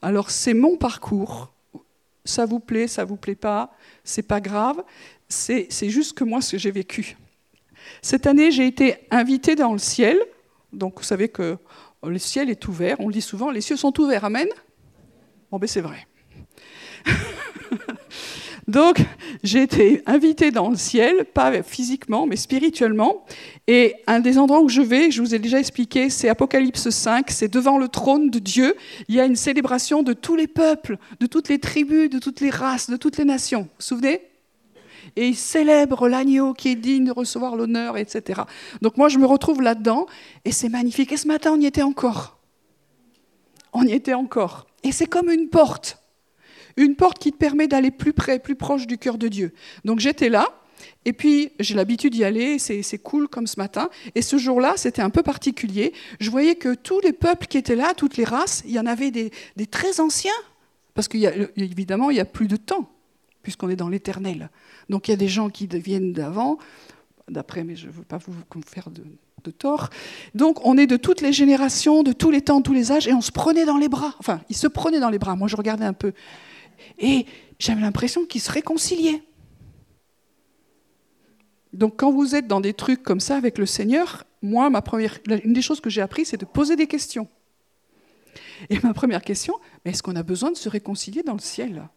Alors, 0.02 0.30
c'est 0.30 0.54
mon 0.54 0.78
parcours. 0.78 1.52
Ça 2.24 2.46
vous 2.46 2.60
plaît, 2.60 2.88
ça 2.88 3.04
vous 3.04 3.16
plaît 3.16 3.36
pas, 3.36 3.72
c'est 4.04 4.22
pas 4.22 4.40
grave. 4.40 4.84
C'est 5.28 5.90
juste 5.90 6.14
que 6.14 6.24
moi, 6.24 6.42
ce 6.42 6.52
que 6.52 6.58
j'ai 6.60 6.72
vécu. 6.72 7.18
Cette 8.02 8.28
année, 8.28 8.52
j'ai 8.52 8.68
été 8.68 9.08
invitée 9.10 9.56
dans 9.56 9.72
le 9.72 9.80
ciel. 9.80 10.20
Donc, 10.72 11.00
vous 11.00 11.04
savez 11.04 11.30
que 11.30 11.58
le 12.04 12.20
ciel 12.20 12.50
est 12.50 12.68
ouvert. 12.68 12.98
On 13.00 13.08
le 13.08 13.14
dit 13.14 13.22
souvent, 13.22 13.50
les 13.50 13.62
cieux 13.62 13.78
sont 13.78 14.00
ouverts. 14.00 14.26
Amen? 14.26 14.48
Bon, 15.50 15.58
ben 15.58 15.68
c'est 15.68 15.82
vrai. 15.82 16.08
Donc, 18.72 19.02
j'ai 19.44 19.64
été 19.64 20.02
invitée 20.06 20.50
dans 20.50 20.70
le 20.70 20.78
ciel, 20.78 21.26
pas 21.26 21.62
physiquement, 21.62 22.26
mais 22.26 22.38
spirituellement. 22.38 23.26
Et 23.68 23.96
un 24.08 24.22
des 24.22 24.38
endroits 24.38 24.62
où 24.62 24.70
je 24.70 24.82
vais, 24.82 25.12
je 25.12 25.22
vous 25.22 25.36
ai 25.36 25.40
déjà 25.40 25.60
expliqué, 25.60 26.10
c'est 26.10 26.30
Apocalypse 26.30 26.90
5, 26.90 27.30
c'est 27.32 27.50
devant 27.50 27.78
le 27.78 27.90
trône 27.90 28.30
de 28.30 28.40
Dieu. 28.40 28.76
Il 29.10 29.16
y 29.16 29.20
a 29.20 29.26
une 29.26 29.36
célébration 29.36 30.04
de 30.04 30.14
tous 30.14 30.38
les 30.38 30.48
peuples, 30.48 30.98
de 31.20 31.26
toutes 31.26 31.50
les 31.50 31.60
tribus, 31.60 32.10
de 32.10 32.18
toutes 32.18 32.40
les 32.40 32.50
races, 32.50 32.90
de 32.90 32.96
toutes 32.96 33.18
les 33.18 33.26
nations. 33.26 33.64
Vous 33.64 33.68
vous 33.80 33.86
souvenez? 33.86 34.22
Et 35.18 35.28
ils 35.28 35.36
célèbrent 35.36 36.08
l'agneau 36.08 36.54
qui 36.54 36.70
est 36.70 36.76
digne 36.76 37.04
de 37.04 37.12
recevoir 37.12 37.58
l'honneur, 37.58 37.98
etc. 37.98 38.44
Donc 38.82 38.96
moi, 38.96 39.10
je 39.10 39.18
me 39.18 39.26
retrouve 39.26 39.62
là-dedans, 39.62 40.06
et 40.46 40.54
c'est 40.54 40.70
magnifique. 40.70 41.12
Et 41.12 41.18
ce 41.18 41.28
matin, 41.28 41.52
on 41.58 41.60
y 41.60 41.66
était 41.66 41.82
encore. 41.82 42.38
On 43.74 43.84
y 43.84 43.92
était 43.92 44.14
encore. 44.14 44.66
Et 44.84 44.94
c'est 44.94 45.08
comme 45.08 45.30
une 45.30 45.50
porte. 45.50 46.01
Une 46.78 46.96
porte 46.96 47.20
qui 47.20 47.32
te 47.32 47.38
permet 47.38 47.68
d'aller 47.68 47.92
plus 47.92 48.14
près, 48.14 48.40
plus 48.40 48.56
proche 48.56 48.88
du 48.88 48.98
cœur 48.98 49.18
de 49.18 49.28
Dieu. 49.28 49.54
Donc 49.86 50.00
j'étais 50.00 50.30
là, 50.30 50.48
et 51.06 51.14
puis 51.14 51.52
j'ai 51.60 51.76
l'habitude 51.76 52.14
d'y 52.14 52.24
aller, 52.24 52.60
c'est 52.60 52.98
cool 53.00 53.28
comme 53.28 53.48
ce 53.48 53.60
matin. 53.60 53.90
Et 54.16 54.22
ce 54.22 54.38
jour-là, 54.38 54.74
c'était 54.78 55.02
un 55.02 55.10
peu 55.10 55.24
particulier. 55.24 55.94
Je 56.20 56.30
voyais 56.30 56.56
que 56.56 56.74
tous 56.76 57.00
les 57.02 57.14
peuples 57.14 57.48
qui 57.48 57.58
étaient 57.58 57.76
là, 57.76 57.94
toutes 57.96 58.18
les 58.18 58.24
races, 58.24 58.64
il 58.66 58.72
y 58.72 58.80
en 58.80 58.86
avait 58.86 59.12
des, 59.12 59.32
très 59.70 60.00
anciens, 60.00 60.32
parce 60.94 61.08
qu'évidemment, 61.08 62.10
il 62.10 62.16
n'y 62.16 62.20
a 62.20 62.26
plus 62.26 62.48
de 62.48 62.58
temps, 62.58 62.90
puisqu'on 63.44 63.70
est 63.70 63.76
dans 63.76 63.90
l'éternel. 63.90 64.50
Donc 64.90 65.08
il 65.08 65.12
y 65.12 65.14
a 65.14 65.18
des 65.18 65.28
gens 65.28 65.50
qui 65.50 65.68
viennent 65.68 66.14
d'avant, 66.14 66.58
d'après, 67.30 67.64
mais 67.64 67.76
je 67.76 67.88
ne 67.88 67.92
veux 67.92 68.04
pas 68.04 68.18
vous 68.18 68.34
faire 68.66 68.90
de, 68.90 69.04
de 69.44 69.52
tort. 69.52 69.90
Donc 70.36 70.66
on 70.66 70.78
est 70.78 70.88
de 70.88 70.98
toutes 70.98 71.22
les 71.22 71.34
générations, 71.34 72.04
de 72.04 72.12
tous 72.12 72.32
les 72.32 72.42
temps, 72.42 72.60
de 72.60 72.64
tous 72.64 72.74
les 72.74 72.92
âges, 72.92 73.08
et 73.08 73.14
on 73.14 73.22
se 73.22 73.32
prenait 73.32 73.66
dans 73.66 73.78
les 73.78 73.90
bras. 73.90 74.16
Enfin, 74.20 74.42
ils 74.50 74.56
se 74.56 74.68
prenaient 74.68 75.00
dans 75.00 75.10
les 75.10 75.20
bras. 75.20 75.36
Moi, 75.36 75.48
je 75.48 75.56
regardais 75.56 75.86
un 75.86 75.94
peu. 75.94 76.14
Et 77.00 77.26
j'avais 77.60 77.82
l'impression 77.82 78.26
qu'ils 78.26 78.42
se 78.42 78.52
réconciliaient. 78.52 79.24
Donc 81.74 81.98
quand 81.98 82.12
vous 82.12 82.36
êtes 82.36 82.48
dans 82.48 82.62
des 82.62 82.74
trucs 82.74 83.04
comme 83.04 83.20
ça 83.20 83.38
avec 83.38 83.58
le 83.58 83.66
Seigneur, 83.66 84.26
moi, 84.42 84.70
ma 84.70 84.82
première, 84.82 85.20
une 85.44 85.54
des 85.54 85.62
choses 85.62 85.80
que 85.80 85.90
j'ai 85.90 86.02
appris, 86.02 86.26
c'est 86.26 86.38
de 86.38 86.46
poser 86.46 86.76
des 86.76 86.88
questions. 86.88 87.28
Et 88.70 88.80
ma 88.80 88.94
première 88.94 89.22
question, 89.22 89.56
est-ce 89.86 90.04
qu'on 90.04 90.16
a 90.16 90.24
besoin 90.24 90.52
de 90.52 90.58
se 90.58 90.70
réconcilier 90.70 91.24
dans 91.24 91.34
le 91.34 91.40
ciel? 91.40 91.88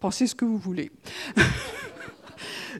Pensez 0.00 0.28
ce 0.28 0.34
que 0.34 0.44
vous 0.44 0.58
voulez. 0.58 0.92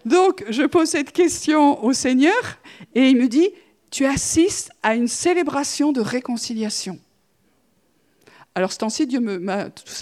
Donc, 0.05 0.45
je 0.49 0.63
pose 0.63 0.89
cette 0.89 1.13
question 1.13 1.83
au 1.85 1.93
Seigneur 1.93 2.59
et 2.95 3.09
il 3.09 3.17
me 3.17 3.29
dit, 3.29 3.51
tu 3.91 4.05
assistes 4.05 4.71
à 4.83 4.95
une 4.95 5.09
célébration 5.09 5.93
de 5.93 6.01
réconciliation. 6.01 6.99
Alors, 8.55 8.73
ce 8.73 8.79
temps-ci, 8.79 9.07
Dieu 9.07 9.21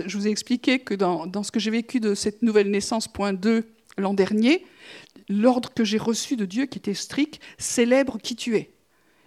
je 0.06 0.16
vous 0.16 0.26
ai 0.26 0.30
expliqué 0.30 0.78
que 0.78 0.94
dans, 0.94 1.26
dans 1.26 1.42
ce 1.42 1.52
que 1.52 1.60
j'ai 1.60 1.70
vécu 1.70 2.00
de 2.00 2.14
cette 2.14 2.42
nouvelle 2.42 2.70
naissance, 2.70 3.06
point 3.06 3.32
2, 3.32 3.64
l'an 3.98 4.14
dernier, 4.14 4.64
l'ordre 5.28 5.72
que 5.72 5.84
j'ai 5.84 5.98
reçu 5.98 6.36
de 6.36 6.44
Dieu, 6.44 6.66
qui 6.66 6.78
était 6.78 6.94
strict, 6.94 7.40
célèbre 7.58 8.18
qui 8.18 8.36
tu 8.36 8.56
es. 8.56 8.70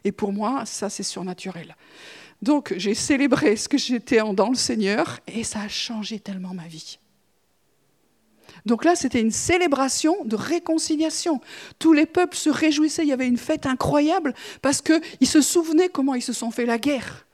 Et 0.04 0.12
pour 0.12 0.34
moi, 0.34 0.66
ça, 0.66 0.90
c'est 0.90 1.04
surnaturel. 1.04 1.76
Donc, 2.42 2.74
j'ai 2.78 2.94
célébré 2.94 3.56
ce 3.56 3.68
que 3.68 3.78
j'étais 3.78 4.20
dans 4.34 4.50
le 4.50 4.56
Seigneur 4.56 5.20
et 5.28 5.44
ça 5.44 5.62
a 5.62 5.68
changé 5.68 6.20
tellement 6.20 6.54
ma 6.54 6.68
vie. 6.68 6.98
Donc 8.70 8.86
là, 8.86 8.96
c'était 8.96 9.20
une 9.20 9.32
célébration 9.32 10.16
de 10.26 10.36
réconciliation. 10.36 11.42
Tous 11.80 11.92
les 11.92 12.06
peuples 12.06 12.38
se 12.38 12.52
réjouissaient, 12.52 13.02
il 13.02 13.10
y 13.10 13.14
avait 13.14 13.28
une 13.28 13.38
fête 13.38 13.66
incroyable 13.66 14.36
parce 14.62 14.82
qu'ils 14.84 15.28
se 15.28 15.42
souvenaient 15.42 15.90
comment 15.90 16.14
ils 16.14 16.22
se 16.22 16.34
sont 16.34 16.52
fait 16.52 16.68
la 16.68 16.78
guerre. 16.78 17.26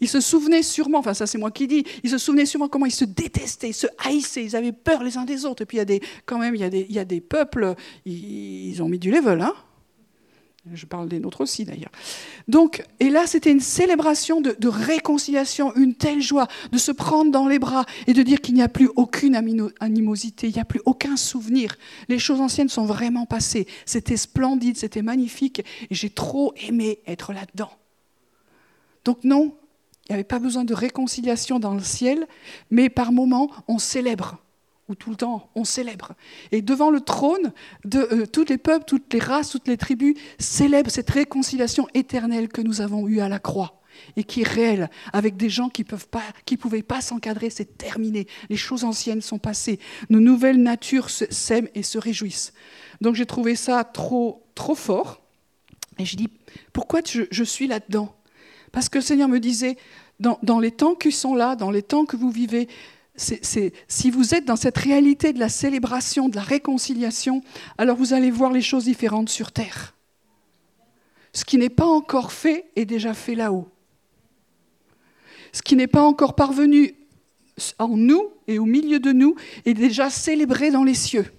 Ils 0.00 0.08
se 0.08 0.20
souvenaient 0.20 0.62
sûrement, 0.62 0.98
enfin 0.98 1.14
ça 1.14 1.26
c'est 1.26 1.38
moi 1.38 1.50
qui 1.50 1.66
dis, 1.66 1.84
ils 2.04 2.10
se 2.10 2.18
souvenaient 2.18 2.46
sûrement 2.46 2.68
comment 2.68 2.86
ils 2.86 2.92
se 2.92 3.04
détestaient, 3.04 3.70
ils 3.70 3.74
se 3.74 3.86
haïssaient, 4.04 4.44
ils 4.44 4.54
avaient 4.54 4.72
peur 4.72 5.02
les 5.02 5.16
uns 5.16 5.24
des 5.24 5.44
autres. 5.44 5.62
Et 5.62 5.66
puis 5.66 5.78
il 5.78 5.80
y 5.80 5.82
a 5.82 5.86
des, 5.86 6.00
quand 6.24 6.38
même, 6.38 6.54
il 6.54 6.60
y 6.60 6.64
a 6.64 6.70
des, 6.70 6.86
il 6.88 6.94
y 6.94 7.00
a 7.00 7.04
des 7.04 7.20
peuples, 7.20 7.74
ils, 8.04 8.80
ont 8.80 8.88
mis 8.88 9.00
du 9.00 9.10
level, 9.10 9.40
hein 9.40 9.54
je 10.74 10.86
parle 10.86 11.08
des 11.08 11.20
nôtres 11.20 11.40
aussi 11.40 11.64
d'ailleurs. 11.64 11.92
Donc, 12.48 12.84
et 12.98 13.08
là, 13.08 13.26
c'était 13.26 13.50
une 13.50 13.60
célébration 13.60 14.40
de, 14.40 14.68
réconciliation, 14.68 15.74
une 15.76 15.94
telle 15.94 16.20
joie 16.20 16.48
de 16.72 16.78
se 16.78 16.92
prendre 16.92 17.30
dans 17.30 17.46
les 17.46 17.58
bras 17.58 17.84
et 18.06 18.12
de 18.12 18.22
dire 18.22 18.40
qu'il 18.40 18.54
n'y 18.54 18.62
a 18.62 18.68
plus 18.68 18.90
aucune 18.96 19.36
animosité, 19.80 20.48
il 20.48 20.54
n'y 20.54 20.60
a 20.60 20.64
plus 20.64 20.80
aucun 20.84 21.16
souvenir. 21.16 21.76
Les 22.08 22.18
choses 22.18 22.40
anciennes 22.40 22.68
sont 22.68 22.84
vraiment 22.84 23.26
passées. 23.26 23.66
C'était 23.84 24.16
splendide, 24.16 24.76
c'était 24.76 25.02
magnifique 25.02 25.60
et 25.60 25.94
j'ai 25.94 26.10
trop 26.10 26.52
aimé 26.56 27.00
être 27.06 27.32
là-dedans. 27.32 27.70
Donc 29.04 29.22
non, 29.22 29.54
Il 30.08 30.12
n'y 30.12 30.14
avait 30.14 30.24
pas 30.24 30.38
besoin 30.38 30.64
de 30.64 30.74
réconciliation 30.74 31.58
dans 31.58 31.74
le 31.74 31.82
ciel, 31.82 32.26
mais 32.70 32.88
par 32.88 33.12
moments, 33.12 33.50
on 33.66 33.78
célèbre 33.78 34.38
ou 34.88 34.94
tout 34.94 35.10
le 35.10 35.16
temps, 35.16 35.50
on 35.54 35.64
célèbre. 35.64 36.14
Et 36.52 36.62
devant 36.62 36.90
le 36.90 37.00
trône, 37.00 37.52
de, 37.84 37.98
euh, 37.98 38.26
tous 38.26 38.44
les 38.44 38.58
peuples, 38.58 38.84
toutes 38.86 39.12
les 39.12 39.18
races, 39.18 39.50
toutes 39.50 39.68
les 39.68 39.76
tribus 39.76 40.16
célèbrent 40.38 40.90
cette 40.90 41.10
réconciliation 41.10 41.88
éternelle 41.94 42.48
que 42.48 42.60
nous 42.60 42.80
avons 42.80 43.08
eue 43.08 43.20
à 43.20 43.28
la 43.28 43.38
croix 43.38 43.80
et 44.16 44.24
qui 44.24 44.42
est 44.42 44.48
réelle, 44.48 44.90
avec 45.12 45.36
des 45.36 45.48
gens 45.48 45.68
qui 45.68 45.84
ne 45.84 46.56
pouvaient 46.56 46.82
pas 46.82 47.00
s'encadrer, 47.00 47.50
c'est 47.50 47.78
terminé. 47.78 48.26
Les 48.50 48.56
choses 48.56 48.84
anciennes 48.84 49.22
sont 49.22 49.38
passées. 49.38 49.78
Nos 50.10 50.20
nouvelles 50.20 50.62
natures 50.62 51.10
s'aiment 51.10 51.68
et 51.74 51.82
se 51.82 51.98
réjouissent. 51.98 52.52
Donc 53.00 53.14
j'ai 53.14 53.26
trouvé 53.26 53.56
ça 53.56 53.84
trop, 53.84 54.44
trop 54.54 54.74
fort. 54.74 55.22
Et 55.98 56.04
je 56.04 56.16
dis, 56.16 56.28
pourquoi 56.72 57.00
je, 57.04 57.44
suis 57.44 57.66
là-dedans? 57.66 58.14
Parce 58.70 58.88
que 58.88 58.98
le 58.98 59.04
Seigneur 59.04 59.28
me 59.28 59.40
disait, 59.40 59.76
dans 60.20 60.60
les 60.60 60.70
temps 60.70 60.94
qui 60.94 61.12
sont 61.12 61.34
là, 61.34 61.56
dans 61.56 61.70
les 61.70 61.82
temps 61.82 62.04
que 62.04 62.16
vous 62.16 62.30
vivez, 62.30 62.68
si 63.16 64.10
vous 64.10 64.34
êtes 64.34 64.44
dans 64.44 64.56
cette 64.56 64.78
réalité 64.78 65.32
de 65.32 65.38
la 65.38 65.48
célébration, 65.48 66.28
de 66.28 66.36
la 66.36 66.42
réconciliation, 66.42 67.42
alors 67.78 67.96
vous 67.96 68.12
allez 68.12 68.30
voir 68.30 68.52
les 68.52 68.62
choses 68.62 68.84
différentes 68.84 69.28
sur 69.28 69.52
Terre. 69.52 69.94
Ce 71.32 71.44
qui 71.44 71.58
n'est 71.58 71.70
pas 71.70 71.86
encore 71.86 72.32
fait 72.32 72.70
est 72.76 72.86
déjà 72.86 73.14
fait 73.14 73.34
là-haut. 73.34 73.68
Ce 75.52 75.62
qui 75.62 75.76
n'est 75.76 75.86
pas 75.86 76.02
encore 76.02 76.34
parvenu 76.34 76.94
en 77.78 77.96
nous 77.96 78.30
et 78.46 78.58
au 78.58 78.66
milieu 78.66 79.00
de 79.00 79.12
nous 79.12 79.36
est 79.64 79.74
déjà 79.74 80.10
célébré 80.10 80.70
dans 80.70 80.84
les 80.84 80.94
cieux. 80.94 81.32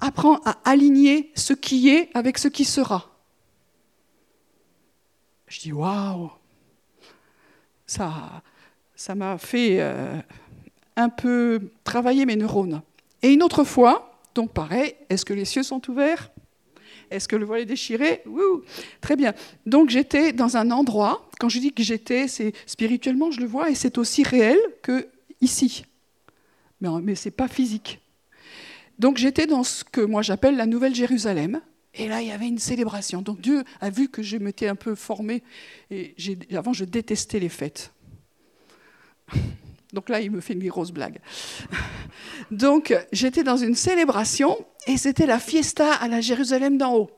Apprends 0.00 0.40
à 0.44 0.58
aligner 0.64 1.32
ce 1.34 1.54
qui 1.54 1.88
est 1.88 2.10
avec 2.14 2.36
ce 2.36 2.48
qui 2.48 2.66
sera. 2.66 3.10
Je 5.46 5.60
dis 5.60 5.72
waouh, 5.72 6.30
ça, 7.86 8.42
ça 8.96 9.14
m'a 9.14 9.38
fait 9.38 9.76
euh, 9.80 10.18
un 10.96 11.08
peu 11.08 11.60
travailler 11.84 12.26
mes 12.26 12.36
neurones. 12.36 12.82
Et 13.22 13.32
une 13.32 13.42
autre 13.42 13.62
fois, 13.62 14.20
donc 14.34 14.52
pareil, 14.52 14.94
est-ce 15.08 15.24
que 15.24 15.34
les 15.34 15.44
cieux 15.44 15.62
sont 15.62 15.80
ouverts? 15.88 16.30
Est-ce 17.10 17.28
que 17.28 17.36
le 17.36 17.44
voile 17.44 17.60
est 17.60 17.66
déchiré? 17.66 18.24
Très 19.00 19.14
bien. 19.14 19.32
Donc 19.64 19.90
j'étais 19.90 20.32
dans 20.32 20.56
un 20.56 20.70
endroit, 20.72 21.30
quand 21.38 21.48
je 21.48 21.60
dis 21.60 21.72
que 21.72 21.82
j'étais, 21.82 22.26
c'est 22.26 22.52
spirituellement, 22.66 23.30
je 23.30 23.40
le 23.40 23.46
vois, 23.46 23.70
et 23.70 23.74
c'est 23.76 23.98
aussi 23.98 24.24
réel 24.24 24.58
que 24.82 25.06
ici. 25.40 25.84
Mais, 26.80 26.88
mais 27.02 27.14
ce 27.14 27.28
n'est 27.28 27.34
pas 27.34 27.48
physique. 27.48 28.00
Donc 28.98 29.18
j'étais 29.18 29.46
dans 29.46 29.62
ce 29.62 29.84
que 29.84 30.00
moi 30.00 30.22
j'appelle 30.22 30.56
la 30.56 30.66
Nouvelle 30.66 30.94
Jérusalem, 30.94 31.60
et 31.98 32.08
là, 32.08 32.20
il 32.20 32.28
y 32.28 32.30
avait 32.30 32.48
une 32.48 32.58
célébration. 32.58 33.22
Donc 33.22 33.40
Dieu 33.40 33.64
a 33.80 33.90
vu 33.90 34.08
que 34.08 34.22
je 34.22 34.36
m'étais 34.36 34.68
un 34.68 34.74
peu 34.74 34.94
formée. 34.94 35.42
Et 35.90 36.14
avant, 36.54 36.72
je 36.72 36.84
détestais 36.84 37.38
les 37.38 37.48
fêtes. 37.48 37.90
Donc 39.92 40.08
là, 40.08 40.20
il 40.20 40.30
me 40.30 40.40
fait 40.40 40.54
une 40.54 40.66
grosse 40.68 40.90
blague. 40.90 41.20
Donc 42.50 42.94
j'étais 43.12 43.42
dans 43.42 43.56
une 43.56 43.74
célébration 43.74 44.56
et 44.86 44.96
c'était 44.96 45.26
la 45.26 45.38
fiesta 45.38 45.92
à 45.94 46.08
la 46.08 46.20
Jérusalem 46.20 46.78
d'en 46.78 46.94
haut. 46.94 47.10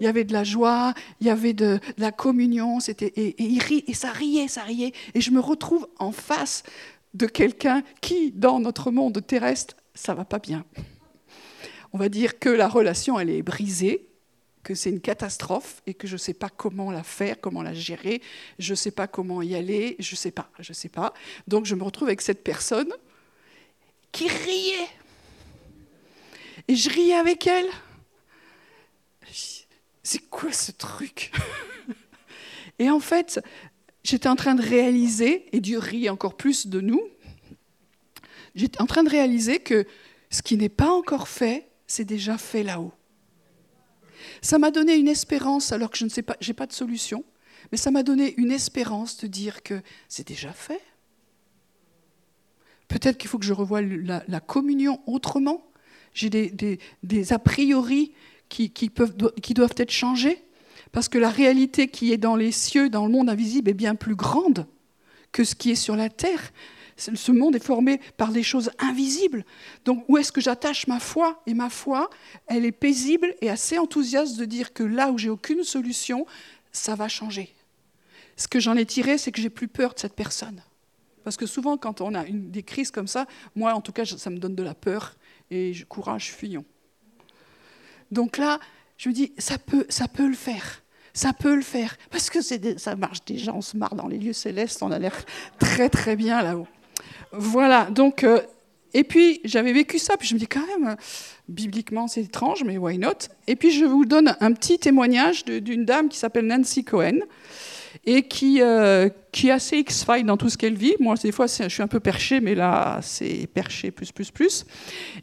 Il 0.00 0.04
y 0.04 0.06
avait 0.06 0.24
de 0.24 0.32
la 0.32 0.44
joie, 0.44 0.94
il 1.20 1.26
y 1.26 1.30
avait 1.30 1.52
de, 1.52 1.78
la 1.96 2.12
communion, 2.12 2.80
c'était 2.80 3.12
et, 3.16 3.58
rit, 3.58 3.84
et 3.86 3.94
ça 3.94 4.10
riait, 4.10 4.48
ça 4.48 4.62
riait. 4.62 4.92
Et 5.14 5.20
je 5.20 5.30
me 5.30 5.40
retrouve 5.40 5.88
en 5.98 6.12
face 6.12 6.64
de 7.14 7.26
quelqu'un 7.26 7.82
qui, 8.00 8.32
dans 8.32 8.60
notre 8.60 8.90
monde 8.90 9.24
terrestre, 9.26 9.76
ça 9.94 10.14
va 10.14 10.24
pas 10.24 10.38
bien. 10.38 10.64
On 11.92 11.98
va 11.98 12.08
dire 12.08 12.38
que 12.38 12.48
la 12.48 12.68
relation, 12.68 13.18
elle 13.18 13.30
est 13.30 13.42
brisée, 13.42 14.09
que 14.62 14.74
c'est 14.74 14.90
une 14.90 15.00
catastrophe 15.00 15.82
et 15.86 15.94
que 15.94 16.06
je 16.06 16.14
ne 16.14 16.18
sais 16.18 16.34
pas 16.34 16.48
comment 16.48 16.90
la 16.90 17.02
faire, 17.02 17.40
comment 17.40 17.62
la 17.62 17.74
gérer, 17.74 18.20
je 18.58 18.72
ne 18.72 18.76
sais 18.76 18.90
pas 18.90 19.06
comment 19.06 19.42
y 19.42 19.54
aller, 19.54 19.96
je 19.98 20.12
ne 20.12 20.16
sais 20.16 20.30
pas, 20.30 20.50
je 20.58 20.70
ne 20.70 20.74
sais 20.74 20.88
pas. 20.88 21.14
Donc 21.46 21.66
je 21.66 21.74
me 21.74 21.82
retrouve 21.82 22.08
avec 22.08 22.20
cette 22.20 22.44
personne 22.44 22.92
qui 24.12 24.28
riait. 24.28 24.88
Et 26.68 26.76
je 26.76 26.90
riais 26.90 27.14
avec 27.14 27.46
elle. 27.46 27.68
C'est 30.02 30.28
quoi 30.28 30.52
ce 30.52 30.72
truc? 30.72 31.32
Et 32.78 32.90
en 32.90 33.00
fait, 33.00 33.40
j'étais 34.02 34.28
en 34.28 34.36
train 34.36 34.54
de 34.54 34.62
réaliser, 34.62 35.46
et 35.52 35.60
Dieu 35.60 35.78
rit 35.78 36.08
encore 36.08 36.36
plus 36.36 36.66
de 36.66 36.80
nous, 36.80 37.02
j'étais 38.54 38.80
en 38.80 38.86
train 38.86 39.04
de 39.04 39.10
réaliser 39.10 39.60
que 39.60 39.86
ce 40.30 40.42
qui 40.42 40.56
n'est 40.56 40.68
pas 40.68 40.90
encore 40.90 41.28
fait, 41.28 41.68
c'est 41.86 42.04
déjà 42.04 42.38
fait 42.38 42.62
là-haut. 42.62 42.92
Ça 44.42 44.58
m'a 44.58 44.70
donné 44.70 44.96
une 44.96 45.08
espérance, 45.08 45.72
alors 45.72 45.90
que 45.90 45.98
je 45.98 46.04
ne 46.04 46.10
sais 46.10 46.22
pas, 46.22 46.36
pas 46.56 46.66
de 46.66 46.72
solution, 46.72 47.24
mais 47.72 47.78
ça 47.78 47.90
m'a 47.90 48.02
donné 48.02 48.34
une 48.36 48.52
espérance 48.52 49.18
de 49.18 49.26
dire 49.26 49.62
que 49.62 49.80
c'est 50.08 50.26
déjà 50.26 50.52
fait. 50.52 50.80
Peut-être 52.88 53.18
qu'il 53.18 53.28
faut 53.28 53.38
que 53.38 53.44
je 53.44 53.52
revoie 53.52 53.82
la, 53.82 54.40
communion 54.40 55.00
autrement. 55.06 55.64
J'ai 56.12 56.28
des, 56.28 57.32
a 57.32 57.38
priori 57.38 58.12
qui, 58.48 58.70
qui 58.70 59.54
doivent 59.54 59.74
être 59.76 59.92
changés, 59.92 60.42
parce 60.90 61.08
que 61.08 61.18
la 61.18 61.30
réalité 61.30 61.88
qui 61.88 62.12
est 62.12 62.18
dans 62.18 62.34
les 62.34 62.50
cieux, 62.50 62.90
dans 62.90 63.06
le 63.06 63.12
monde 63.12 63.30
invisible, 63.30 63.70
est 63.70 63.74
bien 63.74 63.94
plus 63.94 64.16
grande 64.16 64.66
que 65.30 65.44
ce 65.44 65.54
qui 65.54 65.70
est 65.70 65.76
sur 65.76 65.94
la 65.94 66.08
terre 66.08 66.52
ce 67.00 67.32
monde 67.32 67.56
est 67.56 67.64
formé 67.64 68.00
par 68.16 68.30
des 68.30 68.42
choses 68.42 68.70
invisibles. 68.78 69.44
Donc 69.84 70.04
où 70.08 70.18
est-ce 70.18 70.32
que 70.32 70.40
j'attache 70.40 70.86
ma 70.86 71.00
foi 71.00 71.42
Et 71.46 71.54
ma 71.54 71.70
foi, 71.70 72.10
elle 72.46 72.64
est 72.64 72.72
paisible 72.72 73.34
et 73.40 73.50
assez 73.50 73.78
enthousiaste 73.78 74.36
de 74.36 74.44
dire 74.44 74.72
que 74.72 74.82
là 74.82 75.10
où 75.10 75.18
j'ai 75.18 75.30
aucune 75.30 75.64
solution, 75.64 76.26
ça 76.72 76.94
va 76.94 77.08
changer. 77.08 77.54
Ce 78.36 78.48
que 78.48 78.60
j'en 78.60 78.76
ai 78.76 78.86
tiré, 78.86 79.18
c'est 79.18 79.32
que 79.32 79.40
j'ai 79.40 79.50
plus 79.50 79.68
peur 79.68 79.94
de 79.94 79.98
cette 79.98 80.14
personne. 80.14 80.62
Parce 81.24 81.36
que 81.36 81.46
souvent, 81.46 81.76
quand 81.76 82.00
on 82.00 82.14
a 82.14 82.24
des 82.24 82.62
crises 82.62 82.90
comme 82.90 83.06
ça, 83.06 83.26
moi, 83.54 83.74
en 83.74 83.80
tout 83.80 83.92
cas, 83.92 84.04
ça 84.04 84.30
me 84.30 84.38
donne 84.38 84.54
de 84.54 84.62
la 84.62 84.74
peur 84.74 85.16
et 85.50 85.74
courage, 85.88 86.32
fuyons. 86.32 86.64
Donc 88.10 88.38
là, 88.38 88.58
je 88.96 89.08
me 89.08 89.14
dis, 89.14 89.32
ça 89.38 89.58
peut, 89.58 89.86
ça 89.88 90.08
peut 90.08 90.26
le 90.26 90.34
faire. 90.34 90.82
Ça 91.12 91.32
peut 91.32 91.54
le 91.54 91.62
faire. 91.62 91.96
Parce 92.10 92.30
que 92.30 92.40
ça 92.40 92.96
marche 92.96 93.24
déjà, 93.24 93.52
on 93.52 93.60
se 93.60 93.76
marre 93.76 93.94
dans 93.94 94.06
les 94.06 94.18
lieux 94.18 94.32
célestes, 94.32 94.82
on 94.82 94.90
a 94.90 94.98
l'air 94.98 95.24
très 95.58 95.88
très 95.88 96.16
bien 96.16 96.42
là-haut. 96.42 96.68
Voilà, 97.32 97.84
donc, 97.90 98.24
euh, 98.24 98.40
et 98.92 99.04
puis 99.04 99.40
j'avais 99.44 99.72
vécu 99.72 99.98
ça, 99.98 100.16
puis 100.16 100.26
je 100.26 100.34
me 100.34 100.38
dis 100.38 100.48
quand 100.48 100.66
même, 100.66 100.96
bibliquement 101.48 102.08
c'est 102.08 102.22
étrange, 102.22 102.64
mais 102.64 102.76
why 102.76 102.98
not? 102.98 103.28
Et 103.46 103.56
puis 103.56 103.70
je 103.70 103.84
vous 103.84 104.04
donne 104.04 104.36
un 104.40 104.52
petit 104.52 104.78
témoignage 104.78 105.44
d'une 105.44 105.84
dame 105.84 106.08
qui 106.08 106.18
s'appelle 106.18 106.46
Nancy 106.46 106.84
Cohen 106.84 107.20
et 108.04 108.22
qui, 108.22 108.62
euh, 108.62 109.08
qui 109.30 109.48
est 109.48 109.52
assez 109.52 109.76
X-File 109.78 110.24
dans 110.24 110.36
tout 110.36 110.48
ce 110.48 110.56
qu'elle 110.56 110.74
vit. 110.74 110.94
Moi, 111.00 111.16
des 111.16 111.32
fois, 111.32 111.46
je 111.46 111.68
suis 111.68 111.82
un 111.82 111.86
peu 111.86 112.00
perché, 112.00 112.40
mais 112.40 112.54
là, 112.54 112.98
c'est 113.02 113.46
perché 113.52 113.90
plus, 113.90 114.10
plus, 114.10 114.30
plus. 114.30 114.64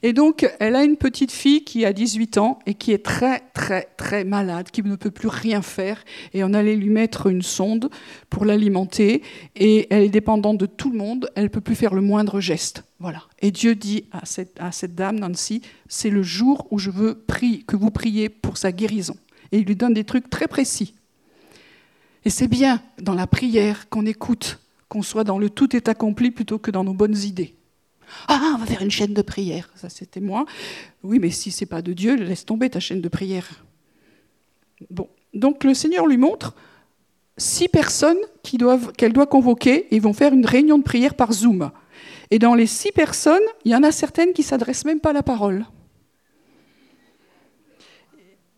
Et 0.04 0.14
donc, 0.14 0.48
elle 0.60 0.76
a 0.76 0.84
une 0.84 0.96
petite 0.96 1.32
fille 1.32 1.64
qui 1.64 1.86
a 1.86 1.94
18 1.94 2.38
ans 2.38 2.60
et 2.66 2.76
qui 2.76 2.92
est 2.92 3.04
très, 3.04 3.42
très, 3.54 3.88
très 3.98 4.24
malade, 4.24 4.70
qui 4.72 4.84
ne 4.84 4.96
peut 4.96 5.12
plus 5.12 5.28
rien 5.28 5.62
faire. 5.62 6.04
Et 6.34 6.44
on 6.44 6.54
allait 6.54 6.76
lui 6.76 6.90
mettre 6.90 7.28
une 7.28 7.42
sonde 7.42 7.90
pour 8.30 8.46
l'alimenter. 8.46 9.24
Et 9.56 9.88
elle 9.90 10.04
est 10.04 10.10
dépendante 10.10 10.58
de 10.58 10.68
tout 10.68 10.92
le 10.92 10.98
monde. 10.98 11.30
Elle 11.36 11.46
ne 11.46 11.50
peut 11.50 11.62
plus 11.62 11.76
faire 11.76 11.96
le 11.96 12.02
moindre 12.02 12.40
geste. 12.40 12.84
Voilà. 13.00 13.24
Et 13.42 13.52
Dieu 13.52 13.76
dit 13.76 14.06
à 14.12 14.26
cette, 14.26 14.96
dame, 14.96 15.20
Nancy, 15.20 15.62
c'est 15.88 16.10
le 16.10 16.22
jour 16.22 16.68
où 16.70 16.78
je 16.78 16.92
veux 16.92 17.24
que 17.68 17.76
vous 17.76 17.92
priez 17.92 18.30
pour 18.30 18.58
sa 18.58 18.72
guérison. 18.72 19.16
Et 19.52 19.60
il 19.60 19.66
lui 19.66 19.76
donne 19.76 19.94
des 19.94 20.04
trucs 20.04 20.30
très 20.30 20.48
précis. 20.48 20.97
Et 22.28 22.30
c'est 22.30 22.50
bien 22.50 22.82
dans 23.02 23.14
la 23.14 23.26
prière 23.26 23.88
qu'on 23.88 24.06
écoute, 24.06 24.60
qu'on 24.90 25.02
soit 25.02 25.24
dans 25.24 25.40
le 25.40 25.50
tout 25.50 25.78
est 25.78 25.88
accompli 25.88 26.30
plutôt 26.30 26.60
que 26.60 26.72
dans 26.72 26.84
nos 26.84 26.94
bonnes 26.94 27.16
idées. 27.16 27.56
Ah, 28.28 28.52
on 28.54 28.58
va 28.58 28.66
faire 28.66 28.82
une 28.82 28.92
chaîne 28.92 29.14
de 29.14 29.22
prière. 29.22 29.70
Ça, 29.76 29.88
c'était 29.88 30.20
moi. 30.20 30.46
Oui, 31.04 31.20
mais 31.20 31.30
si 31.30 31.52
c'est 31.52 31.66
pas 31.66 31.82
de 31.82 31.94
Dieu, 31.94 32.18
laisse 32.18 32.44
tomber 32.46 32.70
ta 32.70 32.82
chaîne 32.82 33.00
de 33.00 33.08
prière. 33.08 33.64
Bon, 34.90 35.08
donc 35.34 35.64
le 35.64 35.74
Seigneur 35.74 36.06
lui 36.06 36.18
montre 36.18 36.54
six 37.38 37.70
personnes 37.70 38.18
qu'elle 38.98 39.14
doit 39.14 39.28
convoquer 39.28 39.88
et 39.90 39.96
ils 39.96 40.02
vont 40.02 40.12
faire 40.12 40.34
une 40.34 40.46
réunion 40.46 40.78
de 40.78 40.84
prière 40.84 41.16
par 41.16 41.32
Zoom. 41.32 41.72
Et 42.30 42.40
dans 42.40 42.56
les 42.56 42.68
six 42.68 42.92
personnes, 42.92 43.40
il 43.64 43.72
y 43.72 43.76
en 43.78 43.84
a 43.84 43.94
certaines 43.94 44.34
qui 44.34 44.44
s'adressent 44.44 44.84
même 44.84 45.00
pas 45.00 45.12
à 45.12 45.14
la 45.14 45.24
parole. 45.24 45.66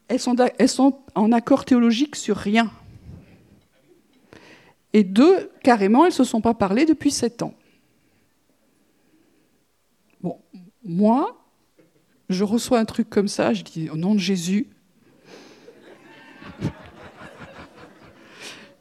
Elles 0.08 0.20
sont, 0.20 0.36
elles 0.58 0.70
sont 0.70 1.02
en 1.14 1.32
accord 1.32 1.66
théologique 1.66 2.16
sur 2.16 2.36
rien. 2.36 2.72
Et 4.94 5.04
deux, 5.04 5.52
carrément, 5.64 6.06
elles 6.06 6.12
ne 6.12 6.16
se 6.16 6.24
sont 6.24 6.42
pas 6.42 6.54
parlé 6.54 6.86
depuis 6.86 7.12
sept 7.12 7.42
ans. 7.42 7.54
Bon, 10.22 10.40
moi, 10.84 11.40
je 12.30 12.44
reçois 12.44 12.80
un 12.80 12.86
truc 12.86 13.10
comme 13.10 13.28
ça, 13.28 13.54
je 13.54 13.64
dis 13.64 13.90
au 13.90 13.98
nom 13.98 14.16
de 14.16 14.20
Jésus, 14.20 14.68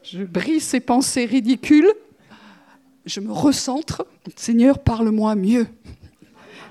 je 0.02 0.24
brise 0.24 0.64
ces 0.64 0.80
pensées 0.80 1.26
ridicules, 1.26 1.92
je 3.04 3.20
me 3.20 3.30
recentre, 3.30 4.06
Seigneur, 4.36 4.78
parle-moi 4.78 5.34
mieux. 5.34 5.66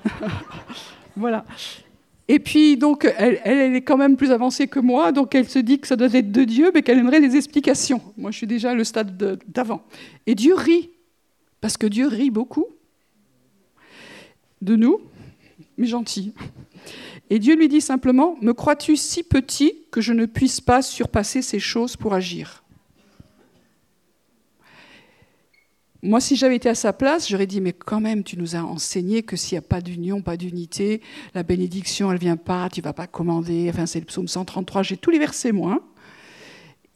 voilà. 1.16 1.44
Et 2.30 2.38
puis, 2.38 2.76
donc, 2.76 3.10
elle, 3.16 3.74
est 3.74 3.80
quand 3.80 3.96
même 3.96 4.16
plus 4.16 4.30
avancée 4.32 4.68
que 4.68 4.78
moi, 4.78 5.12
donc 5.12 5.34
elle 5.34 5.48
se 5.48 5.58
dit 5.58 5.78
que 5.78 5.86
ça 5.86 5.96
doit 5.96 6.12
être 6.12 6.30
de 6.30 6.44
Dieu, 6.44 6.70
mais 6.74 6.82
qu'elle 6.82 6.98
aimerait 6.98 7.22
des 7.22 7.36
explications. 7.36 8.02
Moi, 8.18 8.30
je 8.30 8.36
suis 8.36 8.46
déjà 8.46 8.74
le 8.74 8.84
stade 8.84 9.40
d'avant. 9.48 9.82
Et 10.26 10.34
Dieu 10.34 10.54
rit, 10.54 10.90
parce 11.62 11.78
que 11.78 11.86
Dieu 11.86 12.06
rit 12.06 12.30
beaucoup 12.30 12.66
de 14.60 14.76
nous, 14.76 15.00
mais 15.78 15.86
gentil. 15.86 16.34
Et 17.30 17.38
Dieu 17.38 17.56
lui 17.56 17.68
dit 17.68 17.80
simplement, 17.80 18.36
me 18.42 18.52
crois-tu 18.52 18.96
si 18.96 19.22
petit 19.22 19.86
que 19.90 20.02
je 20.02 20.12
ne 20.12 20.26
puisse 20.26 20.60
pas 20.60 20.82
surpasser 20.82 21.40
ces 21.40 21.58
choses 21.58 21.96
pour 21.96 22.12
agir? 22.12 22.62
Moi, 26.02 26.20
si 26.20 26.36
j'avais 26.36 26.56
été 26.56 26.68
à 26.68 26.76
sa 26.76 26.92
place, 26.92 27.28
j'aurais 27.28 27.48
dit, 27.48 27.60
mais 27.60 27.72
quand 27.72 28.00
même, 28.00 28.22
tu 28.22 28.38
nous 28.38 28.54
as 28.54 28.62
enseigné 28.62 29.24
que 29.24 29.36
s'il 29.36 29.56
n'y 29.56 29.58
a 29.58 29.62
pas 29.62 29.80
d'union, 29.80 30.22
pas 30.22 30.36
d'unité, 30.36 31.00
la 31.34 31.42
bénédiction, 31.42 32.12
elle 32.12 32.18
vient 32.18 32.36
pas, 32.36 32.68
tu 32.70 32.80
vas 32.80 32.92
pas 32.92 33.08
commander. 33.08 33.68
Enfin, 33.68 33.86
c'est 33.86 33.98
le 33.98 34.06
psaume 34.06 34.28
133, 34.28 34.84
j'ai 34.84 34.96
tous 34.96 35.10
les 35.10 35.18
versets, 35.18 35.50
moi. 35.50 35.72
Hein. 35.72 35.80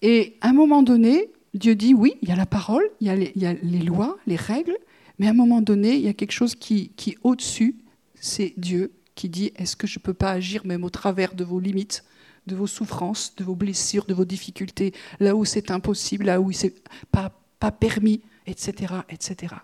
Et 0.02 0.36
à 0.40 0.50
un 0.50 0.52
moment 0.52 0.82
donné, 0.82 1.30
Dieu 1.52 1.74
dit, 1.74 1.94
oui, 1.94 2.14
il 2.22 2.28
y 2.28 2.32
a 2.32 2.36
la 2.36 2.46
parole, 2.46 2.84
il 3.00 3.08
y 3.08 3.10
a 3.46 3.54
les, 3.54 3.78
lois, 3.80 4.18
les 4.26 4.36
règles, 4.36 4.76
mais 5.18 5.26
à 5.26 5.30
un 5.30 5.34
moment 5.34 5.62
donné, 5.62 5.96
il 5.96 6.02
y 6.02 6.08
a 6.08 6.14
quelque 6.14 6.32
chose 6.32 6.54
qui, 6.54 6.90
qui 6.96 7.16
au-dessus, 7.24 7.76
c'est 8.14 8.54
Dieu 8.56 8.92
qui 9.16 9.28
dit, 9.28 9.52
est-ce 9.56 9.74
que 9.74 9.88
je 9.88 9.98
ne 9.98 10.02
peux 10.02 10.14
pas 10.14 10.30
agir 10.30 10.64
même 10.64 10.84
au 10.84 10.90
travers 10.90 11.34
de 11.34 11.44
vos 11.44 11.58
limites 11.58 12.04
de 12.46 12.56
vos 12.56 12.66
souffrances, 12.66 13.34
de 13.36 13.44
vos 13.44 13.54
blessures, 13.54 14.04
de 14.04 14.14
vos 14.14 14.24
difficultés, 14.24 14.92
là 15.20 15.36
où 15.36 15.44
c'est 15.44 15.70
impossible, 15.70 16.24
là 16.24 16.40
où 16.40 16.50
c'est 16.50 16.74
pas, 17.12 17.32
pas 17.60 17.70
permis 17.70 18.20
etc., 18.46 18.94
etc. 19.08 19.54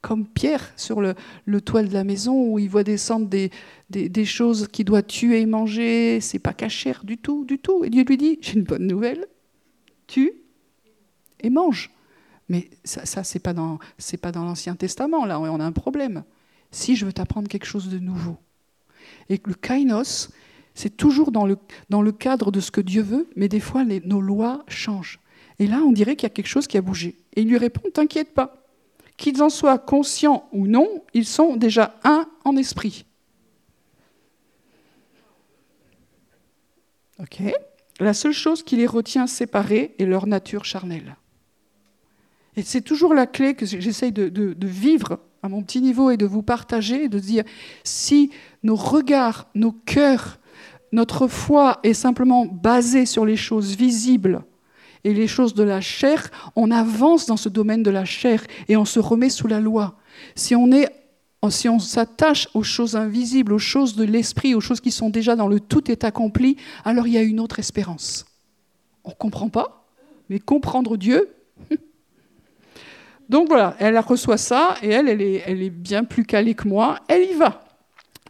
Comme 0.00 0.26
Pierre 0.26 0.72
sur 0.76 1.00
le, 1.00 1.14
toit 1.60 1.82
de 1.82 1.92
la 1.92 2.04
maison 2.04 2.52
où 2.52 2.58
il 2.58 2.68
voit 2.68 2.84
descendre 2.84 3.28
des, 3.28 4.24
choses 4.24 4.68
qu'il 4.68 4.84
doit 4.84 5.02
tuer 5.02 5.40
et 5.40 5.46
manger, 5.46 6.20
c'est 6.20 6.38
pas 6.38 6.52
cachère 6.52 7.04
du 7.04 7.18
tout, 7.18 7.44
du 7.44 7.58
tout. 7.58 7.84
Et 7.84 7.90
Dieu 7.90 8.04
lui 8.04 8.16
dit 8.16 8.38
J'ai 8.40 8.54
une 8.54 8.64
bonne 8.64 8.86
nouvelle, 8.86 9.26
tue 10.06 10.32
et 11.40 11.50
mange. 11.50 11.90
Mais 12.48 12.70
ça, 12.84 13.24
c'est 13.24 13.40
pas 13.40 13.52
dans, 13.52 13.78
l'Ancien 14.34 14.76
Testament. 14.76 15.24
Là, 15.24 15.40
on 15.40 15.58
a 15.58 15.64
un 15.64 15.72
problème. 15.72 16.22
Si 16.70 16.94
je 16.94 17.04
veux 17.04 17.12
t'apprendre 17.12 17.48
quelque 17.48 17.66
chose 17.66 17.88
de 17.88 17.98
nouveau, 17.98 18.36
et 19.28 19.40
le 19.44 19.54
kainos, 19.54 20.30
c'est 20.74 20.96
toujours 20.96 21.32
dans 21.32 21.46
le 21.46 22.12
cadre 22.12 22.52
de 22.52 22.60
ce 22.60 22.70
que 22.70 22.80
Dieu 22.80 23.02
veut, 23.02 23.28
mais 23.34 23.48
des 23.48 23.60
fois 23.60 23.84
nos 23.84 24.20
lois 24.20 24.64
changent. 24.68 25.18
Et 25.58 25.66
là, 25.66 25.80
on 25.86 25.92
dirait 25.92 26.16
qu'il 26.16 26.24
y 26.24 26.32
a 26.32 26.34
quelque 26.34 26.48
chose 26.48 26.66
qui 26.66 26.76
a 26.76 26.82
bougé. 26.82 27.16
Et 27.34 27.42
il 27.42 27.48
lui 27.48 27.58
répond, 27.58 27.88
t'inquiète 27.92 28.34
pas. 28.34 28.62
Qu'ils 29.16 29.42
en 29.42 29.48
soient 29.48 29.78
conscients 29.78 30.48
ou 30.52 30.66
non, 30.66 31.02
ils 31.14 31.26
sont 31.26 31.56
déjà 31.56 31.98
un 32.04 32.28
en 32.44 32.56
esprit. 32.56 33.06
Ok 37.18 37.42
La 38.00 38.12
seule 38.12 38.32
chose 38.32 38.62
qui 38.62 38.76
les 38.76 38.86
retient 38.86 39.26
séparés 39.26 39.94
est 39.98 40.04
leur 40.04 40.26
nature 40.26 40.66
charnelle. 40.66 41.16
Et 42.56 42.62
c'est 42.62 42.80
toujours 42.80 43.14
la 43.14 43.26
clé 43.26 43.54
que 43.54 43.66
j'essaye 43.66 44.12
de, 44.12 44.66
vivre 44.66 45.20
à 45.42 45.48
mon 45.48 45.62
petit 45.62 45.80
niveau 45.80 46.10
et 46.10 46.16
de 46.16 46.26
vous 46.26 46.42
partager, 46.42 47.04
et 47.04 47.08
de 47.08 47.18
dire, 47.18 47.44
si 47.84 48.30
nos 48.62 48.76
regards, 48.76 49.48
nos 49.54 49.72
cœurs, 49.72 50.38
notre 50.92 51.28
foi 51.28 51.78
est 51.82 51.94
simplement 51.94 52.46
basée 52.46 53.06
sur 53.06 53.26
les 53.26 53.36
choses 53.36 53.76
visibles, 53.76 54.42
et 55.06 55.14
les 55.14 55.28
choses 55.28 55.54
de 55.54 55.62
la 55.62 55.80
chair, 55.80 56.30
on 56.56 56.72
avance 56.72 57.26
dans 57.26 57.36
ce 57.36 57.48
domaine 57.48 57.84
de 57.84 57.90
la 57.90 58.04
chair 58.04 58.42
et 58.68 58.76
on 58.76 58.84
se 58.84 58.98
remet 58.98 59.30
sous 59.30 59.46
la 59.46 59.60
loi. 59.60 59.94
Si 60.34 60.56
on 60.56 60.72
est 60.72 60.90
si 61.48 61.68
on 61.68 61.78
s'attache 61.78 62.48
aux 62.54 62.64
choses 62.64 62.96
invisibles, 62.96 63.52
aux 63.52 63.58
choses 63.58 63.94
de 63.94 64.02
l'esprit, 64.02 64.56
aux 64.56 64.60
choses 64.60 64.80
qui 64.80 64.90
sont 64.90 65.10
déjà 65.10 65.36
dans 65.36 65.46
le 65.46 65.60
tout 65.60 65.92
est 65.92 66.02
accompli, 66.02 66.56
alors 66.84 67.06
il 67.06 67.12
y 67.12 67.18
a 67.18 67.22
une 67.22 67.38
autre 67.38 67.60
espérance. 67.60 68.26
On 69.04 69.10
ne 69.10 69.14
comprend 69.14 69.48
pas, 69.48 69.86
mais 70.28 70.40
comprendre 70.40 70.96
Dieu. 70.96 71.28
Donc 73.28 73.46
voilà, 73.46 73.76
elle 73.78 73.96
reçoit 74.00 74.38
ça 74.38 74.74
et 74.82 74.88
elle, 74.88 75.08
elle 75.08 75.22
est, 75.22 75.44
elle 75.46 75.62
est 75.62 75.70
bien 75.70 76.02
plus 76.02 76.24
calée 76.24 76.54
que 76.54 76.66
moi. 76.66 76.98
Elle 77.06 77.30
y 77.30 77.34
va. 77.34 77.62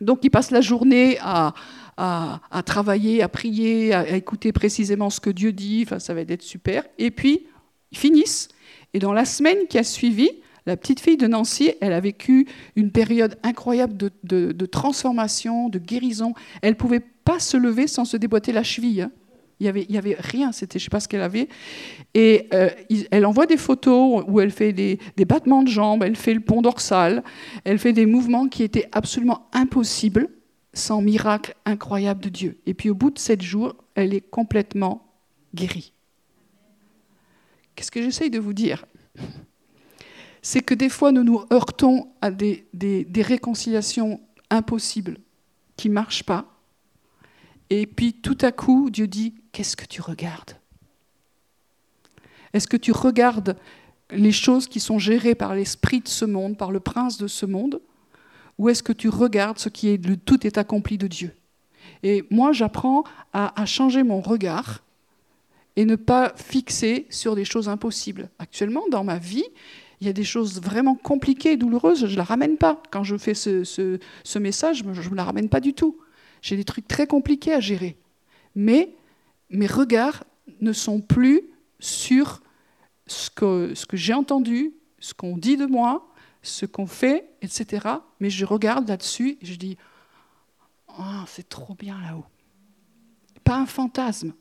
Donc 0.02 0.18
il 0.22 0.30
passe 0.30 0.50
la 0.50 0.60
journée 0.60 1.16
à, 1.22 1.54
à, 1.96 2.62
travailler, 2.64 3.22
à 3.22 3.28
prier, 3.28 3.94
à, 3.94 4.16
écouter 4.16 4.52
précisément 4.52 5.10
ce 5.10 5.20
que 5.20 5.30
Dieu 5.30 5.52
dit. 5.52 5.84
Enfin, 5.86 5.98
ça 5.98 6.14
va 6.14 6.20
être 6.20 6.42
super. 6.42 6.84
Et 6.98 7.10
puis, 7.10 7.46
ils 7.92 7.98
finissent. 7.98 8.48
Et 8.94 8.98
dans 8.98 9.12
la 9.12 9.24
semaine 9.24 9.66
qui 9.68 9.78
a 9.78 9.84
suivi, 9.84 10.28
la 10.66 10.76
petite 10.76 11.00
fille 11.00 11.16
de 11.16 11.26
Nancy, 11.26 11.72
elle 11.80 11.92
a 11.92 12.00
vécu 12.00 12.46
une 12.74 12.90
période 12.90 13.38
incroyable 13.42 13.96
de, 13.96 14.66
transformation, 14.66 15.68
de 15.68 15.78
guérison. 15.78 16.34
Elle 16.60 16.70
ne 16.70 16.76
pouvait 16.76 17.00
pas 17.24 17.38
se 17.38 17.56
lever 17.56 17.86
sans 17.86 18.04
se 18.04 18.16
déboîter 18.16 18.52
la 18.52 18.62
cheville. 18.62 19.02
Hein. 19.02 19.10
Il 19.58 19.72
n'y 19.88 19.96
avait, 19.96 20.16
rien, 20.18 20.52
c'était, 20.52 20.78
je 20.78 20.84
ne 20.84 20.86
sais 20.86 20.90
pas 20.90 21.00
ce 21.00 21.08
qu'elle 21.08 21.22
avait. 21.22 21.48
Et 22.12 22.46
euh, 22.52 22.68
elle 23.10 23.24
envoie 23.24 23.46
des 23.46 23.56
photos 23.56 24.22
où 24.28 24.40
elle 24.40 24.50
fait 24.50 24.74
des, 24.74 24.98
battements 25.26 25.62
de 25.62 25.68
jambes, 25.68 26.02
elle 26.02 26.16
fait 26.16 26.34
le 26.34 26.40
pont 26.40 26.60
dorsal, 26.60 27.22
elle 27.64 27.78
fait 27.78 27.94
des 27.94 28.04
mouvements 28.04 28.48
qui 28.48 28.64
étaient 28.64 28.88
absolument 28.92 29.48
impossibles 29.54 30.28
sans 30.76 31.00
miracle 31.00 31.56
incroyable 31.64 32.20
de 32.20 32.28
Dieu. 32.28 32.60
Et 32.66 32.74
puis 32.74 32.90
au 32.90 32.94
bout 32.94 33.10
de 33.10 33.18
sept 33.18 33.42
jours, 33.42 33.74
elle 33.94 34.12
est 34.12 34.20
complètement 34.20 35.10
guérie. 35.54 35.92
Qu'est-ce 37.74 37.90
que 37.90 38.02
j'essaye 38.02 38.30
de 38.30 38.38
vous 38.38 38.52
dire? 38.52 38.84
C'est 40.42 40.60
que 40.60 40.74
des 40.74 40.88
fois, 40.88 41.12
nous 41.12 41.24
nous 41.24 41.44
heurtons 41.52 42.08
à 42.20 42.30
des, 42.30 42.68
des, 42.72 43.22
réconciliations 43.22 44.20
impossibles 44.50 45.18
qui 45.76 45.88
ne 45.88 45.94
marchent 45.94 46.22
pas. 46.22 46.46
Et 47.68 47.86
puis 47.86 48.12
tout 48.12 48.38
à 48.42 48.52
coup, 48.52 48.90
Dieu 48.90 49.08
dit, 49.08 49.34
qu'est-ce 49.52 49.76
que 49.76 49.86
tu 49.86 50.00
regardes? 50.00 50.52
Est-ce 52.52 52.68
que 52.68 52.76
tu 52.76 52.92
regardes 52.92 53.56
les 54.10 54.30
choses 54.30 54.68
qui 54.68 54.78
sont 54.78 54.98
gérées 54.98 55.34
par 55.34 55.54
l'esprit 55.54 56.00
de 56.00 56.08
ce 56.08 56.24
monde, 56.24 56.56
par 56.56 56.70
le 56.70 56.80
prince 56.80 57.18
de 57.18 57.26
ce 57.26 57.44
monde? 57.44 57.80
Ou 58.58 58.68
est-ce 58.68 58.82
que 58.82 58.92
tu 58.92 59.08
regardes 59.08 59.58
ce 59.58 59.68
qui 59.68 59.88
est 59.88 60.04
le 60.04 60.16
tout 60.16 60.46
est 60.46 60.58
accompli 60.58 60.98
de 60.98 61.06
Dieu? 61.06 61.32
Et 62.02 62.24
moi, 62.30 62.52
j'apprends 62.52 63.04
à, 63.32 63.66
changer 63.66 64.02
mon 64.02 64.20
regard 64.20 64.82
et 65.76 65.84
ne 65.84 65.96
pas 65.96 66.32
fixer 66.36 67.06
sur 67.10 67.34
des 67.34 67.44
choses 67.44 67.68
impossibles. 67.68 68.30
Actuellement, 68.38 68.84
dans 68.90 69.04
ma 69.04 69.18
vie, 69.18 69.44
il 70.00 70.06
y 70.06 70.10
a 70.10 70.12
des 70.12 70.24
choses 70.24 70.60
vraiment 70.60 70.94
compliquées 70.94 71.52
et 71.52 71.56
douloureuses, 71.56 72.06
je 72.06 72.12
ne 72.12 72.16
la 72.16 72.24
ramène 72.24 72.56
pas. 72.56 72.82
Quand 72.90 73.04
je 73.04 73.16
fais 73.16 73.34
ce, 73.34 74.38
message, 74.38 74.84
je 74.92 75.10
ne 75.10 75.14
la 75.14 75.24
ramène 75.24 75.48
pas 75.48 75.60
du 75.60 75.74
tout. 75.74 75.98
J'ai 76.42 76.56
des 76.56 76.64
trucs 76.64 76.88
très 76.88 77.06
compliqués 77.06 77.52
à 77.52 77.60
gérer. 77.60 77.96
Mais 78.54 78.94
mes 79.50 79.66
regards 79.66 80.24
ne 80.60 80.72
sont 80.72 81.00
plus 81.00 81.42
sur 81.78 82.42
ce 83.06 83.30
que 83.30 83.96
j'ai 83.96 84.14
entendu, 84.14 84.72
ce 84.98 85.14
qu'on 85.14 85.36
dit 85.36 85.56
de 85.56 85.66
moi, 85.66 86.08
ce 86.46 86.66
qu'on 86.66 86.86
fait, 86.86 87.28
etc. 87.42 87.88
Mais 88.20 88.30
je 88.30 88.44
regarde 88.44 88.88
là-dessus 88.88 89.38
et 89.40 89.46
je 89.46 89.54
dis, 89.56 89.76
oh, 90.98 91.24
c'est 91.26 91.48
trop 91.48 91.74
bien 91.74 92.00
là-haut. 92.00 92.24
Pas 93.44 93.58
un 93.58 93.66
fantasme. 93.66 94.32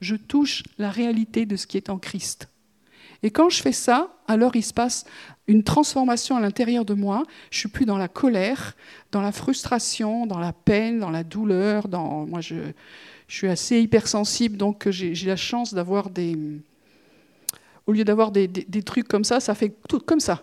Je 0.00 0.16
touche 0.16 0.62
la 0.78 0.90
réalité 0.90 1.46
de 1.46 1.56
ce 1.56 1.66
qui 1.66 1.76
est 1.76 1.90
en 1.90 1.98
Christ. 1.98 2.48
Et 3.22 3.30
quand 3.30 3.48
je 3.48 3.62
fais 3.62 3.72
ça, 3.72 4.14
alors 4.28 4.56
il 4.56 4.62
se 4.62 4.74
passe 4.74 5.04
une 5.46 5.62
transformation 5.62 6.36
à 6.36 6.40
l'intérieur 6.40 6.84
de 6.84 6.94
moi. 6.94 7.22
Je 7.50 7.58
suis 7.58 7.68
plus 7.68 7.86
dans 7.86 7.98
la 7.98 8.08
colère, 8.08 8.76
dans 9.12 9.22
la 9.22 9.32
frustration, 9.32 10.26
dans 10.26 10.38
la 10.38 10.52
peine, 10.52 11.00
dans 11.00 11.10
la 11.10 11.24
douleur. 11.24 11.88
Moi, 11.88 12.40
je, 12.40 12.56
suis 13.28 13.48
assez 13.48 13.80
hypersensible, 13.80 14.56
donc 14.56 14.88
j'ai 14.90 15.14
la 15.26 15.36
chance 15.36 15.74
d'avoir 15.74 16.10
des... 16.10 16.36
Au 17.86 17.92
lieu 17.92 18.04
d'avoir 18.04 18.32
des, 18.32 18.48
trucs 18.84 19.08
comme 19.08 19.24
ça, 19.24 19.40
ça 19.40 19.54
fait 19.54 19.74
tout 19.88 20.00
comme 20.00 20.20
ça. 20.20 20.42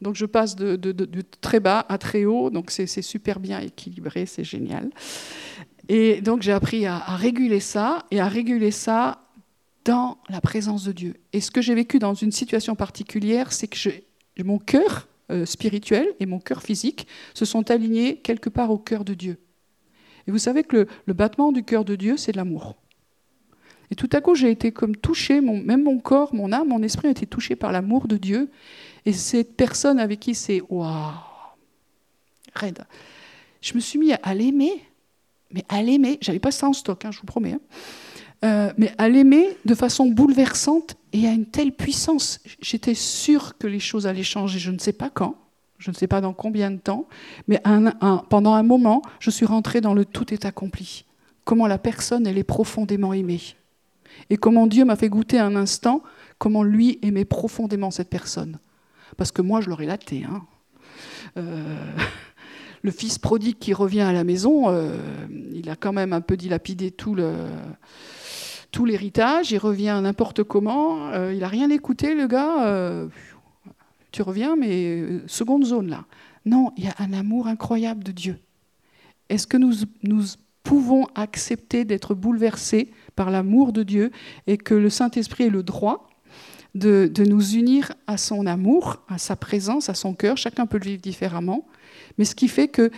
Donc 0.00 0.16
je 0.16 0.26
passe 0.26 0.56
de, 0.56 0.76
très 1.40 1.60
bas 1.60 1.84
à 1.88 1.98
très 1.98 2.24
haut, 2.24 2.50
donc 2.50 2.70
c'est 2.70 2.86
super 3.02 3.40
bien 3.40 3.60
équilibré, 3.60 4.26
c'est 4.26 4.44
génial. 4.44 4.90
Et 5.88 6.20
donc 6.20 6.42
j'ai 6.42 6.52
appris 6.52 6.86
à, 6.86 6.98
réguler 6.98 7.60
ça 7.60 8.04
et 8.10 8.20
à 8.20 8.28
réguler 8.28 8.70
ça 8.70 9.20
dans 9.84 10.18
la 10.28 10.40
présence 10.40 10.84
de 10.84 10.92
Dieu. 10.92 11.14
Et 11.32 11.40
ce 11.40 11.50
que 11.50 11.60
j'ai 11.60 11.74
vécu 11.74 11.98
dans 11.98 12.14
une 12.14 12.32
situation 12.32 12.74
particulière, 12.74 13.52
c'est 13.52 13.68
que 13.68 13.90
mon 14.42 14.58
cœur 14.58 15.08
euh, 15.30 15.46
spirituel 15.46 16.08
et 16.20 16.26
mon 16.26 16.38
cœur 16.38 16.62
physique 16.62 17.06
se 17.34 17.44
sont 17.44 17.70
alignés 17.70 18.16
quelque 18.16 18.48
part 18.48 18.70
au 18.70 18.78
cœur 18.78 19.04
de 19.04 19.14
Dieu. 19.14 19.38
Et 20.26 20.30
vous 20.30 20.38
savez 20.38 20.64
que 20.64 20.86
le, 21.06 21.14
battement 21.14 21.52
du 21.52 21.64
cœur 21.64 21.84
de 21.84 21.96
Dieu, 21.96 22.16
c'est 22.16 22.34
l'amour. 22.34 22.76
Et 23.90 23.94
tout 23.94 24.08
à 24.12 24.20
coup, 24.20 24.34
j'ai 24.34 24.50
été 24.50 24.72
comme 24.72 24.96
touché, 24.96 25.40
même 25.40 25.82
mon 25.82 25.98
corps, 25.98 26.34
mon 26.34 26.52
âme, 26.52 26.68
mon 26.68 26.82
esprit 26.82 27.08
a 27.08 27.10
été 27.10 27.26
touché 27.26 27.56
par 27.56 27.72
l'amour 27.72 28.08
de 28.08 28.16
Dieu. 28.16 28.50
Et 29.06 29.12
cette 29.12 29.56
personne 29.56 29.98
avec 29.98 30.20
qui 30.20 30.34
c'est 30.34 30.62
waouh, 30.68 31.12
raide. 32.54 32.84
Je 33.60 33.74
me 33.74 33.80
suis 33.80 33.98
mis 33.98 34.12
à 34.12 34.34
l'aimer, 34.34 34.82
mais 35.50 35.64
à 35.68 35.82
l'aimer. 35.82 36.18
J'avais 36.20 36.38
pas 36.38 36.50
ça 36.50 36.68
en 36.68 36.72
stock, 36.72 37.04
hein, 37.04 37.10
je 37.10 37.20
vous 37.20 37.26
promets. 37.26 37.52
Hein. 37.52 37.60
Euh, 38.44 38.72
mais 38.76 38.92
à 38.98 39.08
l'aimer 39.08 39.56
de 39.64 39.74
façon 39.74 40.06
bouleversante 40.06 40.96
et 41.12 41.26
à 41.26 41.32
une 41.32 41.46
telle 41.46 41.72
puissance. 41.72 42.40
J'étais 42.60 42.94
sûre 42.94 43.56
que 43.56 43.66
les 43.66 43.80
choses 43.80 44.06
allaient 44.06 44.22
changer, 44.22 44.58
je 44.58 44.70
ne 44.70 44.78
sais 44.78 44.92
pas 44.92 45.08
quand, 45.08 45.36
je 45.78 45.90
ne 45.90 45.94
sais 45.94 46.06
pas 46.06 46.20
dans 46.20 46.34
combien 46.34 46.70
de 46.70 46.76
temps, 46.76 47.06
mais 47.48 47.62
pendant 48.28 48.52
un 48.52 48.62
moment, 48.62 49.00
je 49.18 49.30
suis 49.30 49.46
rentrée 49.46 49.80
dans 49.80 49.94
le 49.94 50.04
tout 50.04 50.34
est 50.34 50.44
accompli. 50.44 51.06
Comment 51.44 51.66
la 51.66 51.78
personne, 51.78 52.26
elle 52.26 52.36
est 52.36 52.44
profondément 52.44 53.14
aimée. 53.14 53.40
Et 54.28 54.36
comment 54.36 54.66
Dieu 54.66 54.84
m'a 54.84 54.96
fait 54.96 55.08
goûter 55.08 55.38
un 55.38 55.56
instant 55.56 56.02
comment 56.38 56.62
lui 56.62 56.98
aimait 57.02 57.24
profondément 57.24 57.90
cette 57.90 58.10
personne. 58.10 58.58
Parce 59.16 59.32
que 59.32 59.42
moi, 59.42 59.60
je 59.60 59.68
l'aurais 59.68 59.86
laté. 59.86 60.24
Hein. 60.24 60.42
Euh, 61.36 61.96
le 62.82 62.90
fils 62.90 63.18
prodigue 63.18 63.58
qui 63.58 63.72
revient 63.74 64.02
à 64.02 64.12
la 64.12 64.24
maison, 64.24 64.68
euh, 64.68 64.96
il 65.52 65.68
a 65.70 65.76
quand 65.76 65.92
même 65.92 66.12
un 66.12 66.20
peu 66.20 66.36
dilapidé 66.36 66.90
tout 66.90 67.14
l'héritage, 68.84 69.52
il 69.52 69.58
revient 69.58 69.98
n'importe 70.02 70.42
comment, 70.42 71.08
euh, 71.12 71.32
il 71.32 71.40
n'a 71.40 71.48
rien 71.48 71.70
écouté, 71.70 72.14
le 72.14 72.26
gars. 72.26 73.08
tu 74.12 74.22
reviens, 74.22 74.56
mais 74.56 75.02
seconde 75.26 75.64
zone 75.64 75.88
là. 75.88 76.04
Non, 76.46 76.72
il 76.76 76.84
y 76.84 76.88
a 76.88 76.94
un 76.98 77.14
amour 77.14 77.46
incroyable 77.46 78.04
de 78.04 78.12
Dieu. 78.12 78.38
Est-ce 79.30 79.46
que 79.46 79.56
nous, 79.56 79.72
nous 80.02 80.22
pouvons 80.62 81.06
accepter 81.14 81.84
d'être 81.86 82.14
bouleversés 82.14 82.90
par 83.16 83.30
l'amour 83.30 83.72
de 83.72 83.82
Dieu 83.82 84.10
et 84.46 84.58
que 84.58 84.74
le 84.74 84.90
Saint-Esprit 84.90 85.44
ait 85.44 85.50
le 85.50 85.62
droit 85.62 86.08
de, 86.74 87.24
nous 87.24 87.54
unir 87.54 87.92
à 88.06 88.16
son 88.16 88.46
amour, 88.46 89.02
à 89.08 89.18
sa 89.18 89.36
présence, 89.36 89.88
à 89.88 89.94
son 89.94 90.14
cœur. 90.14 90.36
Chacun 90.36 90.66
peut 90.66 90.78
le 90.78 90.84
vivre 90.84 91.02
différemment. 91.02 91.66
Mais 92.18 92.24
ce 92.24 92.34
qui 92.34 92.48
fait 92.48 92.68
que 92.68 92.90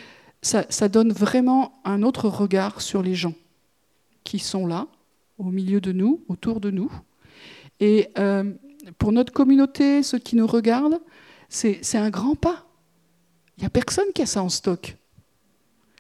ça, 0.43 0.89
donne 0.89 1.13
vraiment 1.13 1.81
un 1.85 2.03
autre 2.03 2.29
regard 2.29 2.81
sur 2.81 3.03
les 3.03 3.15
gens 3.15 3.35
qui 4.25 4.39
sont 4.39 4.67
là, 4.67 4.87
au 5.39 5.51
milieu 5.51 5.81
de 5.81 5.93
nous, 5.93 6.23
autour 6.29 6.61
de 6.61 6.71
nous. 6.71 6.91
Et 7.81 8.09
euh, 8.19 8.53
pour 8.99 9.13
notre 9.13 9.33
communauté, 9.33 10.03
ceux 10.03 10.19
qui 10.19 10.37
nous 10.37 10.47
regardent, 10.47 11.01
c'est 11.49 11.97
un 11.97 12.11
grand 12.11 12.35
pas. 12.35 12.67
Il 13.57 13.63
n'y 13.63 13.67
a 13.67 13.71
personne 13.71 14.13
qui 14.15 14.23
a 14.23 14.27
ça 14.27 14.43
en 14.43 14.49
stock. 14.49 14.97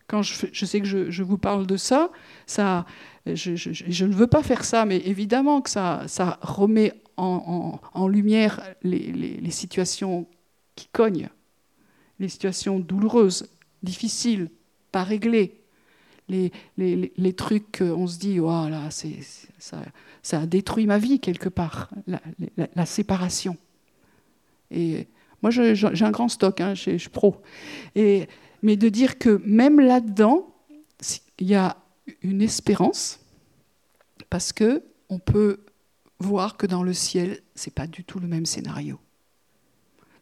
Quand 0.07 0.23
je, 0.23 0.47
je 0.53 0.67
sais 0.67 0.81
que 0.81 0.87
je, 0.87 1.11
je, 1.11 1.23
vous 1.23 1.39
parle 1.39 1.67
de 1.67 1.77
ça, 1.77 2.11
ça 2.47 2.87
je, 3.27 3.57
je, 3.57 4.05
ne 4.05 4.13
veux 4.13 4.29
pas 4.29 4.43
faire 4.43 4.65
ça, 4.65 4.85
mais 4.85 4.99
évidemment 4.99 5.61
que 5.61 5.71
ça, 5.71 6.05
ça 6.07 6.39
remet 6.43 6.93
en, 7.17 8.09
lumière 8.09 8.63
les, 8.83 9.51
situations 9.51 10.27
qui 10.75 10.89
cognent, 10.93 11.29
les 12.19 12.29
situations 12.29 12.79
douloureuses, 12.79 13.49
difficiles, 13.83 14.51
pas 14.93 15.05
réglées, 15.05 15.61
les, 16.29 16.51
les 16.77 17.33
trucs 17.35 17.81
on 17.81 18.07
se 18.07 18.19
dit, 18.19 18.39
voilà, 18.39 18.91
c'est, 18.91 19.21
ça, 19.59 19.83
ça, 20.23 20.41
a 20.41 20.47
détruit 20.47 20.87
ma 20.87 20.99
vie 20.99 21.21
quelque 21.21 21.49
part, 21.49 21.91
la, 22.07 22.87
séparation. 22.87 23.57
Et 24.71 25.07
moi, 25.43 25.51
j'ai 25.51 26.05
un 26.05 26.11
grand 26.11 26.29
stock, 26.29 26.61
hein, 26.61 26.75
je 26.75 26.97
suis 26.97 27.09
pro. 27.09 27.37
Et, 27.95 28.29
mais 28.63 28.77
de 28.77 28.89
dire 28.89 29.19
que 29.19 29.41
même 29.45 29.81
là-dedans, 29.81 30.53
il 31.39 31.47
y 31.47 31.55
a 31.55 31.77
une 32.23 32.43
espérance, 32.43 33.21
parce 34.31 34.53
que 34.53 34.83
on 35.09 35.19
peut 35.19 35.61
voir 36.19 36.57
que 36.57 36.67
dans 36.67 36.83
le 36.83 36.93
ciel, 36.93 37.41
c'est 37.55 37.73
pas 37.73 37.87
du 37.87 38.05
tout 38.05 38.19
le 38.19 38.27
même 38.27 38.47
scénario. 38.47 38.99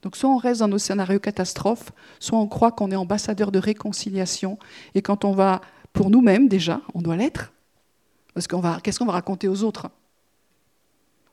Donc 0.03 0.17
soit 0.17 0.29
on 0.29 0.37
reste 0.37 0.61
dans 0.61 0.69
nos 0.69 0.79
scénarios 0.79 1.21
catastrophes, 1.21 1.93
soit 2.21 2.39
on 2.39 2.47
croit 2.47 2.73
qu'on 2.73 2.91
est 2.91 2.97
ambassadeur 2.97 3.51
de 3.51 3.59
réconciliation, 3.59 4.59
et 4.95 5.03
quand 5.03 5.25
on 5.25 5.33
va, 5.33 5.61
pour 5.93 6.11
nous-mêmes 6.11 6.49
déjà, 6.49 6.83
on 6.95 7.01
doit 7.01 7.17
l'être, 7.17 7.53
parce 8.35 8.47
qu'on 8.47 8.61
va, 8.61 8.81
qu'est-ce 8.83 8.99
qu'on 8.99 9.07
va 9.07 9.13
raconter 9.13 9.49
aux 9.49 9.63
autres? 9.63 9.89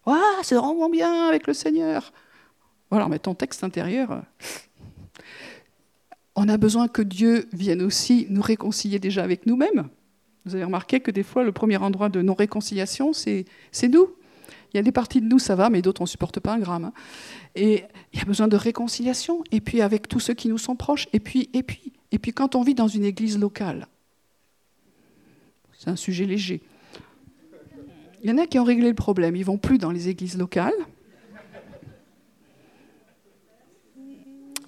Ah, 0.06 0.40
c'est 0.44 0.56
vraiment 0.56 0.90
bien 0.90 1.28
avec 1.28 1.48
le 1.48 1.54
Seigneur. 1.54 2.14
Voilà, 2.90 3.08
mais 3.08 3.20
ton 3.20 3.36
texte 3.36 3.64
intérieur. 3.64 4.24
On 6.36 6.48
a 6.48 6.58
besoin 6.58 6.88
que 6.88 7.02
Dieu 7.02 7.48
vienne 7.54 7.82
aussi 7.82 8.26
nous 8.30 8.42
réconcilier 8.42 9.00
déjà 9.00 9.24
avec 9.24 9.46
nous-mêmes. 9.46 9.90
Vous 10.46 10.56
avez 10.56 10.64
remarqué 10.64 11.02
que 11.02 11.12
des 11.12 11.24
fois, 11.24 11.44
le 11.44 11.52
premier 11.52 11.78
endroit 11.78 12.10
de 12.10 12.22
non-réconciliation, 12.22 13.14
c'est 13.14 13.46
nous. 13.90 14.10
Il 14.74 14.78
y 14.78 14.80
a 14.80 14.84
des 14.84 14.92
parties 14.92 15.20
de 15.20 15.28
nous, 15.28 15.40
ça 15.40 15.56
va, 15.56 15.70
mais 15.70 15.82
d'autres, 15.82 16.02
on 16.02 16.06
ne 16.06 16.10
supporte 16.10 16.40
pas 16.40 16.54
un 16.54 16.60
gramme. 16.60 16.86
Hein. 16.86 16.94
Et 17.56 17.84
il 18.14 18.20
y 18.20 18.22
a 18.22 18.26
besoin 18.26 18.48
de 18.48 18.56
réconciliation, 18.56 19.44
et 19.52 19.60
puis 19.60 19.82
avec 19.82 20.08
tous 20.08 20.20
ceux 20.20 20.34
qui 20.34 20.48
nous 20.48 20.58
sont 20.58 20.76
proches, 20.76 21.08
et 21.12 21.20
puis, 21.20 21.50
et 21.54 21.64
puis, 21.64 21.92
et 22.12 22.20
puis 22.20 22.32
quand 22.32 22.56
on 22.56 22.62
vit 22.62 22.76
dans 22.76 22.88
une 22.88 23.04
église 23.04 23.38
locale, 23.38 23.88
c'est 25.78 25.90
un 25.90 25.96
sujet 25.96 26.26
léger. 26.26 26.62
Il 28.24 28.30
y 28.30 28.34
en 28.34 28.38
a 28.38 28.46
qui 28.46 28.60
ont 28.60 28.64
réglé 28.64 28.88
le 28.88 28.96
problème, 28.96 29.36
ils 29.36 29.44
vont 29.44 29.58
plus 29.58 29.78
dans 29.78 29.92
les 29.92 30.08
églises 30.08 30.38
locales. 30.38 30.74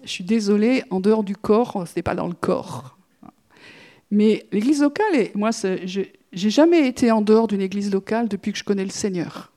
Je 0.04 0.10
suis 0.10 0.24
désolée, 0.26 0.84
en 0.90 1.00
dehors 1.00 1.24
du 1.24 1.38
corps, 1.38 1.88
ce 1.88 1.94
n'est 1.96 2.04
pas 2.04 2.16
dans 2.16 2.28
le 2.28 2.34
corps. 2.34 2.98
Mais 4.12 4.46
l'église 4.52 4.82
locale, 4.82 5.16
et 5.16 5.32
moi, 5.34 5.52
j'ai 5.54 6.50
jamais 6.50 6.88
été 6.88 7.10
en 7.10 7.22
dehors 7.22 7.48
d'une 7.48 7.62
église 7.62 7.92
locale 7.92 8.28
depuis 8.28 8.52
que 8.52 8.58
je 8.58 8.66
connais 8.66 8.84
le 8.84 8.92
Seigneur. 8.92 9.53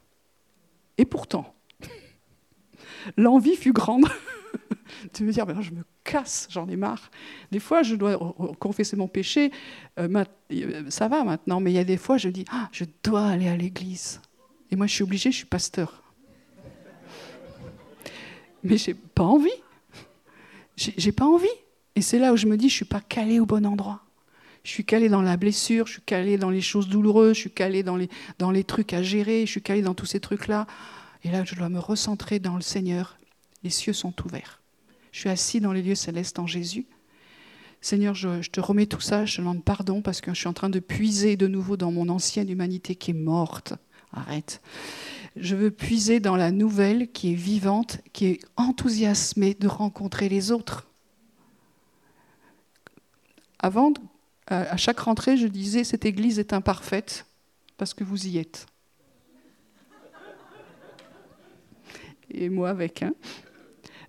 Et 0.99 1.05
pourtant, 1.05 1.55
l'envie 3.17 3.57
fut 3.57 3.73
grande 3.73 4.05
de 5.19 5.25
me 5.25 5.33
dire, 5.33 5.47
ben 5.47 5.61
je 5.61 5.73
me 5.73 5.83
casse, 6.05 6.49
j'en 6.51 6.69
ai 6.69 6.77
marre. 6.77 7.11
Des 7.51 7.61
fois, 7.61 7.83
je 7.83 7.95
dois 7.95 8.19
confesser 8.59 8.97
mon 8.97 9.09
péché, 9.09 9.51
euh, 9.99 10.25
euh, 10.53 10.91
ça 10.91 11.09
va 11.09 11.25
maintenant, 11.25 11.61
mais 11.61 11.73
il 11.73 11.75
y 11.75 11.79
a 11.79 11.85
des 11.85 11.97
fois, 11.97 12.17
je 12.17 12.29
dis, 12.29 12.45
ah, 12.51 12.69
je 12.73 12.85
dois 13.03 13.27
aller 13.27 13.49
à 13.49 13.57
l'église. 13.57 14.21
Et 14.71 14.77
moi, 14.77 14.87
je 14.87 14.95
suis 14.95 15.03
obligée, 15.03 15.31
je 15.31 15.37
suis 15.39 15.47
pasteur. 15.47 16.03
Mais 18.63 18.79
j'ai 18.79 18.95
pas 18.95 19.23
envie. 19.23 19.49
J'ai 20.77 21.13
pas 21.13 21.25
envie. 21.25 21.47
Et 21.95 22.03
c'est 22.03 22.19
là 22.19 22.33
où 22.33 22.37
je 22.37 22.47
me 22.47 22.57
dis, 22.57 22.69
je 22.69 22.75
suis 22.75 22.85
pas 22.85 23.01
calée 23.01 23.41
au 23.41 23.47
bon 23.47 23.65
endroit. 23.65 24.06
Je 24.67 24.73
suis 24.73 24.85
calée 24.85 25.09
dans 25.09 25.23
la 25.23 25.37
blessure, 25.37 25.87
je 25.87 25.93
suis 25.93 26.03
calée 26.03 26.39
dans 26.39 26.51
les 26.51 26.61
choses 26.61 26.89
douloureuses, 26.89 27.37
je 27.37 27.43
suis 27.43 27.53
calée 27.53 27.85
dans 27.85 27.95
les, 27.95 28.11
dans 28.41 28.51
les 28.51 28.65
trucs 28.65 28.93
à 28.95 29.01
gérer, 29.01 29.47
je 29.47 29.51
suis 29.53 29.63
calée 29.63 29.81
dans 29.81 29.95
tous 29.95 30.07
ces 30.07 30.19
trucs-là. 30.19 30.67
Et 31.23 31.31
là, 31.31 31.45
je 31.45 31.55
dois 31.55 31.69
me 31.69 31.79
recentrer 31.79 32.41
dans 32.41 32.57
le 32.57 32.63
Seigneur. 32.63 33.17
Les 33.63 33.71
cieux 33.71 33.93
sont 33.93 34.13
ouverts. 34.25 34.61
Je 35.13 35.21
suis 35.21 35.29
assis 35.29 35.61
dans 35.61 35.71
les 35.71 35.83
lieux 35.83 35.95
célestes 35.95 36.41
en 36.41 36.49
Jésus. 36.49 36.85
Seigneur, 37.81 38.17
je, 38.17 38.41
te 38.51 38.59
remets 38.59 38.87
tout 38.87 39.01
ça, 39.01 39.25
je 39.25 39.37
te 39.37 39.41
demande 39.41 39.63
pardon 39.63 40.03
parce 40.03 40.21
que 40.21 40.35
je 40.35 40.41
suis 40.41 40.49
en 40.49 40.53
train 40.53 40.69
de 40.69 40.81
puiser 40.81 41.37
de 41.37 41.47
nouveau 41.47 41.77
dans 41.77 41.93
mon 41.93 42.09
ancienne 42.09 42.51
humanité 42.51 42.97
qui 42.97 43.13
est 43.13 43.15
morte. 43.15 43.75
Arrête. 44.13 44.61
Je 45.37 45.55
veux 45.55 45.71
puiser 45.71 46.19
dans 46.19 46.35
la 46.35 46.51
nouvelle 46.51 47.13
qui 47.13 47.35
est 47.35 47.37
vivante, 47.37 48.01
qui 48.13 48.27
est 48.27 48.41
enthousiasmée 48.57 49.55
de 49.55 49.69
rencontrer 49.69 50.29
les 50.29 50.51
autres. 50.51 50.89
Avant, 53.61 53.93
à 54.47 54.77
chaque 54.77 55.01
rentrée, 55.01 55.37
je 55.37 55.47
disais, 55.47 55.83
cette 55.83 56.05
église 56.05 56.39
est 56.39 56.53
imparfaite 56.53 57.27
parce 57.77 57.95
que 57.95 58.05
vous 58.05 58.27
y 58.27 58.39
êtes. 58.39 58.67
Et 62.31 62.49
moi 62.49 62.71
avec. 62.71 63.03
Hein. 63.03 63.15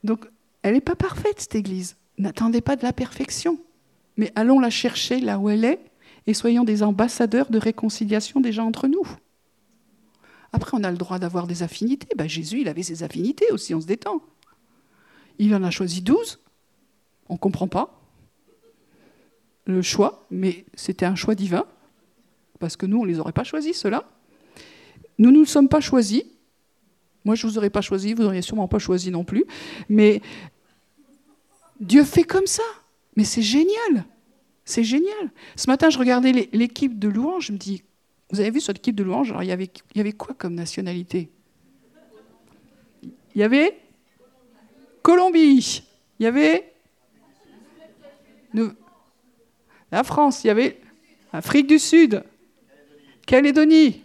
Donc, 0.03 0.25
elle 0.61 0.73
n'est 0.73 0.81
pas 0.81 0.95
parfaite, 0.95 1.39
cette 1.39 1.55
église. 1.55 1.95
N'attendez 2.17 2.61
pas 2.61 2.75
de 2.75 2.83
la 2.83 2.93
perfection. 2.93 3.59
Mais 4.17 4.31
allons 4.35 4.59
la 4.59 4.69
chercher 4.69 5.19
là 5.19 5.37
où 5.37 5.49
elle 5.49 5.65
est 5.65 5.79
et 6.25 6.33
soyons 6.33 6.63
des 6.63 6.83
ambassadeurs 6.83 7.49
de 7.49 7.57
réconciliation 7.57 8.41
déjà 8.41 8.63
entre 8.63 8.87
nous. 8.87 9.07
Après, 10.51 10.75
on 10.77 10.83
a 10.83 10.91
le 10.91 10.97
droit 10.97 11.19
d'avoir 11.19 11.45
des 11.45 11.63
affinités. 11.63 12.07
Ben, 12.15 12.27
Jésus, 12.27 12.61
il 12.61 12.67
avait 12.67 12.83
ses 12.83 13.03
affinités 13.03 13.45
aussi, 13.51 13.75
on 13.75 13.81
se 13.81 13.85
détend. 13.85 14.21
Il 15.39 15.53
en 15.53 15.63
a 15.63 15.71
choisi 15.71 16.01
douze. 16.01 16.39
On 17.29 17.33
ne 17.33 17.39
comprend 17.39 17.67
pas 17.67 18.01
le 19.67 19.81
choix, 19.81 20.25
mais 20.31 20.65
c'était 20.73 21.05
un 21.05 21.15
choix 21.15 21.35
divin, 21.35 21.65
parce 22.59 22.75
que 22.75 22.85
nous, 22.85 22.99
on 22.99 23.05
ne 23.05 23.11
les 23.11 23.19
aurait 23.19 23.33
pas 23.33 23.43
choisis, 23.43 23.77
ceux-là. 23.77 24.09
Nous 25.19 25.31
ne 25.31 25.37
nous 25.37 25.45
sommes 25.45 25.69
pas 25.69 25.81
choisis. 25.81 26.23
Moi, 27.25 27.35
je 27.35 27.45
ne 27.45 27.51
vous 27.51 27.57
aurais 27.57 27.69
pas 27.69 27.81
choisi, 27.81 28.13
vous 28.13 28.23
n'auriez 28.23 28.41
sûrement 28.41 28.67
pas 28.67 28.79
choisi 28.79 29.11
non 29.11 29.23
plus. 29.23 29.45
Mais 29.89 30.21
Dieu 31.79 32.03
fait 32.03 32.23
comme 32.23 32.47
ça. 32.47 32.63
Mais 33.15 33.23
c'est 33.23 33.41
génial. 33.41 34.05
C'est 34.63 34.83
génial. 34.83 35.31
Ce 35.55 35.67
matin, 35.67 35.89
je 35.89 35.99
regardais 35.99 36.49
l'équipe 36.53 36.97
de 36.97 37.09
louange, 37.09 37.47
je 37.47 37.53
me 37.53 37.57
dis, 37.57 37.83
vous 38.31 38.39
avez 38.39 38.51
vu 38.51 38.61
cette 38.61 38.77
équipe 38.77 38.95
de 38.95 39.03
louange 39.03 39.31
Alors, 39.31 39.43
il 39.43 39.49
y 39.49 39.51
avait, 39.51 39.69
il 39.93 39.97
y 39.97 40.01
avait 40.01 40.13
quoi 40.13 40.33
comme 40.37 40.55
nationalité? 40.55 41.29
Il 43.03 43.41
y 43.41 43.43
avait 43.43 43.77
Colombie. 45.01 45.83
Il 46.19 46.23
y 46.23 46.27
avait 46.27 46.73
la 49.91 50.03
France, 50.03 50.43
il 50.43 50.47
y 50.47 50.49
avait 50.49 50.79
Afrique 51.31 51.67
du 51.67 51.79
Sud, 51.79 52.23
Calédonie. 53.25 54.01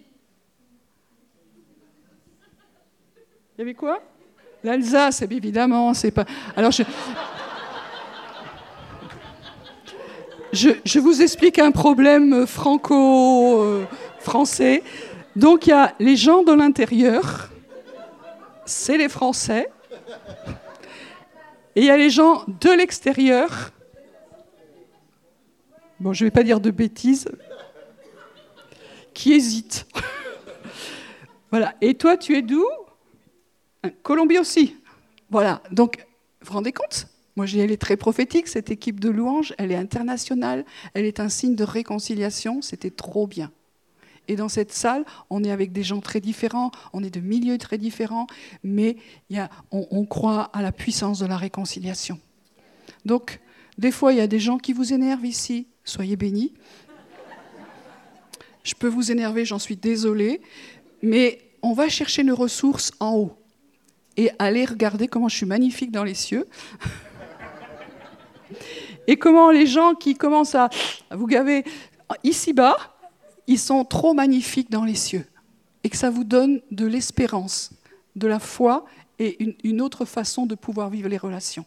Il 3.55 3.59
y 3.59 3.62
avait 3.62 3.74
quoi? 3.74 4.01
L'Alsace, 4.64 5.22
évidemment, 5.22 5.93
c'est 5.95 6.12
pas. 6.12 6.24
Alors 6.57 6.70
je... 6.70 6.85
je... 10.53 10.99
vous 10.99 11.22
explique 11.22 11.59
un 11.59 11.72
problème 11.72 12.47
franco-français. 12.47 14.83
Donc 15.35 15.66
il 15.66 15.70
y 15.70 15.72
a 15.72 15.95
les 15.99 16.16
gens 16.16 16.45
de 16.45 16.53
l'intérieur, 16.53 17.51
c'est 18.64 18.99
les 18.99 19.09
Français. 19.09 19.68
Et 21.74 21.80
il 21.80 21.87
y 21.87 21.91
a 21.91 21.97
les 21.97 22.11
gens 22.11 22.45
de 22.47 22.70
l'extérieur. 22.70 23.72
Bon, 26.03 26.12
je 26.12 26.24
ne 26.24 26.26
vais 26.26 26.32
pas 26.32 26.42
dire 26.42 26.59
de 26.59 26.72
bêtises. 26.72 27.28
Qui 29.14 29.34
hésitent. 29.34 29.86
voilà. 31.53 31.76
Et 31.80 31.94
toi, 31.94 32.16
tu 32.16 32.36
es 32.36 32.42
d'où? 32.42 32.66
Colombie 34.03 34.38
aussi. 34.38 34.74
Voilà. 35.30 35.62
Donc, 35.70 36.05
vous 36.40 36.48
vous 36.48 36.55
rendez 36.55 36.72
compte? 36.72 37.07
Moi, 37.36 37.46
elle 37.55 37.70
est 37.70 37.80
très 37.80 37.96
prophétique, 37.96 38.48
cette 38.48 38.72
équipe 38.72 38.98
de 38.98 39.11
louanges. 39.11 39.55
Elle 39.59 39.70
est 39.70 39.76
internationale. 39.76 40.64
Elle 40.94 41.05
est 41.05 41.20
un 41.20 41.28
signe 41.28 41.55
de 41.55 41.62
réconciliation. 41.62 42.62
C'était 42.62 42.90
trop 42.90 43.28
bien. 43.28 43.53
Et 44.26 44.34
dans 44.34 44.48
cette 44.48 44.72
salle, 44.72 45.05
on 45.30 45.44
est 45.44 45.53
avec 45.53 45.70
des 45.70 45.84
gens 45.84 46.00
très 46.00 46.20
différents, 46.20 46.72
on 46.92 47.05
est 47.05 47.11
de 47.11 47.20
milieux 47.20 47.59
très 47.59 47.78
différents, 47.78 48.26
mais 48.64 48.96
y 49.30 49.38
a, 49.38 49.50
on, 49.72 50.05
croit 50.05 50.50
à 50.53 50.62
la 50.62 50.70
puissance 50.70 51.18
de 51.18 51.26
la 51.26 51.36
réconciliation. 51.36 52.20
Donc, 53.05 53.40
des 53.78 53.90
fois, 53.90 54.12
il 54.12 54.18
y 54.18 54.20
a 54.20 54.28
des 54.28 54.38
gens 54.38 54.59
qui 54.59 54.72
vous 54.72 54.92
énervent 54.92 55.26
ici, 55.26 55.66
soyez 55.85 56.16
bénis. 56.16 56.53
Je 58.64 58.74
peux 58.74 58.89
vous 58.89 59.11
énerver, 59.11 59.45
j'en 59.45 59.59
suis 59.59 59.76
désolée, 59.76 60.41
mais 61.03 61.41
on 61.62 61.72
va 61.72 61.89
chercher 61.89 62.22
nos 62.22 62.37
ressources 62.37 62.93
en 63.01 63.16
haut 63.16 63.37
et 64.16 64.30
aller 64.39 64.64
regarder 64.64 65.09
comment 65.09 65.28
je 65.28 65.37
suis 65.37 65.47
magnifique 65.47 65.91
dans 65.91 66.05
les 66.05 66.14
cieux. 66.14 66.47
et 69.07 69.16
comment 69.16 69.51
les 69.51 69.66
gens 69.66 69.95
qui 69.95 70.14
commencent 70.14 70.55
à 70.55 70.68
vous 71.11 71.26
gaver 71.26 71.64
ici-bas, 72.22 72.76
ils 73.47 73.59
sont 73.59 73.85
trop 73.85 74.14
magnifiques 74.14 74.70
dans 74.70 74.85
les 74.85 74.95
cieux. 74.95 75.26
Et 75.85 75.89
que 75.89 75.97
ça 75.97 76.11
vous 76.11 76.24
donne 76.24 76.61
de 76.70 76.87
l'espérance, 76.87 77.70
de 78.14 78.28
la 78.28 78.39
foi 78.39 78.85
et 79.18 79.55
une, 79.64 79.80
autre 79.80 80.05
façon 80.05 80.47
de 80.47 80.55
pouvoir 80.55 80.91
vivre 80.91 81.09
les 81.09 81.18
relations. 81.18 81.64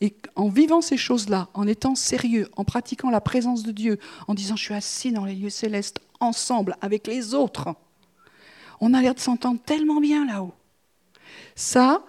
Et 0.00 0.14
en 0.34 0.48
vivant 0.48 0.80
ces 0.80 0.96
choses-là, 0.96 1.48
en 1.54 1.66
étant 1.66 1.94
sérieux, 1.94 2.48
en 2.56 2.64
pratiquant 2.64 3.10
la 3.10 3.20
présence 3.20 3.62
de 3.62 3.72
Dieu, 3.72 3.98
en 4.28 4.34
disant 4.34 4.56
je 4.56 4.62
suis 4.62 4.74
assis 4.74 5.12
dans 5.12 5.24
les 5.24 5.34
lieux 5.34 5.50
célestes 5.50 6.00
ensemble 6.20 6.76
avec 6.80 7.06
les 7.06 7.34
autres, 7.34 7.74
on 8.80 8.94
a 8.94 9.00
l'air 9.00 9.14
de 9.14 9.20
s'entendre 9.20 9.60
tellement 9.64 10.00
bien 10.00 10.26
là-haut. 10.26 10.54
Ça, 11.54 12.04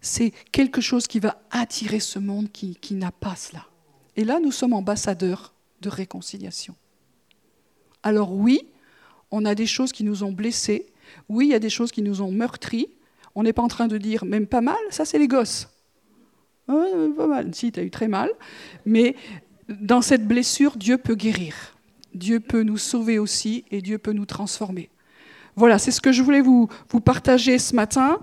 c'est 0.00 0.32
quelque 0.52 0.80
chose 0.80 1.06
qui 1.06 1.20
va 1.20 1.40
attirer 1.50 2.00
ce 2.00 2.18
monde 2.18 2.50
qui, 2.50 2.94
n'a 2.94 3.12
pas 3.12 3.36
cela. 3.36 3.66
Et 4.16 4.24
là, 4.24 4.40
nous 4.40 4.52
sommes 4.52 4.72
ambassadeurs 4.72 5.54
de 5.80 5.88
réconciliation. 5.88 6.74
Alors 8.02 8.32
oui, 8.32 8.66
on 9.30 9.44
a 9.44 9.54
des 9.54 9.66
choses 9.66 9.92
qui 9.92 10.04
nous 10.04 10.24
ont 10.24 10.32
blessés, 10.32 10.86
oui, 11.28 11.46
il 11.46 11.50
y 11.50 11.54
a 11.54 11.58
des 11.58 11.70
choses 11.70 11.92
qui 11.92 12.02
nous 12.02 12.20
ont 12.22 12.30
meurtris. 12.30 12.88
On 13.34 13.42
n'est 13.42 13.52
pas 13.52 13.62
en 13.62 13.68
train 13.68 13.88
de 13.88 13.98
dire 13.98 14.24
même 14.24 14.46
pas 14.46 14.60
mal, 14.60 14.76
ça 14.90 15.04
c'est 15.04 15.18
les 15.18 15.28
gosses. 15.28 15.68
Pas 17.16 17.26
mal, 17.26 17.54
si, 17.54 17.72
tu 17.72 17.80
as 17.80 17.82
eu 17.82 17.90
très 17.90 18.08
mal. 18.08 18.30
Mais 18.86 19.16
dans 19.68 20.02
cette 20.02 20.26
blessure, 20.26 20.76
Dieu 20.76 20.98
peut 20.98 21.14
guérir. 21.14 21.54
Dieu 22.14 22.40
peut 22.40 22.62
nous 22.62 22.78
sauver 22.78 23.18
aussi 23.18 23.64
et 23.70 23.82
Dieu 23.82 23.98
peut 23.98 24.12
nous 24.12 24.26
transformer. 24.26 24.90
Voilà, 25.56 25.78
c'est 25.78 25.90
ce 25.90 26.00
que 26.00 26.12
je 26.12 26.22
voulais 26.22 26.40
vous, 26.40 26.68
partager 27.04 27.58
ce 27.58 27.74
matin. 27.74 28.20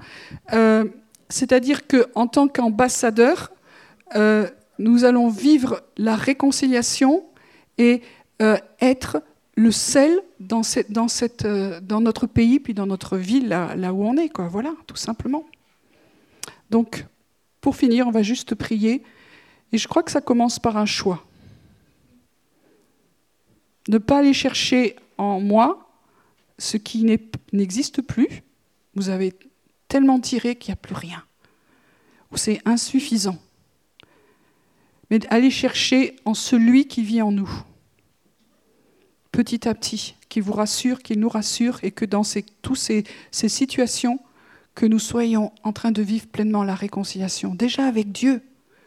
Euh, 0.54 0.86
c'est-à-dire 1.30 1.82
qu'en 1.88 2.28
tant 2.28 2.48
qu'ambassadeur, 2.48 3.52
euh, 4.16 4.48
nous 4.80 5.04
allons 5.04 5.30
vivre 5.30 5.82
la 5.98 6.16
réconciliation 6.16 7.26
et 7.78 8.02
euh, 8.41 8.58
être 8.82 9.22
le 9.58 9.72
sel 9.72 10.22
dans, 10.39 10.62
notre 12.02 12.28
pays, 12.28 12.60
puis 12.60 12.74
dans 12.74 12.86
notre 12.86 13.18
ville, 13.18 13.50
là, 13.50 13.93
où 13.93 14.06
on 14.06 14.18
est. 14.18 14.32
Voilà, 14.38 14.74
tout 14.88 14.98
simplement. 14.98 15.43
Donc, 16.70 17.06
pour 17.66 17.76
finir, 17.76 18.05
on 18.05 18.11
va 18.11 18.22
juste 18.22 18.53
prier. 18.53 19.01
Et 19.72 19.80
je 19.80 19.88
crois 19.88 20.03
que 20.03 20.11
ça 20.11 20.22
commence 20.22 20.59
par 20.59 20.78
un 20.78 20.86
choix. 20.86 21.26
Ne 23.88 23.97
pas 23.97 24.20
aller 24.20 24.34
chercher 24.34 24.95
en 25.18 25.39
moi 25.39 25.89
ce 26.59 26.78
qui 26.78 27.07
n'existe 27.53 28.03
plus. 28.03 28.43
Vous 28.93 29.09
avez 29.09 29.34
tellement 29.88 30.20
tiré 30.20 30.55
qu'il 30.55 30.74
n'y 30.74 30.74
a 30.74 30.76
plus 30.76 30.93
rien. 30.93 31.24
Ou 32.32 32.38
c'est 32.38 32.61
insuffisant. 32.66 33.39
Mais 35.09 35.26
aller 35.34 35.49
chercher 35.49 36.18
en 36.24 36.36
celui 36.36 36.86
qui 36.86 37.01
vit 37.01 37.24
en 37.24 37.32
nous 37.32 37.49
petit 39.32 39.68
à 39.68 39.74
petit, 39.74 40.13
qui 40.30 40.39
vous 40.39 40.53
rassure, 40.53 41.01
qui 41.01 41.18
nous 41.18 41.30
rassure, 41.30 41.80
et 41.82 41.89
que 41.89 42.05
dans 42.05 42.22
toutes 42.61 42.78
ces 42.78 43.49
situations, 43.49 44.20
que 44.76 44.86
nous 44.86 44.99
soyons 44.99 45.51
en 45.63 45.73
train 45.73 45.91
de 45.91 46.01
vivre 46.01 46.28
pleinement 46.28 46.63
la 46.63 46.76
réconciliation. 46.76 47.55
Déjà 47.55 47.88
avec 47.88 48.11
Dieu. 48.11 48.41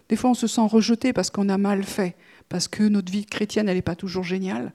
Des 0.09 0.17
fois, 0.17 0.31
on 0.31 0.35
se 0.35 0.47
sent 0.47 0.67
rejeté 0.67 1.13
parce 1.13 1.31
qu'on 1.31 1.49
a 1.49 1.59
mal 1.59 1.83
fait, 1.83 2.17
parce 2.49 2.69
que 2.69 2.83
notre 2.83 3.11
vie 3.11 3.27
chrétienne, 3.27 3.69
elle 3.69 3.77
n'est 3.77 3.83
pas 3.83 3.97
toujours 3.97 4.25
géniale. 4.25 4.73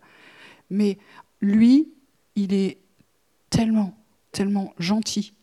Mais 0.69 0.97
lui, 1.41 1.93
il 2.35 2.53
est 2.53 2.79
tellement, 3.49 3.95
tellement 4.31 4.73
gentil. 4.79 5.33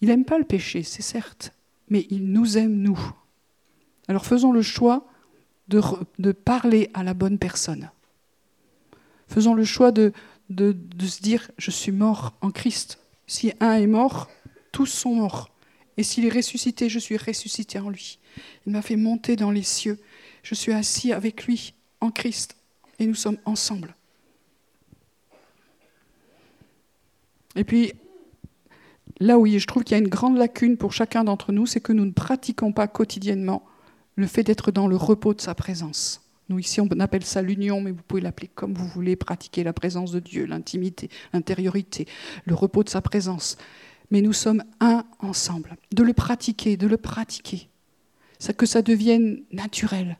Il 0.00 0.08
n'aime 0.08 0.24
pas 0.24 0.38
le 0.38 0.44
péché, 0.44 0.82
c'est 0.82 1.02
certes, 1.02 1.52
mais 1.88 2.06
il 2.10 2.32
nous 2.32 2.58
aime, 2.58 2.74
nous. 2.74 2.98
Alors 4.08 4.26
faisons 4.26 4.52
le 4.52 4.62
choix 4.62 5.06
de, 5.68 6.32
parler 6.32 6.90
à 6.94 7.04
la 7.04 7.14
bonne 7.14 7.38
personne. 7.38 7.90
Faisons 9.28 9.54
le 9.54 9.64
choix 9.64 9.92
de, 9.92 10.12
se 10.48 11.22
dire, 11.22 11.50
je 11.58 11.70
suis 11.70 11.92
mort 11.92 12.34
en 12.40 12.50
Christ. 12.50 12.98
Si 13.26 13.52
un 13.60 13.74
est 13.74 13.86
mort, 13.86 14.28
tous 14.72 14.86
sont 14.86 15.14
morts. 15.14 15.50
Et 15.96 16.02
s'il 16.02 16.24
est 16.24 16.32
ressuscité, 16.32 16.88
je 16.88 16.98
suis 16.98 17.16
ressuscité 17.16 17.78
en 17.78 17.90
lui. 17.90 18.18
Il 18.66 18.72
m'a 18.72 18.82
fait 18.82 18.96
monter 18.96 19.36
dans 19.36 19.50
les 19.50 19.62
cieux. 19.62 19.98
Je 20.42 20.54
suis 20.54 20.72
assis 20.72 21.12
avec 21.12 21.44
lui 21.44 21.74
en 22.00 22.10
Christ. 22.10 22.56
Et 22.98 23.06
nous 23.06 23.14
sommes 23.14 23.38
ensemble. 23.44 23.94
Et 27.56 27.64
puis, 27.64 27.92
là 29.18 29.38
où 29.38 29.46
je 29.46 29.66
trouve 29.66 29.84
qu'il 29.84 29.96
y 29.96 30.00
a 30.00 30.02
une 30.02 30.08
grande 30.08 30.36
lacune 30.36 30.76
pour 30.76 30.92
chacun 30.92 31.24
d'entre 31.24 31.52
nous, 31.52 31.66
c'est 31.66 31.80
que 31.80 31.92
nous 31.92 32.06
ne 32.06 32.12
pratiquons 32.12 32.72
pas 32.72 32.88
quotidiennement 32.88 33.64
le 34.16 34.26
fait 34.26 34.42
d'être 34.42 34.70
dans 34.70 34.86
le 34.86 34.96
repos 34.96 35.34
de 35.34 35.40
sa 35.40 35.54
présence. 35.54 36.22
Nous, 36.48 36.58
ici, 36.58 36.80
on 36.80 36.88
appelle 36.98 37.24
ça 37.24 37.42
l'union, 37.42 37.80
mais 37.80 37.92
vous 37.92 38.02
pouvez 38.02 38.20
l'appeler 38.20 38.48
comme 38.48 38.74
vous 38.74 38.86
voulez, 38.86 39.16
pratiquer 39.16 39.62
la 39.62 39.72
présence 39.72 40.10
de 40.10 40.18
Dieu, 40.18 40.46
l'intimité, 40.46 41.08
l'intériorité, 41.32 42.06
le 42.44 42.54
repos 42.54 42.82
de 42.82 42.88
sa 42.88 43.00
présence. 43.00 43.56
Mais 44.10 44.22
nous 44.22 44.32
sommes 44.32 44.64
un 44.80 45.04
ensemble. 45.20 45.76
De 45.92 46.02
le 46.02 46.12
pratiquer, 46.12 46.76
de 46.76 46.86
le 46.86 46.96
pratiquer. 46.96 47.68
Que 48.56 48.66
ça 48.66 48.82
devienne 48.82 49.42
naturel, 49.52 50.18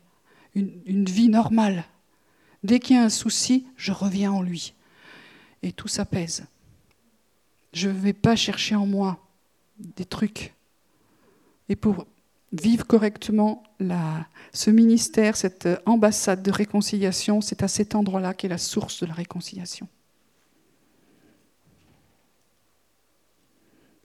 une, 0.54 1.04
vie 1.06 1.28
normale. 1.28 1.84
Dès 2.62 2.78
qu'il 2.78 2.96
y 2.96 2.98
a 2.98 3.02
un 3.02 3.08
souci, 3.08 3.66
je 3.76 3.92
reviens 3.92 4.30
en 4.30 4.42
lui. 4.42 4.74
Et 5.62 5.72
tout 5.72 5.88
s'apaise. 5.88 6.44
Je 7.72 7.88
ne 7.88 7.98
vais 7.98 8.12
pas 8.12 8.36
chercher 8.36 8.74
en 8.74 8.86
moi 8.86 9.26
des 9.78 10.04
trucs. 10.04 10.54
Et 11.68 11.76
pour 11.76 12.06
vivre 12.52 12.86
correctement 12.86 13.62
ce 14.52 14.70
ministère, 14.70 15.36
cette 15.36 15.68
ambassade 15.86 16.42
de 16.42 16.50
réconciliation, 16.50 17.40
c'est 17.40 17.62
à 17.62 17.68
cet 17.68 17.94
endroit-là 17.94 18.34
qu'est 18.34 18.48
la 18.48 18.58
source 18.58 19.00
de 19.00 19.06
la 19.06 19.14
réconciliation. 19.14 19.88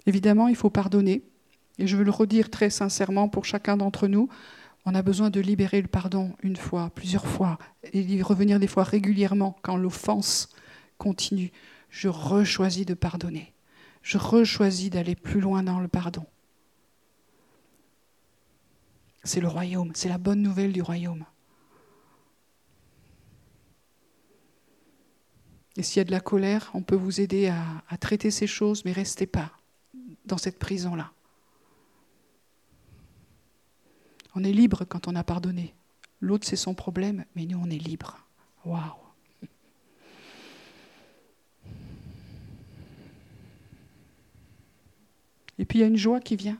Évidemment, 0.05 0.47
il 0.47 0.55
faut 0.55 0.69
pardonner. 0.69 1.23
Et 1.77 1.87
je 1.87 1.97
veux 1.97 2.03
le 2.03 2.11
redire 2.11 2.49
très 2.49 2.69
sincèrement 2.69 3.27
pour 3.27 3.45
chacun 3.45 3.77
d'entre 3.77 4.07
nous. 4.07 4.29
On 4.85 4.95
a 4.95 5.01
besoin 5.01 5.29
de 5.29 5.39
libérer 5.39 5.81
le 5.81 5.87
pardon 5.87 6.33
une 6.43 6.55
fois, 6.55 6.91
plusieurs 6.93 7.25
fois, 7.25 7.57
et 7.91 8.03
d'y 8.03 8.21
revenir 8.21 8.59
des 8.59 8.67
fois 8.67 8.83
régulièrement 8.83 9.57
quand 9.61 9.77
l'offense 9.77 10.49
continue. 10.97 11.51
Je 11.89 12.07
rechoisis 12.07 12.85
de 12.85 12.93
pardonner. 12.93 13.53
Je 14.03 14.17
rechoisis 14.17 14.91
d'aller 14.91 15.15
plus 15.15 15.41
loin 15.41 15.63
dans 15.63 15.79
le 15.79 15.87
pardon. 15.87 16.25
C'est 19.23 19.41
le 19.41 19.47
royaume, 19.47 19.91
c'est 19.95 20.09
la 20.09 20.19
bonne 20.19 20.43
nouvelle 20.43 20.71
du 20.71 20.83
royaume. 20.83 21.25
Et 25.77 25.83
s'il 25.83 25.97
y 25.97 26.01
a 26.01 26.05
de 26.05 26.11
la 26.11 26.19
colère, 26.19 26.69
on 26.75 26.83
peut 26.83 26.95
vous 26.95 27.19
aider 27.19 27.47
à, 27.47 27.97
traiter 27.97 28.29
ces 28.29 28.47
choses, 28.47 28.85
mais 28.85 28.91
restez 28.91 29.25
pas 29.25 29.51
dans 30.25 30.37
cette 30.37 30.59
prison-là. 30.59 31.11
On 34.35 34.43
est 34.43 34.51
libre 34.51 34.83
quand 34.85 35.07
on 35.07 35.15
a 35.15 35.23
pardonné. 35.23 35.73
L'autre, 36.19 36.47
c'est 36.47 36.55
son 36.55 36.73
problème, 36.73 37.25
mais 37.35 37.45
nous, 37.45 37.59
on 37.59 37.69
est 37.69 37.77
libre. 37.77 38.17
Waouh! 38.65 38.81
Et 45.57 45.63
puis 45.63 45.79
il 45.79 45.81
y 45.81 45.85
a 45.85 45.87
une 45.87 45.95
joie 45.95 46.19
qui 46.19 46.35
vient. 46.35 46.59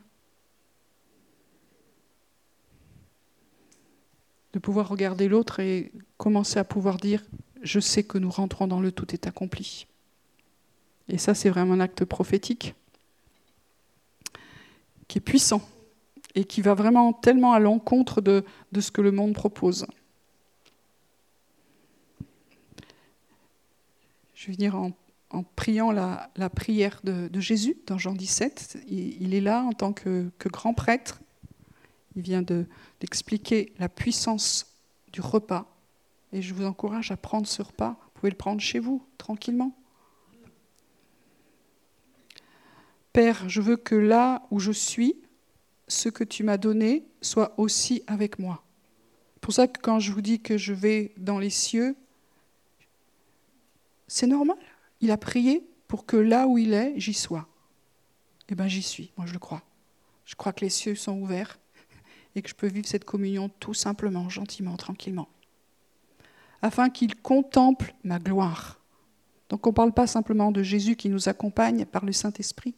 de 4.56 4.60
pouvoir 4.60 4.88
regarder 4.88 5.28
l'autre 5.28 5.60
et 5.60 5.92
commencer 6.16 6.58
à 6.60 6.64
pouvoir 6.64 6.96
dire 6.96 7.22
je 7.62 7.82
sais 7.82 8.04
que 8.04 8.18
nous 8.18 8.30
rentrons 8.30 8.68
dans 8.68 8.80
le 8.80 8.90
tout 8.90 9.14
est 9.14 9.28
accompli. 9.28 9.86
Et 11.10 11.18
ça, 11.18 11.34
c'est 11.34 11.50
vraiment 11.50 11.74
un 11.74 11.82
acte 11.82 12.06
prophétique 12.06 12.74
qui 15.08 15.20
est 15.20 15.22
puissant. 15.22 15.62
et 16.38 16.44
qui 16.44 16.62
va 16.62 16.74
vraiment 16.74 17.14
tellement 17.14 17.54
à 17.54 17.60
l'encontre 17.60 18.20
de, 18.20 18.44
ce 18.78 18.92
que 18.92 19.02
le 19.02 19.12
monde 19.12 19.34
propose. 19.34 19.88
Je 24.34 24.48
vais 24.48 24.54
venir 24.54 24.76
en, 24.76 24.92
priant 25.56 25.92
la, 25.92 26.30
prière 26.54 27.00
de, 27.06 27.40
Jésus 27.40 27.78
dans 27.88 27.98
Jean 27.98 28.14
17. 28.14 28.80
Il, 28.90 29.34
est 29.34 29.40
là 29.40 29.64
en 29.64 29.72
tant 29.72 29.94
que, 29.94 30.30
grand 30.40 30.74
prêtre. 30.74 31.22
Il 32.18 32.22
vient 32.22 32.44
d'expliquer 33.00 33.72
la 33.80 33.88
puissance 33.88 34.68
du 35.14 35.22
repas. 35.22 35.66
Et 36.34 36.42
je 36.42 36.54
vous 36.54 36.66
encourage 36.66 37.12
à 37.12 37.18
prendre 37.18 37.48
ce 37.48 37.62
repas. 37.62 37.98
Vous 38.02 38.20
pouvez 38.20 38.30
le 38.30 38.38
prendre 38.38 38.60
chez 38.60 38.80
vous, 38.80 39.02
tranquillement. 39.18 39.74
Père, 43.16 43.48
je 43.48 43.62
veux 43.62 43.78
que 43.78 43.96
là 43.96 44.46
où 44.52 44.60
je 44.60 44.74
suis, 44.74 45.16
ce 45.88 46.10
que 46.10 46.26
tu 46.26 46.44
m'as 46.44 46.58
donné 46.58 47.06
soit 47.22 47.58
aussi 47.58 48.04
avec 48.08 48.40
moi. 48.40 48.62
C'est 49.36 49.40
pour 49.40 49.54
ça 49.54 49.70
que 49.70 49.80
quand 49.80 50.02
je 50.02 50.12
vous 50.12 50.20
dis 50.20 50.42
que 50.42 50.58
je 50.58 50.74
vais 50.74 51.14
dans 51.16 51.40
les 51.40 51.50
cieux, 51.50 51.96
c'est 54.10 54.28
normal. 54.28 54.58
Il 55.00 55.12
a 55.12 55.18
prié 55.18 55.66
pour 55.88 56.06
que 56.06 56.18
là 56.18 56.46
où 56.46 56.58
il 56.58 56.74
est, 56.74 57.00
j'y 57.00 57.14
sois. 57.14 57.48
Eh 58.50 58.56
bien, 58.56 58.68
j'y 58.68 58.82
suis, 58.82 59.14
moi 59.16 59.26
je 59.26 59.32
le 59.32 59.40
crois. 59.40 59.62
Je 60.26 60.36
crois 60.36 60.52
que 60.52 60.66
les 60.66 60.70
cieux 60.70 60.96
sont 60.96 61.18
ouverts 61.18 61.58
et 62.36 62.42
que 62.42 62.50
je 62.50 62.54
peux 62.54 62.68
vivre 62.68 62.86
cette 62.86 63.06
communion 63.06 63.48
tout 63.62 63.74
simplement, 63.74 64.28
gentiment, 64.28 64.76
tranquillement. 64.76 65.30
Afin 66.62 66.90
qu'il 66.90 67.16
contemple 67.16 67.96
ma 68.04 68.20
gloire. 68.20 68.82
Donc 69.50 69.68
on 69.68 69.70
ne 69.70 69.76
parle 69.76 69.92
pas 69.92 70.08
simplement 70.08 70.52
de 70.52 70.64
Jésus 70.64 70.96
qui 70.96 71.10
nous 71.10 71.30
accompagne 71.30 71.86
par 71.86 72.06
le 72.06 72.12
Saint-Esprit, 72.12 72.76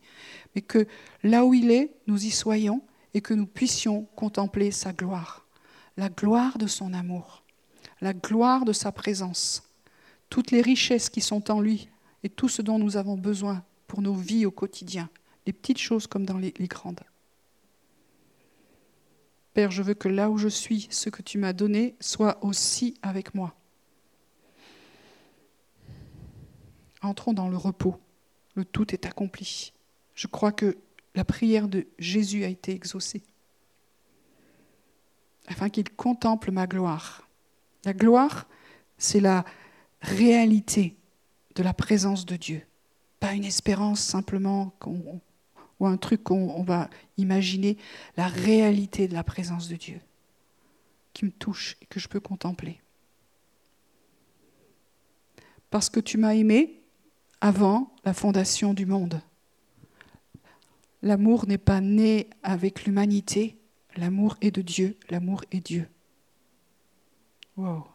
mais 0.54 0.62
que 0.62 0.86
là 1.24 1.46
où 1.46 1.54
il 1.54 1.72
est, 1.72 1.96
nous 2.08 2.26
y 2.26 2.32
soyons 2.32 2.82
et 3.14 3.22
que 3.22 3.34
nous 3.34 3.46
puissions 3.46 4.08
contempler 4.16 4.72
sa 4.72 4.92
gloire, 4.92 5.46
la 5.96 6.10
gloire 6.10 6.58
de 6.58 6.68
son 6.68 6.94
amour, 6.94 7.44
la 8.02 8.14
gloire 8.14 8.66
de 8.66 8.74
sa 8.74 8.92
présence, 8.92 9.64
toutes 10.30 10.52
les 10.52 10.62
richesses 10.62 11.10
qui 11.10 11.22
sont 11.22 11.50
en 11.52 11.62
lui 11.62 11.90
et 12.24 12.30
tout 12.30 12.50
ce 12.50 12.62
dont 12.62 12.80
nous 12.80 12.98
avons 12.98 13.18
besoin 13.18 13.64
pour 13.88 14.02
nos 14.02 14.14
vies 14.14 14.46
au 14.46 14.52
quotidien, 14.52 15.10
les 15.46 15.54
petites 15.54 15.78
choses 15.78 16.08
comme 16.08 16.26
dans 16.26 16.38
les, 16.38 16.52
grandes. 16.52 17.00
Père, 19.54 19.72
je 19.72 19.82
veux 19.82 19.94
que 19.94 20.10
là 20.10 20.30
où 20.30 20.38
je 20.38 20.50
suis, 20.50 20.88
ce 20.92 21.10
que 21.10 21.22
tu 21.22 21.38
m'as 21.38 21.54
donné 21.54 21.96
soit 22.00 22.44
aussi 22.44 22.96
avec 23.02 23.34
moi. 23.34 23.56
Entrons 27.02 27.34
dans 27.34 27.50
le 27.50 27.58
repos. 27.58 27.98
Le 28.56 28.66
tout 28.66 28.94
est 28.94 29.06
accompli. 29.06 29.74
Je 30.16 30.28
crois 30.28 30.52
que 30.52 30.78
la 31.16 31.24
prière 31.24 31.68
de 31.68 31.88
Jésus 32.00 32.44
a 32.44 32.48
été 32.48 32.74
exaucée, 32.74 33.24
afin 35.48 35.70
qu'il 35.70 35.90
contemple 35.90 36.52
ma 36.52 36.68
gloire. 36.68 37.28
La 37.86 37.94
gloire, 37.94 38.48
c'est 38.98 39.20
la 39.20 39.46
réalité 40.02 40.96
de 41.56 41.64
la 41.64 41.74
présence 41.74 42.26
de 42.26 42.36
Dieu, 42.36 42.62
pas 43.20 43.34
une 43.34 43.46
espérance 43.46 44.00
simplement 44.00 44.74
ou 45.80 45.88
un 45.88 45.98
truc 45.98 46.24
qu'on 46.24 46.64
va 46.64 46.90
imaginer, 47.18 47.78
la 48.16 48.28
réalité 48.28 49.08
de 49.08 49.14
la 49.14 49.24
présence 49.24 49.68
de 49.68 49.76
Dieu 49.76 50.00
qui 51.14 51.26
me 51.26 51.32
touche 51.32 51.78
et 51.82 51.86
que 51.88 52.00
je 52.00 52.08
peux 52.08 52.20
contempler. 52.20 52.80
Parce 55.72 55.90
que 55.90 56.00
tu 56.00 56.18
m'as 56.18 56.36
aimé 56.36 56.80
avant 57.42 57.94
la 58.04 58.14
fondation 58.14 58.74
du 58.74 58.86
monde. 58.86 59.22
L'amour 61.02 61.48
n'est 61.48 61.58
pas 61.58 61.82
né 61.82 62.30
avec 62.44 62.86
l'humanité, 62.86 63.58
l'amour 63.96 64.36
est 64.42 64.52
de 64.52 64.62
Dieu, 64.62 64.98
l'amour 65.10 65.44
est 65.52 65.66
Dieu. 65.66 65.88
Wow. 67.56 67.86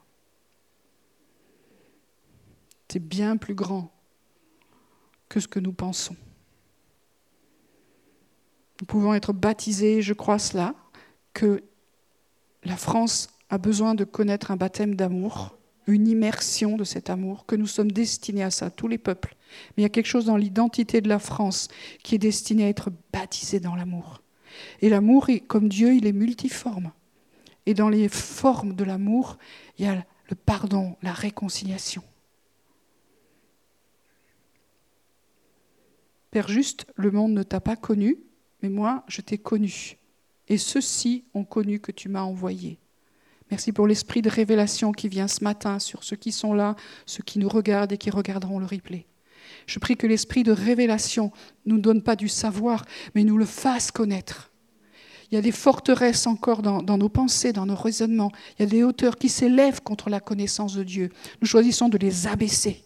C'est 2.89 3.01
bien 3.01 3.39
plus 3.39 3.55
grand 3.55 3.91
que 5.29 5.41
ce 5.41 5.49
que 5.49 5.59
nous 5.59 5.73
pensons. 5.73 6.17
Nous 8.81 8.87
pouvons 8.87 9.15
être 9.15 9.33
baptisés, 9.33 10.03
je 10.03 10.13
crois 10.13 10.39
cela, 10.39 10.75
que 11.33 11.63
la 12.65 12.77
France 12.77 13.31
a 13.49 13.57
besoin 13.57 13.95
de 13.95 14.05
connaître 14.05 14.51
un 14.51 14.57
baptême 14.57 14.95
d'amour, 14.95 15.57
une 15.87 16.09
immersion 16.09 16.77
de 16.77 16.85
cet 16.85 17.11
amour, 17.11 17.47
que 17.47 17.57
nous 17.57 17.67
sommes 17.67 17.91
destinés 17.91 18.43
à 18.43 18.51
ça, 18.51 18.71
tous 18.71 18.89
les 18.89 18.99
peuples. 18.99 19.37
Mais 19.71 19.83
il 19.83 19.83
y 19.83 19.87
a 19.87 19.91
quelque 19.91 20.07
chose 20.07 20.27
dans 20.27 20.37
l'identité 20.37 21.01
de 21.01 21.09
la 21.09 21.19
France 21.19 21.69
qui 22.03 22.15
est 22.15 22.19
destiné 22.19 22.65
à 22.65 22.69
être 22.69 22.91
baptisé 23.13 23.61
dans 23.61 23.75
l'amour. 23.75 24.23
Et 24.81 24.89
l'amour, 24.89 25.29
comme 25.49 25.69
Dieu, 25.69 25.95
il 25.95 26.07
est 26.07 26.13
multiforme. 26.13 26.93
Et 27.67 27.75
dans 27.75 27.89
les 27.89 28.09
formes 28.09 28.75
de 28.75 28.85
l'amour, 28.85 29.39
il 29.79 29.85
y 29.85 29.89
a 29.89 30.05
le 30.29 30.37
pardon, 30.37 30.97
la 31.03 31.13
réconciliation. 31.13 32.03
Père 36.31 36.49
juste, 36.49 36.87
le 36.97 37.11
monde 37.11 37.33
ne 37.33 37.43
t'a 37.43 37.61
pas 37.61 37.77
connu, 37.77 38.19
mais 38.63 38.71
moi, 38.71 39.05
je 39.07 39.21
t'ai 39.21 39.39
connu. 39.39 39.99
Et 40.49 40.57
ceux-ci 40.57 41.25
ont 41.35 41.45
connu 41.45 41.79
que 41.79 41.93
tu 41.93 42.09
m'as 42.09 42.23
envoyé. 42.23 42.79
Merci 43.53 43.71
pour 43.71 43.87
l'esprit 43.87 44.23
de 44.23 44.31
révélation 44.31 44.93
qui 44.93 45.09
vient 45.09 45.29
ce 45.29 45.45
matin 45.45 45.79
sur 45.79 46.05
ceux 46.05 46.17
qui 46.17 46.33
sont 46.33 46.55
là, 46.55 46.75
ceux 47.05 47.23
qui 47.23 47.39
nous 47.39 47.51
regardent 47.51 47.93
et 47.93 47.99
qui 47.99 48.09
regarderont 48.09 48.59
le 48.59 48.65
replay. 48.65 49.05
Je 49.67 49.79
prie 49.79 49.95
que 49.95 50.07
l'esprit 50.07 50.43
de 50.43 50.53
révélation 50.53 51.33
ne 51.67 51.75
nous 51.75 51.79
donne 51.79 52.03
pas 52.03 52.17
du 52.17 52.31
savoir, 52.31 52.87
mais 53.15 53.25
nous 53.25 53.37
le 53.37 53.45
fasse 53.45 53.91
connaître. 53.91 54.51
Il 55.31 55.35
y 55.35 55.37
a 55.37 55.43
des 55.43 55.53
forteresses 55.53 56.27
encore 56.27 56.63
dans, 56.63 56.97
nos 56.97 57.11
pensées, 57.11 57.53
dans 57.53 57.67
nos 57.67 57.75
raisonnements. 57.75 58.33
Il 58.59 58.63
y 58.63 58.67
a 58.67 58.71
des 58.71 58.85
hauteurs 58.85 59.19
qui 59.19 59.29
s'élèvent 59.29 59.83
contre 59.83 60.09
la 60.09 60.21
connaissance 60.21 60.73
de 60.73 60.83
Dieu. 60.83 61.11
Nous 61.43 61.47
choisissons 61.47 61.91
de 61.91 61.99
les 61.99 62.27
abaisser. 62.27 62.83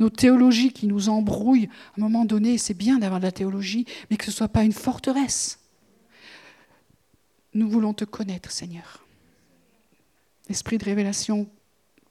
Nos 0.00 0.10
théologies 0.10 0.72
qui 0.72 0.88
nous 0.88 1.08
embrouillent, 1.08 1.68
à 1.96 2.00
un 2.00 2.02
moment 2.02 2.24
donné, 2.24 2.58
c'est 2.58 2.74
bien 2.74 2.98
d'avoir 2.98 3.20
de 3.20 3.26
la 3.26 3.32
théologie, 3.32 3.86
mais 4.10 4.16
que 4.16 4.24
ce 4.24 4.30
ne 4.30 4.34
soit 4.34 4.48
pas 4.48 4.64
une 4.64 4.72
forteresse. 4.72 5.60
Nous 7.54 7.70
voulons 7.70 7.94
te 7.94 8.04
connaître, 8.04 8.50
Seigneur. 8.50 9.06
Esprit 10.50 10.78
de 10.78 10.84
révélation, 10.84 11.48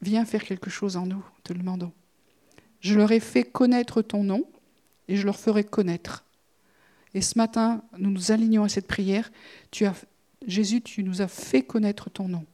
viens 0.01 0.25
faire 0.25 0.43
quelque 0.43 0.69
chose 0.69 0.95
en 0.95 1.05
nous, 1.05 1.23
te 1.43 1.51
le 1.51 1.59
demandons. 1.59 1.91
Je 2.79 2.95
leur 2.95 3.11
ai 3.11 3.19
fait 3.19 3.43
connaître 3.43 4.01
ton 4.01 4.23
nom 4.23 4.45
et 5.09 5.17
je 5.17 5.25
leur 5.25 5.35
ferai 5.35 5.65
connaître. 5.65 6.23
Et 7.13 7.21
ce 7.21 7.37
matin, 7.37 7.83
nous 7.97 8.09
nous 8.09 8.31
alignons 8.31 8.63
à 8.63 8.69
cette 8.69 8.87
prière. 8.87 9.29
Jésus, 10.47 10.81
tu 10.81 11.03
nous 11.03 11.21
as 11.21 11.27
fait 11.27 11.63
connaître 11.63 12.09
ton 12.09 12.29
nom. 12.29 12.45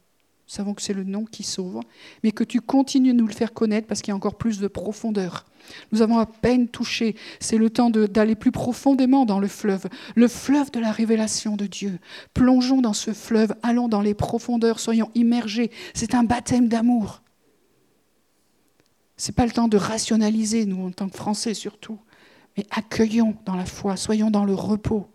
Nous 0.48 0.54
savons 0.54 0.76
que 0.76 0.82
c'est 0.84 0.94
le 0.94 1.04
nom 1.04 1.26
qui 1.26 1.42
sauve, 1.42 1.82
mais 2.24 2.32
que 2.32 2.44
tu 2.44 2.62
continues 2.62 3.14
de 3.14 3.18
nous 3.18 3.28
le 3.28 3.34
faire 3.34 3.52
connaître 3.52 3.88
parce 3.88 4.02
qu'il 4.02 4.12
y 4.12 4.14
a 4.14 4.16
encore 4.16 4.36
plus 4.36 4.60
de 4.60 4.68
profondeur. 4.68 5.46
Nous 5.92 6.04
avons 6.04 6.20
à 6.20 6.28
peine 6.28 6.68
touché. 6.68 7.16
C'est 7.40 7.58
le 7.58 7.72
temps 7.72 7.90
d'aller 7.90 8.36
plus 8.36 8.52
profondément 8.52 9.26
dans 9.26 9.40
le 9.40 9.48
fleuve, 9.48 9.88
le 10.16 10.28
fleuve 10.28 10.70
de 10.70 10.80
la 10.80 10.92
révélation 10.92 11.56
de 11.56 11.66
Dieu. 11.66 11.98
Plongeons 12.36 12.82
dans 12.82 12.94
ce 12.94 13.12
fleuve, 13.12 13.56
allons 13.64 13.88
dans 13.88 14.02
les 14.02 14.14
profondeurs, 14.14 14.80
soyons 14.80 15.10
immergés. 15.16 15.72
C'est 15.96 16.14
un 16.14 16.24
baptême 16.24 16.68
d'amour. 16.68 17.24
Ce 19.18 19.32
n'est 19.32 19.36
pas 19.36 19.46
le 19.48 19.52
temps 19.52 19.68
de 19.68 19.78
rationaliser, 19.78 20.66
nous, 20.66 20.86
en 20.86 20.92
tant 20.92 21.10
que 21.10 21.18
Français 21.18 21.56
surtout, 21.56 21.98
mais 22.56 22.68
accueillons 22.70 23.36
dans 23.46 23.56
la 23.56 23.66
foi, 23.66 23.98
soyons 23.98 24.30
dans 24.30 24.46
le 24.46 24.54
repos. 24.54 25.08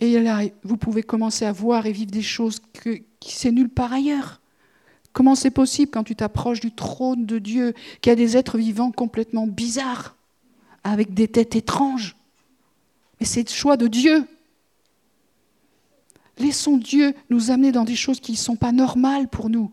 Et 0.00 0.20
là, 0.20 0.42
vous 0.62 0.76
pouvez 0.76 1.02
commencer 1.02 1.44
à 1.44 1.52
voir 1.52 1.86
et 1.86 1.92
vivre 1.92 2.10
des 2.10 2.22
choses 2.22 2.60
que, 2.72 3.00
qui 3.20 3.52
nulle 3.52 3.68
part 3.68 3.92
ailleurs. 3.92 4.40
Comment 5.12 5.36
c'est 5.36 5.50
possible 5.50 5.92
quand 5.92 6.04
tu 6.04 6.16
t'approches 6.16 6.60
du 6.60 6.72
trône 6.72 7.24
de 7.24 7.38
Dieu, 7.38 7.72
qu'il 8.00 8.10
y 8.10 8.12
a 8.12 8.16
des 8.16 8.36
êtres 8.36 8.58
vivants 8.58 8.90
complètement 8.90 9.46
bizarres, 9.46 10.16
avec 10.82 11.14
des 11.14 11.28
têtes 11.28 11.54
étranges? 11.54 12.16
Mais 13.20 13.26
c'est 13.26 13.48
le 13.48 13.54
choix 13.54 13.76
de 13.76 13.86
Dieu. 13.86 14.26
Laissons 16.38 16.76
Dieu 16.76 17.14
nous 17.30 17.52
amener 17.52 17.70
dans 17.70 17.84
des 17.84 17.94
choses 17.94 18.18
qui 18.18 18.32
ne 18.32 18.36
sont 18.36 18.56
pas 18.56 18.72
normales 18.72 19.28
pour 19.28 19.50
nous. 19.50 19.70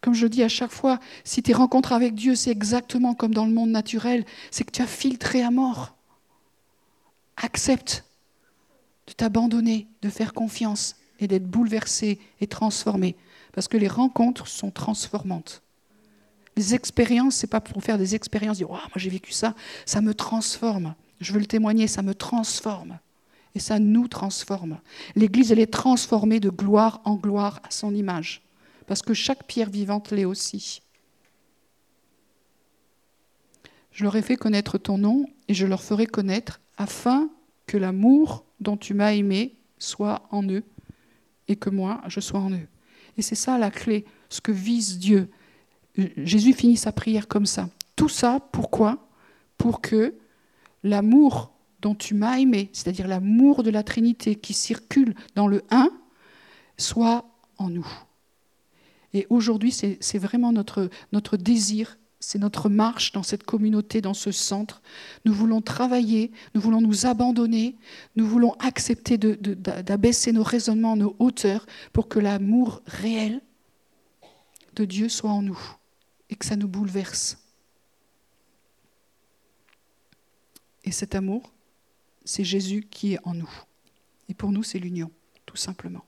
Comme 0.00 0.14
je 0.14 0.26
dis 0.26 0.42
à 0.42 0.48
chaque 0.48 0.72
fois, 0.72 0.98
si 1.22 1.42
tes 1.42 1.52
rencontres 1.52 1.92
avec 1.92 2.14
Dieu, 2.14 2.34
c'est 2.34 2.50
exactement 2.50 3.14
comme 3.14 3.34
dans 3.34 3.46
le 3.46 3.52
monde 3.52 3.70
naturel, 3.70 4.24
c'est 4.50 4.64
que 4.64 4.70
tu 4.70 4.80
as 4.80 4.86
filtré 4.86 5.42
à 5.42 5.50
mort. 5.50 5.94
Accepte 7.36 8.04
de 9.06 9.12
t'abandonner, 9.12 9.88
de 10.02 10.08
faire 10.08 10.32
confiance 10.32 10.96
et 11.20 11.28
d'être 11.28 11.46
bouleversé 11.46 12.18
et 12.40 12.46
transformé. 12.46 13.16
Parce 13.52 13.68
que 13.68 13.76
les 13.76 13.88
rencontres 13.88 14.48
sont 14.48 14.70
transformantes. 14.70 15.62
Les 16.56 16.74
expériences, 16.74 17.36
c'est 17.36 17.48
pas 17.48 17.60
pour 17.60 17.82
faire 17.82 17.98
des 17.98 18.14
expériences, 18.14 18.58
dire 18.58 18.70
oh, 18.70 18.74
moi 18.74 18.96
j'ai 18.96 19.10
vécu 19.10 19.32
ça, 19.32 19.54
ça 19.86 20.00
me 20.00 20.14
transforme. 20.14 20.94
Je 21.20 21.32
veux 21.32 21.40
le 21.40 21.46
témoigner, 21.46 21.86
ça 21.86 22.02
me 22.02 22.14
transforme. 22.14 22.98
Et 23.56 23.60
ça 23.60 23.78
nous 23.78 24.08
transforme. 24.08 24.78
L'Église, 25.14 25.52
elle 25.52 25.60
est 25.60 25.72
transformée 25.72 26.40
de 26.40 26.50
gloire 26.50 27.00
en 27.04 27.14
gloire 27.14 27.60
à 27.62 27.70
son 27.70 27.94
image 27.94 28.44
parce 28.86 29.02
que 29.02 29.14
chaque 29.14 29.46
pierre 29.46 29.70
vivante 29.70 30.10
l'est 30.10 30.24
aussi. 30.24 30.82
Je 33.92 34.04
leur 34.04 34.16
ai 34.16 34.22
fait 34.22 34.36
connaître 34.36 34.78
ton 34.78 34.98
nom 34.98 35.26
et 35.48 35.54
je 35.54 35.66
leur 35.66 35.82
ferai 35.82 36.06
connaître 36.06 36.60
afin 36.76 37.30
que 37.66 37.76
l'amour 37.76 38.44
dont 38.64 38.76
tu 38.76 38.94
m'as 38.94 39.12
aimé 39.12 39.56
soit 39.78 40.26
en 40.30 40.42
eux 40.48 40.64
et 41.46 41.56
que 41.56 41.70
moi, 41.70 42.02
je 42.08 42.20
sois 42.20 42.40
en 42.40 42.50
eux. 42.50 42.66
Et 43.16 43.22
c'est 43.22 43.36
ça 43.36 43.58
la 43.58 43.70
clé, 43.70 44.04
ce 44.28 44.40
que 44.40 44.50
vise 44.50 44.98
Dieu. 44.98 45.30
Jésus 46.16 46.52
finit 46.52 46.76
sa 46.76 46.90
prière 46.90 47.28
comme 47.28 47.46
ça. 47.46 47.68
Tout 47.94 48.08
ça, 48.08 48.40
pourquoi? 48.52 49.08
Pour 49.56 49.80
que 49.80 50.14
l'amour 50.82 51.52
dont 51.80 51.94
tu 51.94 52.14
m'as 52.14 52.40
aimé, 52.40 52.70
c'est-à-dire 52.72 53.06
l'amour 53.06 53.62
de 53.62 53.70
la 53.70 53.84
Trinité 53.84 54.34
qui 54.34 54.54
circule 54.54 55.14
dans 55.36 55.46
le 55.46 55.62
un, 55.70 55.90
soit 56.76 57.24
en 57.58 57.70
nous. 57.70 57.86
Et 59.12 59.26
aujourd'hui, 59.30 59.70
c'est 59.70 60.18
vraiment 60.18 60.50
notre, 60.50 60.90
notre 61.12 61.36
désir, 61.36 61.98
c'est 62.24 62.38
notre 62.38 62.70
marche 62.70 63.12
dans 63.12 63.22
cette 63.22 63.44
communauté, 63.44 64.00
dans 64.00 64.14
ce 64.14 64.32
centre. 64.32 64.80
Nous 65.24 65.34
voulons 65.34 65.60
travailler, 65.60 66.32
nous 66.54 66.60
voulons 66.60 66.80
nous 66.80 67.04
abandonner, 67.04 67.76
nous 68.16 68.26
voulons 68.26 68.54
accepter 68.60 69.18
d'abaisser 69.18 70.32
nos 70.32 70.42
raisonnements, 70.42 70.96
nos 70.96 71.14
hauteurs, 71.18 71.66
pour 71.92 72.08
que 72.08 72.18
l'amour 72.18 72.82
réel 72.86 73.42
de 74.74 74.84
Dieu 74.86 75.08
soit 75.08 75.30
en 75.30 75.42
nous 75.42 75.58
et 76.30 76.36
que 76.36 76.46
ça 76.46 76.56
nous 76.56 76.68
bouleverse. 76.68 77.38
Et 80.84 80.92
cet 80.92 81.14
amour, 81.14 81.52
c'est 82.24 82.44
Jésus 82.44 82.86
qui 82.90 83.14
est 83.14 83.20
en 83.24 83.34
nous. 83.34 83.50
Et 84.28 84.34
pour 84.34 84.50
nous, 84.50 84.62
c'est 84.62 84.78
l'union, 84.78 85.10
tout 85.44 85.56
simplement. 85.56 86.04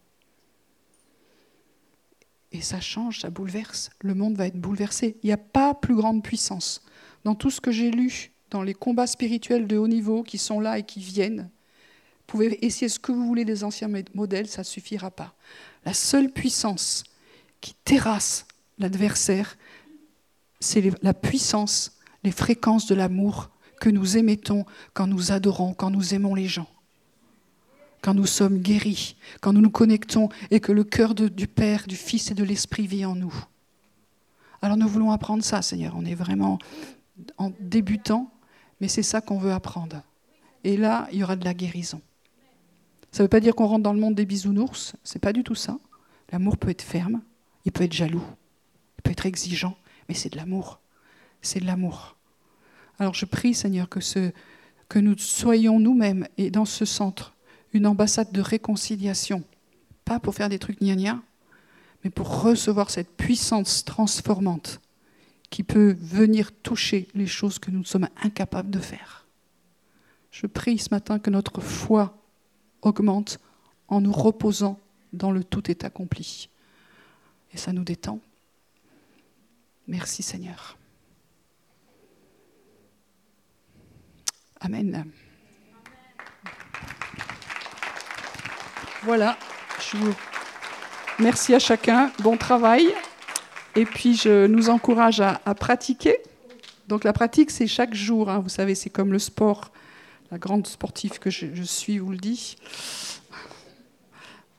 Et 2.53 2.61
ça 2.61 2.80
change, 2.80 3.20
ça 3.20 3.30
bouleverse. 3.30 3.90
Le 4.01 4.14
monde 4.14 4.36
va 4.36 4.47
être 4.47 4.61
bouleversé. 4.61 5.16
Il 5.22 5.26
n'y 5.26 5.32
a 5.32 5.38
pas 5.38 5.74
plus 5.74 5.94
grande 5.94 6.22
puissance. 6.22 6.82
Dans 7.24 7.34
tout 7.34 7.51
ce 7.51 7.61
que 7.61 7.72
j'ai 7.72 7.90
lu, 7.90 8.32
dans 8.51 8.62
les 8.62 8.74
combats 8.74 9.07
spirituels 9.07 9.66
de 9.66 9.76
haut 9.76 9.88
niveau 9.88 10.22
qui 10.22 10.38
sont 10.38 10.61
là 10.61 10.78
et 10.78 10.84
qui 10.84 11.01
viennent, 11.01 11.51
vous 11.51 12.24
pouvez 12.26 12.64
essayer 12.64 12.88
ce 12.88 12.99
que 12.99 13.12
vous 13.12 13.26
voulez 13.26 13.44
des 13.44 13.64
anciens 13.64 13.90
modèles, 14.14 14.49
ça 14.49 14.62
ne 14.62 14.66
suffira 14.66 15.11
pas. 15.11 15.34
La 15.84 15.94
seule 15.94 16.30
puissance 16.32 17.05
qui 17.61 17.74
terrasse 17.84 18.47
l'adversaire, 18.78 19.57
c'est 20.61 20.90
la 21.03 21.14
puissance, 21.14 21.99
les 22.24 22.32
fréquences 22.32 22.86
de 22.86 22.94
l'amour 22.94 23.51
que 23.80 23.90
nous 23.90 24.16
émettons 24.16 24.64
quand 24.94 25.07
nous 25.07 25.32
adorons, 25.32 25.74
quand 25.74 25.90
nous 25.90 26.14
aimons 26.14 26.34
les 26.34 26.47
gens 26.47 26.68
quand 28.07 28.14
nous 28.14 28.24
sommes 28.24 28.59
guéris, 28.59 29.16
quand 29.40 29.52
nous 29.52 29.61
nous 29.61 29.68
connectons 29.68 30.28
et 30.52 30.61
que 30.61 30.70
le 30.70 30.84
cœur 30.84 31.12
du 31.12 31.48
Père, 31.48 31.88
du 31.88 31.96
Fils 31.96 32.30
et 32.30 32.34
de 32.34 32.44
l'Esprit 32.44 32.86
vit 32.86 33.04
en 33.04 33.16
nous. 33.16 33.34
Alors 34.62 34.76
nous 34.76 34.86
voulons 34.86 35.11
apprendre 35.11 35.42
ça, 35.42 35.61
Seigneur. 35.61 35.94
On 35.96 36.04
est 36.04 36.14
vraiment 36.14 36.61
en 37.36 37.50
débutant, 37.59 38.30
mais 38.80 38.86
c'est 38.86 39.02
ça 39.02 39.20
qu'on 39.20 39.38
veut 39.38 39.50
apprendre. 39.50 40.04
Et 40.62 40.76
là, 40.76 41.09
il 41.11 41.18
y 41.18 41.24
aura 41.24 41.34
de 41.34 41.44
la 41.44 41.52
guérison. 41.52 42.00
Ça 43.11 43.24
ne 43.24 43.24
veut 43.24 43.28
pas 43.28 43.40
dire 43.40 43.57
qu'on 43.57 43.66
rentre 43.66 43.82
dans 43.82 43.92
le 43.92 43.98
monde 43.98 44.14
des 44.14 44.24
bisounours, 44.24 44.94
c'est 45.02 45.18
pas 45.18 45.32
du 45.32 45.42
tout 45.42 45.57
ça. 45.57 45.76
L'amour 46.30 46.59
peut 46.59 46.70
être 46.70 46.82
ferme, 46.82 47.22
il 47.64 47.72
peut 47.72 47.82
être 47.82 47.92
jaloux, 47.92 48.22
il 48.98 49.02
peut 49.02 49.11
être 49.11 49.26
exigeant, 49.26 49.76
mais 50.09 50.14
c'est 50.14 50.30
de 50.30 50.36
l'amour. 50.36 50.78
C'est 51.42 51.59
de 51.59 51.66
l'amour. 51.66 52.14
Alors 53.00 53.14
je 53.14 53.24
prie, 53.26 53.52
Seigneur, 53.52 53.88
que, 53.88 54.98
nous 55.00 55.18
soyons 55.18 55.80
nous-mêmes 55.80 56.28
et 56.38 56.52
dans 56.52 56.66
ce 56.66 56.84
centre 56.84 57.32
une 57.73 57.87
ambassade 57.87 58.33
de 58.33 58.41
réconciliation. 58.41 59.45
Pas 60.05 60.21
pour 60.21 60.35
faire 60.35 60.49
des 60.49 60.59
trucs 60.59 60.81
gna 60.81 61.21
mais 62.05 62.11
pour 62.11 62.43
recevoir 62.43 62.91
cette 62.91 63.17
puissance 63.17 63.85
transformante 63.85 64.81
qui 65.51 65.62
peut 65.62 65.97
venir 66.01 66.53
toucher 66.53 67.09
les 67.14 67.27
choses 67.27 67.59
que 67.59 67.71
nous 67.71 67.85
sommes 67.85 68.09
incapables 68.23 68.71
de 68.71 68.79
faire. 68.79 69.27
Je 70.31 70.47
prie 70.47 70.79
ce 70.79 70.89
matin 70.91 71.19
que 71.19 71.31
notre 71.31 71.61
foi 71.61 72.17
augmente 72.83 73.39
en 73.89 74.01
nous 74.01 74.12
reposant 74.12 74.79
dans 75.12 75.31
le 75.31 75.43
tout 75.43 75.71
est 75.71 75.85
accompli. 75.85 76.49
Et 77.53 77.57
ça 77.57 77.73
nous 77.73 77.85
détend. 77.85 78.21
Merci 79.89 80.23
Seigneur. 80.23 80.77
Amen. 84.61 85.11
Voilà. 89.07 89.38
Merci 91.20 91.54
à 91.54 91.61
chacun. 91.61 92.11
Bon 92.24 92.36
travail. 92.36 92.92
Et 93.76 93.84
puis, 93.84 94.16
je 94.16 94.48
nous 94.48 94.68
encourage 94.68 95.20
à, 95.20 95.38
pratiquer. 95.54 96.18
Donc, 96.88 97.04
la 97.04 97.12
pratique, 97.12 97.52
c'est 97.52 97.68
chaque 97.68 97.94
jour. 97.94 98.28
Hein. 98.28 98.40
Vous 98.40 98.48
savez, 98.48 98.74
c'est 98.74 98.90
comme 98.90 99.12
le 99.12 99.20
sport. 99.20 99.70
La 100.32 100.38
grande 100.38 100.66
sportive 100.66 101.20
que 101.20 101.30
je, 101.30 101.46
je 101.54 101.62
suis 101.62 101.98
vous 101.98 102.11
le 102.11 102.16
dit. 102.16 102.57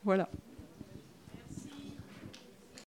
Voilà. 0.02 0.30